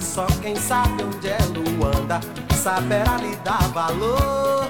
Só 0.00 0.26
quem 0.42 0.56
sabe 0.56 1.02
onde 1.02 1.28
é 1.28 1.38
Luanda 1.54 2.20
saberá 2.54 3.16
lhe 3.16 3.34
dar 3.36 3.68
valor, 3.68 4.68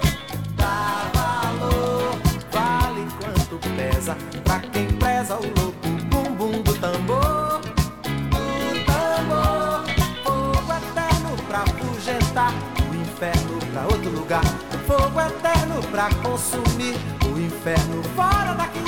dar 0.56 1.10
valor. 1.14 2.18
Vale 2.52 3.06
quanto 3.20 3.58
pesa 3.76 4.16
pra 4.44 4.60
quem 4.60 4.86
preza 4.86 5.36
o 5.36 5.60
louco 5.60 5.88
bumbum 6.10 6.62
do 6.62 6.74
tambor, 6.74 7.60
do 7.60 8.84
tambor. 8.86 9.84
Fogo 10.24 10.72
eterno 10.72 11.36
pra 11.48 11.62
afugentar 11.62 12.52
o 12.90 12.94
inferno 12.94 13.58
pra 13.72 13.82
outro 13.82 14.10
lugar. 14.10 14.44
Fogo 14.86 15.20
eterno 15.20 15.82
pra 15.90 16.08
consumir 16.22 16.96
o 17.24 17.38
inferno 17.38 18.02
fora 18.14 18.54
daqui. 18.54 18.87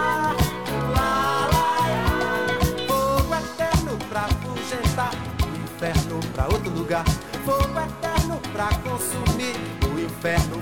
Lugar. 6.91 7.05
Fogo 7.45 7.79
eterno 7.79 8.39
pra 8.51 8.69
consumir 8.83 9.55
o 9.89 9.99
inferno 9.99 10.61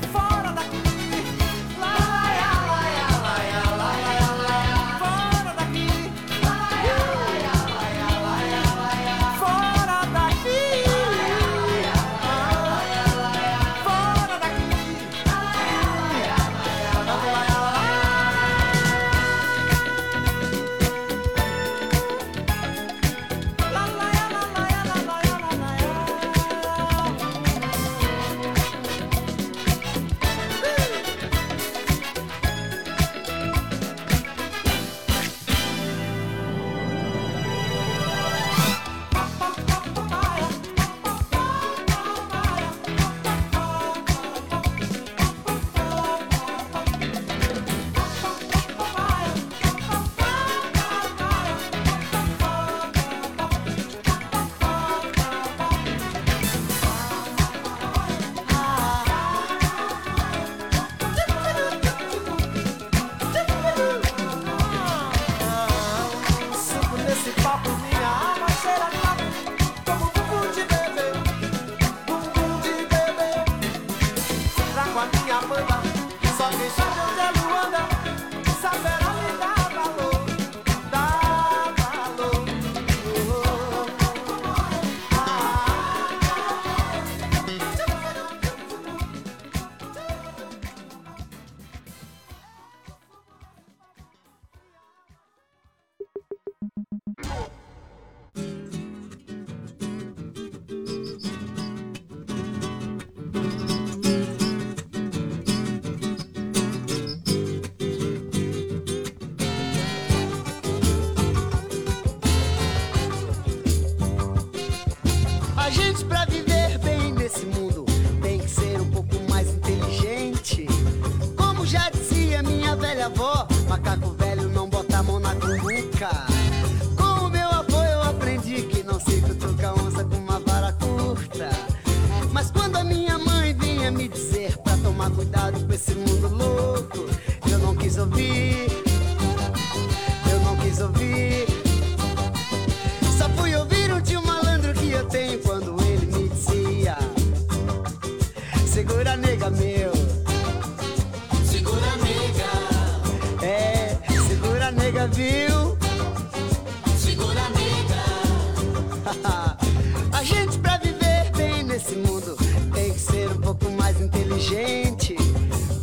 inteligente. 164.50 165.16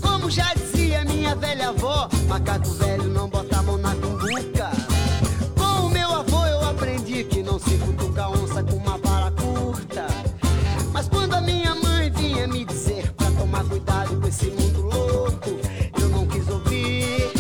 Como 0.03 0.31
já 0.31 0.53
dizia 0.55 1.05
minha 1.05 1.35
velha 1.37 1.69
avó, 1.69 2.09
macaco 2.29 2.69
velho 2.71 3.05
não 3.05 3.29
bota 3.29 3.59
a 3.59 3.63
mão 3.63 3.79
na 3.79 3.95
cumbuca. 3.95 4.71
Com 5.57 5.87
o 5.87 5.91
meu 5.91 6.13
avô 6.13 6.47
eu 6.47 6.61
aprendi 6.69 7.25
que 7.25 7.43
não 7.43 7.59
se 7.59 7.77
cutuca 7.79 8.29
onça 8.29 8.63
com 8.63 8.77
uma 8.77 8.99
vara 8.99 9.31
curta. 9.31 10.07
Mas 10.93 11.09
quando 11.09 11.35
a 11.35 11.41
minha 11.41 11.75
mãe 11.75 12.11
vinha 12.11 12.47
me 12.49 12.65
dizer 12.65 13.13
pra 13.13 13.31
tomar 13.33 13.65
cuidado 13.65 14.21
com 14.21 14.27
esse 14.27 14.47
mundo 14.47 14.83
louco, 14.83 15.51
eu 16.01 16.09
não 16.09 16.27
quis 16.27 16.49
ouvir. 16.49 17.31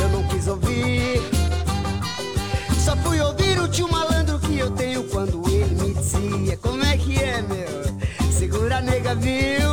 Eu 0.00 0.08
não 0.10 0.22
quis 0.28 0.46
ouvir. 0.46 1.22
Só 2.84 2.96
fui 2.96 3.20
ouvir 3.20 3.58
o 3.60 3.68
tio 3.68 3.90
malandro 3.90 4.38
que 4.40 4.58
eu 4.58 4.70
tenho 4.70 5.04
quando 5.04 5.42
ele 5.48 5.74
me 5.82 5.94
dizia: 5.94 6.56
Como 6.58 6.82
é 6.84 6.96
que 6.96 7.18
é, 7.18 7.42
meu? 7.42 7.78
Segura 8.38 8.80
nega, 8.80 9.16
viu? 9.16 9.67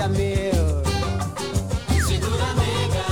nega 0.00 0.08
meu. 0.08 0.82
Segura 2.06 2.54
nega. 2.54 3.04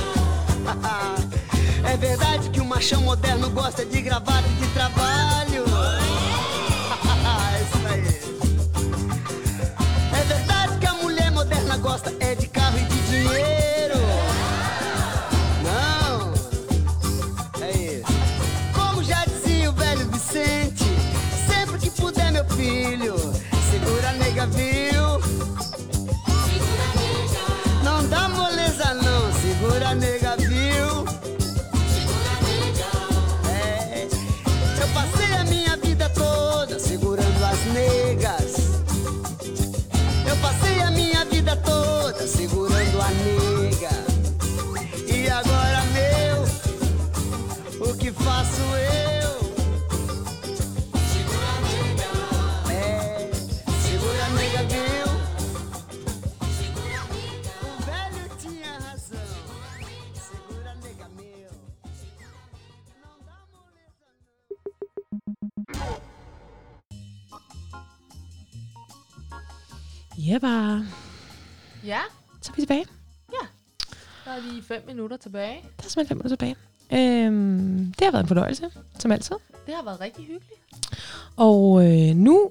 é 1.93 1.97
verdade 1.97 2.49
que 2.49 2.59
o 2.59 2.65
machão 2.65 3.01
moderno 3.01 3.49
gosta 3.51 3.85
de 3.85 4.01
gravata 4.01 4.47
e 4.47 4.65
de 4.65 4.67
trabalho. 4.73 5.08
Ja, 70.27 70.37
bare. 70.37 70.85
Ja, 71.85 71.99
Så 72.41 72.51
er 72.51 72.55
vi 72.55 72.61
tilbage. 72.61 72.85
der 74.25 74.31
er 74.31 74.41
lige 74.51 74.63
fem 74.63 74.83
minutter 74.87 75.17
tilbage. 75.17 75.55
Der 75.77 75.85
er 75.85 75.89
simpelthen 75.89 76.07
fem 76.07 76.17
minutter 76.17 76.35
tilbage. 76.35 76.55
Øhm, 77.25 77.93
det 77.99 78.05
har 78.05 78.11
været 78.11 78.23
en 78.23 78.27
fornøjelse, 78.27 78.69
som 78.99 79.11
altid. 79.11 79.35
Det 79.65 79.73
har 79.75 79.83
været 79.83 79.99
rigtig 79.99 80.25
hyggeligt. 80.25 80.61
Og 81.35 81.85
øh, 81.85 82.15
nu 82.15 82.49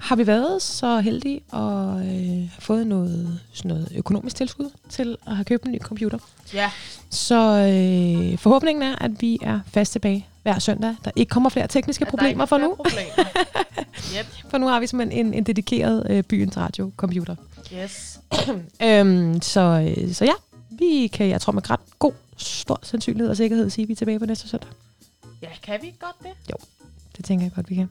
har 0.00 0.16
vi 0.16 0.26
været 0.26 0.62
så 0.62 1.00
heldige 1.00 1.36
at 1.52 1.60
øh, 1.96 2.50
have 2.50 2.50
fået 2.58 2.86
noget, 2.86 3.40
sådan 3.52 3.68
noget 3.68 3.92
økonomisk 3.96 4.36
tilskud 4.36 4.70
til 4.88 5.16
at 5.26 5.36
have 5.36 5.44
købt 5.44 5.64
en 5.64 5.72
ny 5.72 5.78
computer. 5.80 6.18
Ja. 6.54 6.70
Så 7.10 7.34
øh, 7.58 8.38
forhåbningen 8.38 8.82
er, 8.82 8.96
at 8.96 9.22
vi 9.22 9.38
er 9.42 9.60
fast 9.66 9.92
tilbage 9.92 10.26
hver 10.42 10.58
søndag. 10.58 10.96
Der 11.04 11.10
ikke 11.16 11.30
kommer 11.30 11.50
flere 11.50 11.68
tekniske 11.68 12.04
der 12.04 12.10
problemer 12.10 12.46
for 12.46 12.58
nu. 12.58 12.74
Problemer. 12.74 13.26
yep. 14.18 14.26
For 14.50 14.58
nu 14.58 14.66
har 14.66 14.80
vi 14.80 14.86
simpelthen 14.86 15.26
en, 15.26 15.34
en 15.34 15.44
dedikeret 15.44 16.06
øh, 16.10 16.22
byens 16.22 16.56
radio-computer. 16.56 17.36
Yes. 17.74 18.20
øhm, 18.82 19.42
så, 19.42 19.94
øh, 19.98 20.14
så 20.14 20.24
ja, 20.24 20.32
vi 20.70 21.06
kan, 21.12 21.28
jeg 21.28 21.40
tror 21.40 21.52
med 21.52 21.70
ret 21.70 21.80
god, 21.98 22.12
stor 22.36 22.78
sandsynlighed 22.82 23.30
og 23.30 23.36
sikkerhed 23.36 23.70
sige, 23.70 23.82
at 23.82 23.88
vi 23.88 23.92
er 23.92 23.96
tilbage 23.96 24.18
på 24.18 24.26
næste 24.26 24.48
søndag. 24.48 24.70
Ja, 25.42 25.48
kan 25.62 25.78
vi 25.82 25.94
godt 26.00 26.16
det? 26.22 26.50
Jo, 26.50 26.56
det 27.16 27.24
tænker 27.24 27.44
jeg 27.44 27.52
godt, 27.54 27.70
vi 27.70 27.74
kan. 27.74 27.88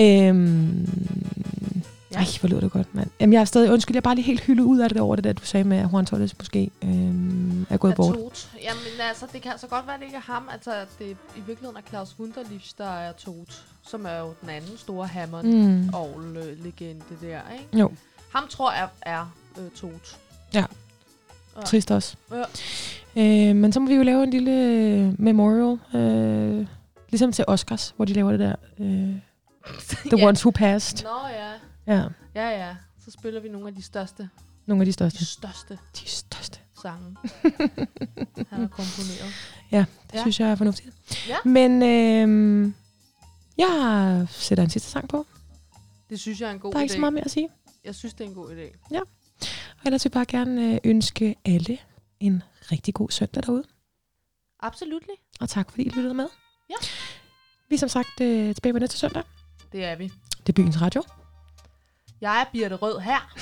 øhm, 0.00 0.88
Ja. 2.14 2.18
Ej, 2.18 2.26
hvor 2.40 2.48
lyder 2.48 2.60
det 2.60 2.70
godt, 2.72 2.94
mand. 2.94 3.10
Jamen, 3.20 3.32
jeg 3.32 3.40
er 3.40 3.44
stadig, 3.44 3.70
undskyld, 3.72 3.94
jeg 3.94 4.00
er 4.00 4.02
bare 4.02 4.14
lige 4.14 4.24
helt 4.24 4.40
hyldet 4.40 4.64
ud 4.64 4.78
af 4.78 4.88
det 4.88 5.00
over 5.00 5.16
det 5.16 5.24
der, 5.24 5.32
du 5.32 5.44
sagde 5.44 5.64
med, 5.64 5.76
at 5.78 5.92
Juan 5.92 6.06
Torres 6.06 6.38
måske 6.38 6.70
øhm, 6.84 7.66
er 7.70 7.76
gået 7.76 7.92
Er 7.92 7.96
bort. 7.96 8.14
Tot. 8.16 8.48
Jamen 8.62 8.82
altså, 9.08 9.26
det 9.32 9.42
kan 9.42 9.52
så 9.58 9.66
godt 9.66 9.86
være, 9.86 9.94
at 9.94 10.00
det 10.00 10.06
ikke 10.06 10.16
er 10.16 10.32
ham. 10.32 10.48
Altså, 10.52 10.70
det 10.98 11.06
i 11.36 11.40
virkeligheden 11.46 11.76
er 11.76 11.88
Claus 11.88 12.14
Wunderlich, 12.20 12.70
der 12.78 12.90
er 12.98 13.12
Tot. 13.12 13.64
Som 13.88 14.06
er 14.06 14.18
jo 14.18 14.32
den 14.40 14.48
anden 14.50 14.76
store 14.78 15.06
Hammond 15.06 15.46
Mm. 15.46 15.88
og 15.94 16.20
legende 16.64 17.02
der, 17.20 17.40
ikke? 17.52 17.78
Jo. 17.78 17.92
Ham 18.34 18.44
tror 18.48 18.72
jeg 18.72 18.88
er 19.02 19.34
øh, 19.58 19.70
Tot. 19.76 20.18
Ja. 20.54 20.64
Ja. 21.56 21.62
Trist 21.62 21.90
også. 21.90 22.16
Ja. 22.32 22.42
Øh, 23.50 23.56
men 23.56 23.72
så 23.72 23.80
må 23.80 23.88
vi 23.88 23.94
jo 23.94 24.02
lave 24.02 24.22
en 24.24 24.30
lille 24.30 24.50
øh, 24.50 25.20
memorial, 25.20 25.78
øh, 25.94 26.66
ligesom 27.10 27.32
til 27.32 27.44
Oscars, 27.48 27.92
hvor 27.96 28.04
de 28.04 28.12
laver 28.12 28.30
det 28.30 28.40
der, 28.40 28.54
øh, 28.80 28.86
The 30.10 30.16
Ja. 30.18 30.26
Ones 30.26 30.44
Who 30.46 30.50
Passed. 30.50 31.04
Nå 31.04 31.28
ja. 31.28 31.50
Ja, 31.86 32.02
Ja, 32.34 32.48
ja. 32.66 32.76
Så 33.04 33.10
spiller 33.10 33.40
vi 33.40 33.48
nogle 33.48 33.68
af 33.68 33.74
de 33.74 33.82
største, 33.82 34.28
nogle 34.66 34.82
af 34.82 34.86
de 34.86 34.92
største. 34.92 35.18
de 35.18 35.24
største 35.24 35.78
De 36.00 36.08
største. 36.08 36.58
sange, 36.82 37.16
han 38.50 38.60
har 38.60 38.66
komponeret. 38.68 39.32
Ja, 39.72 39.78
det 39.78 39.86
Ja. 40.12 40.16
ja. 40.18 40.20
synes 40.20 40.40
jeg 40.40 40.50
er 40.50 40.54
fornuftigt. 40.54 40.96
Ja. 41.28 41.36
Men 41.44 41.82
øh, 41.82 42.72
jeg 43.58 44.26
sætter 44.30 44.64
en 44.64 44.70
sidste 44.70 44.90
sang 44.90 45.08
på. 45.08 45.26
Det 46.10 46.20
synes 46.20 46.40
jeg 46.40 46.48
er 46.48 46.52
en 46.52 46.58
god 46.58 46.72
Der 46.72 46.78
er 46.78 46.80
idé. 46.80 46.82
ikke 46.82 46.94
så 46.94 47.00
meget 47.00 47.12
mere 47.12 47.24
at 47.24 47.30
sige. 47.30 47.48
Jeg 47.84 47.94
synes, 47.94 48.14
det 48.14 48.24
er 48.24 48.28
en 48.28 48.34
god 48.34 48.50
idé. 48.50 48.96
Og 49.80 49.86
ellers 49.86 50.04
vil 50.04 50.10
jeg 50.10 50.12
bare 50.12 50.24
gerne 50.26 50.72
øh, 50.74 50.78
ønske 50.84 51.36
alle 51.44 51.78
en 52.20 52.42
rigtig 52.72 52.94
god 52.94 53.10
søndag 53.10 53.42
derude. 53.42 53.64
Absolut. 54.60 55.02
Og 55.40 55.48
tak 55.48 55.70
fordi 55.70 55.82
I 55.82 55.88
lyttede 55.88 56.14
med. 56.14 56.26
Ja. 56.70 56.74
Vi 57.68 57.74
er 57.74 57.78
som 57.78 57.88
sagt 57.88 58.20
øh, 58.20 58.54
tilbage 58.54 58.72
på 58.72 58.78
næste 58.78 58.96
søndag. 58.98 59.22
Det 59.72 59.84
er 59.84 59.96
vi. 59.96 60.04
Det 60.38 60.48
er 60.48 60.52
Byens 60.52 60.80
Radio. 60.80 61.02
Jeg 62.24 62.40
er 62.40 62.44
Birte 62.52 62.74
Rød 62.74 62.98
her. 63.00 63.34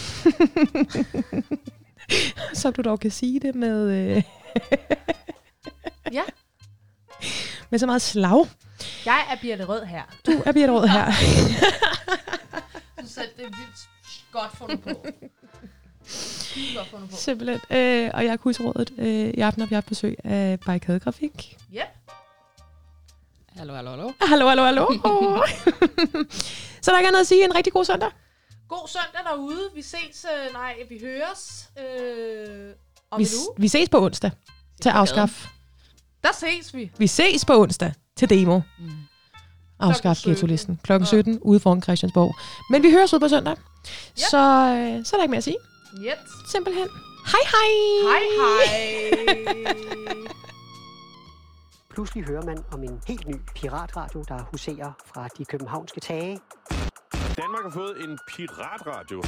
Så 2.61 2.71
du 2.71 2.83
dog 2.83 3.01
kan 3.01 3.11
sige 3.11 3.41
det 3.41 3.55
med... 3.55 3.91
Øh, 3.91 4.23
Ja. 6.13 6.23
med 7.71 7.79
så 7.79 7.87
meget 7.87 8.03
slag. 8.03 8.47
Jeg 9.07 9.25
er 9.31 9.37
Birte 9.41 9.65
Rød 9.65 9.85
her. 9.85 10.03
Du 10.27 10.43
er 10.47 10.53
Birte 10.53 10.73
Rød 10.73 10.87
her. 10.87 11.07
Du 13.03 13.07
sagde, 13.09 13.29
det 13.37 13.45
er 13.45 13.49
vildt 13.49 13.89
godt 14.33 14.57
fundet 14.57 14.81
på. 14.83 15.07
Vildt 16.55 16.77
godt 16.77 16.89
fundet 16.91 17.11
på. 17.11 17.17
Simpelthen. 17.17 17.61
Øh, 17.71 18.11
og 18.15 18.25
jeg 18.25 18.33
er 18.33 18.37
husrådet. 18.41 18.93
Øh, 18.99 19.07
I 19.09 19.41
aften 19.41 19.61
har 19.63 19.69
vi 19.69 19.75
haft 19.75 19.87
besøg 19.87 20.17
af 20.25 20.61
Barrikadegrafik. 20.61 21.57
Yep. 21.75 21.83
Hallo, 23.57 23.75
hallo, 23.75 23.91
hallo. 23.91 24.13
Hallo, 24.21 24.49
hallo, 24.49 24.65
hallo. 24.65 24.87
så 26.83 26.91
der 26.91 26.93
er 26.95 26.99
ikke 26.99 27.09
andet 27.09 27.21
at 27.21 27.27
sige. 27.27 27.45
En 27.45 27.55
rigtig 27.55 27.73
god 27.73 27.85
søndag. 27.85 28.11
God 28.73 28.89
søndag 28.89 29.33
derude. 29.33 29.71
Vi 29.75 29.83
ses, 29.83 30.27
øh, 30.35 30.53
nej, 30.53 30.75
vi 30.89 31.01
høres 31.03 31.71
øh, 31.79 32.75
om 33.11 33.21
Vi, 33.21 33.27
vi 33.57 33.69
ses 33.69 33.89
på 33.89 34.05
onsdag 34.05 34.31
til 34.83 34.89
afskaf. 34.89 35.47
Der 36.23 36.33
ses 36.33 36.75
vi. 36.75 36.91
Vi 36.99 37.07
ses 37.07 37.45
på 37.45 37.61
onsdag 37.61 37.93
til 38.17 38.31
demo. 38.31 38.61
Mm. 38.79 38.91
Afskaf 39.79 40.17
17. 40.17 40.31
ghetto-listen. 40.31 40.81
Klokken 40.83 41.07
17 41.07 41.39
ude 41.43 41.61
foran 41.61 41.83
Christiansborg. 41.83 42.35
Men 42.71 42.83
vi 42.83 42.91
høres 42.91 43.15
ud 43.15 43.21
på 43.21 43.29
søndag. 43.29 43.57
Så, 44.15 44.39
øh, 44.39 45.05
så 45.05 45.17
er 45.17 45.19
der 45.19 45.23
ikke 45.23 45.31
mere 45.31 45.37
at 45.37 45.45
sige. 45.45 45.57
Yep. 45.99 46.19
Simpelthen. 46.53 46.89
Hej 47.27 47.45
hej. 47.55 47.71
Hej 48.11 48.23
hej. 48.39 49.75
Pludselig 51.91 52.25
hører 52.25 52.43
man 52.43 52.59
om 52.73 52.83
en 52.83 53.01
helt 53.09 53.29
ny 53.29 53.35
piratradio, 53.55 54.25
der 54.29 54.39
huserer 54.51 54.93
fra 55.15 55.29
de 55.39 55.45
københavnske 55.45 56.01
tage. 56.01 56.41
Danmark 57.41 57.63
har 57.63 57.71
fået 57.71 58.05
en 58.05 58.19
piratradio. 58.29 59.21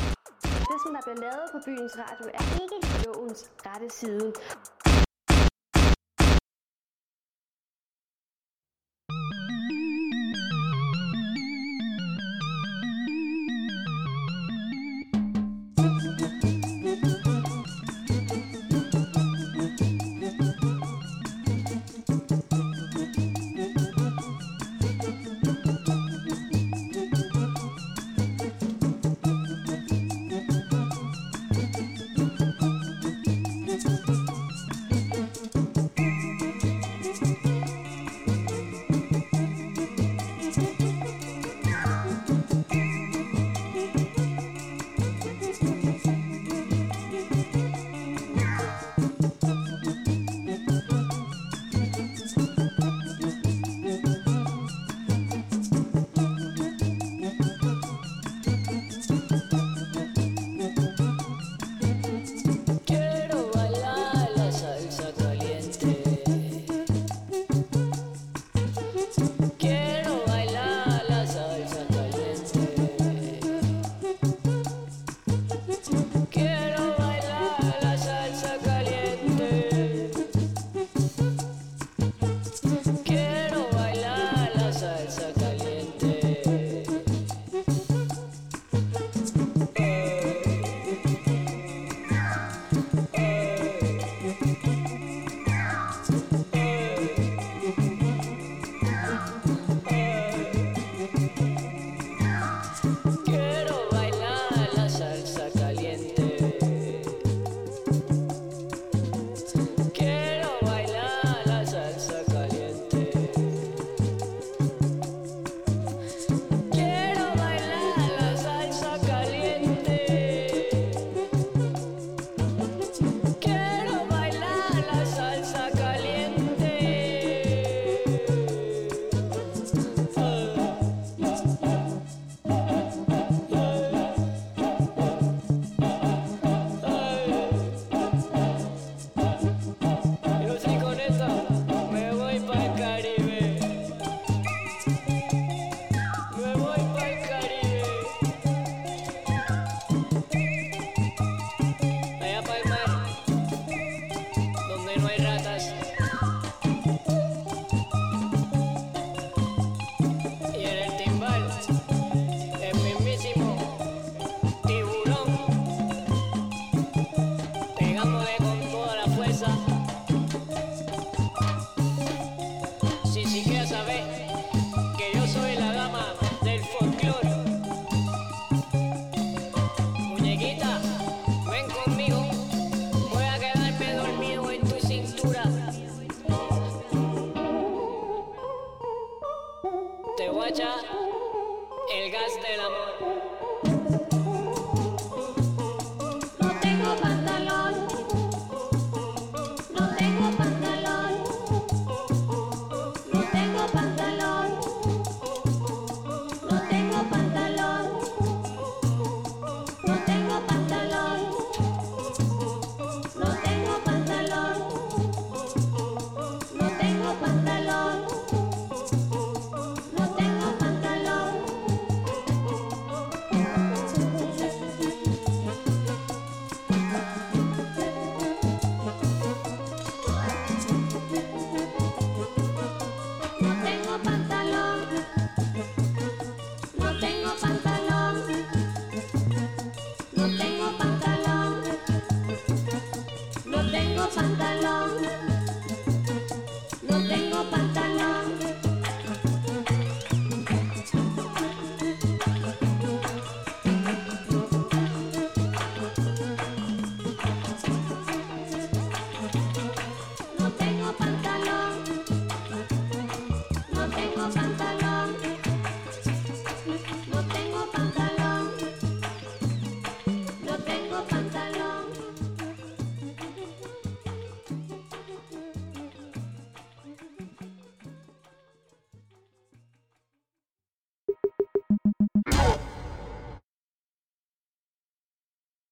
Det, 0.71 0.79
som 0.85 0.91
der 0.95 1.03
bliver 1.07 1.21
lavet 1.27 1.47
på 1.53 1.59
byens 1.67 1.95
radio, 1.99 2.27
er 2.39 2.45
ikke 2.63 2.79
lovens 3.05 3.51
rette 3.67 3.91
side. 3.91 4.33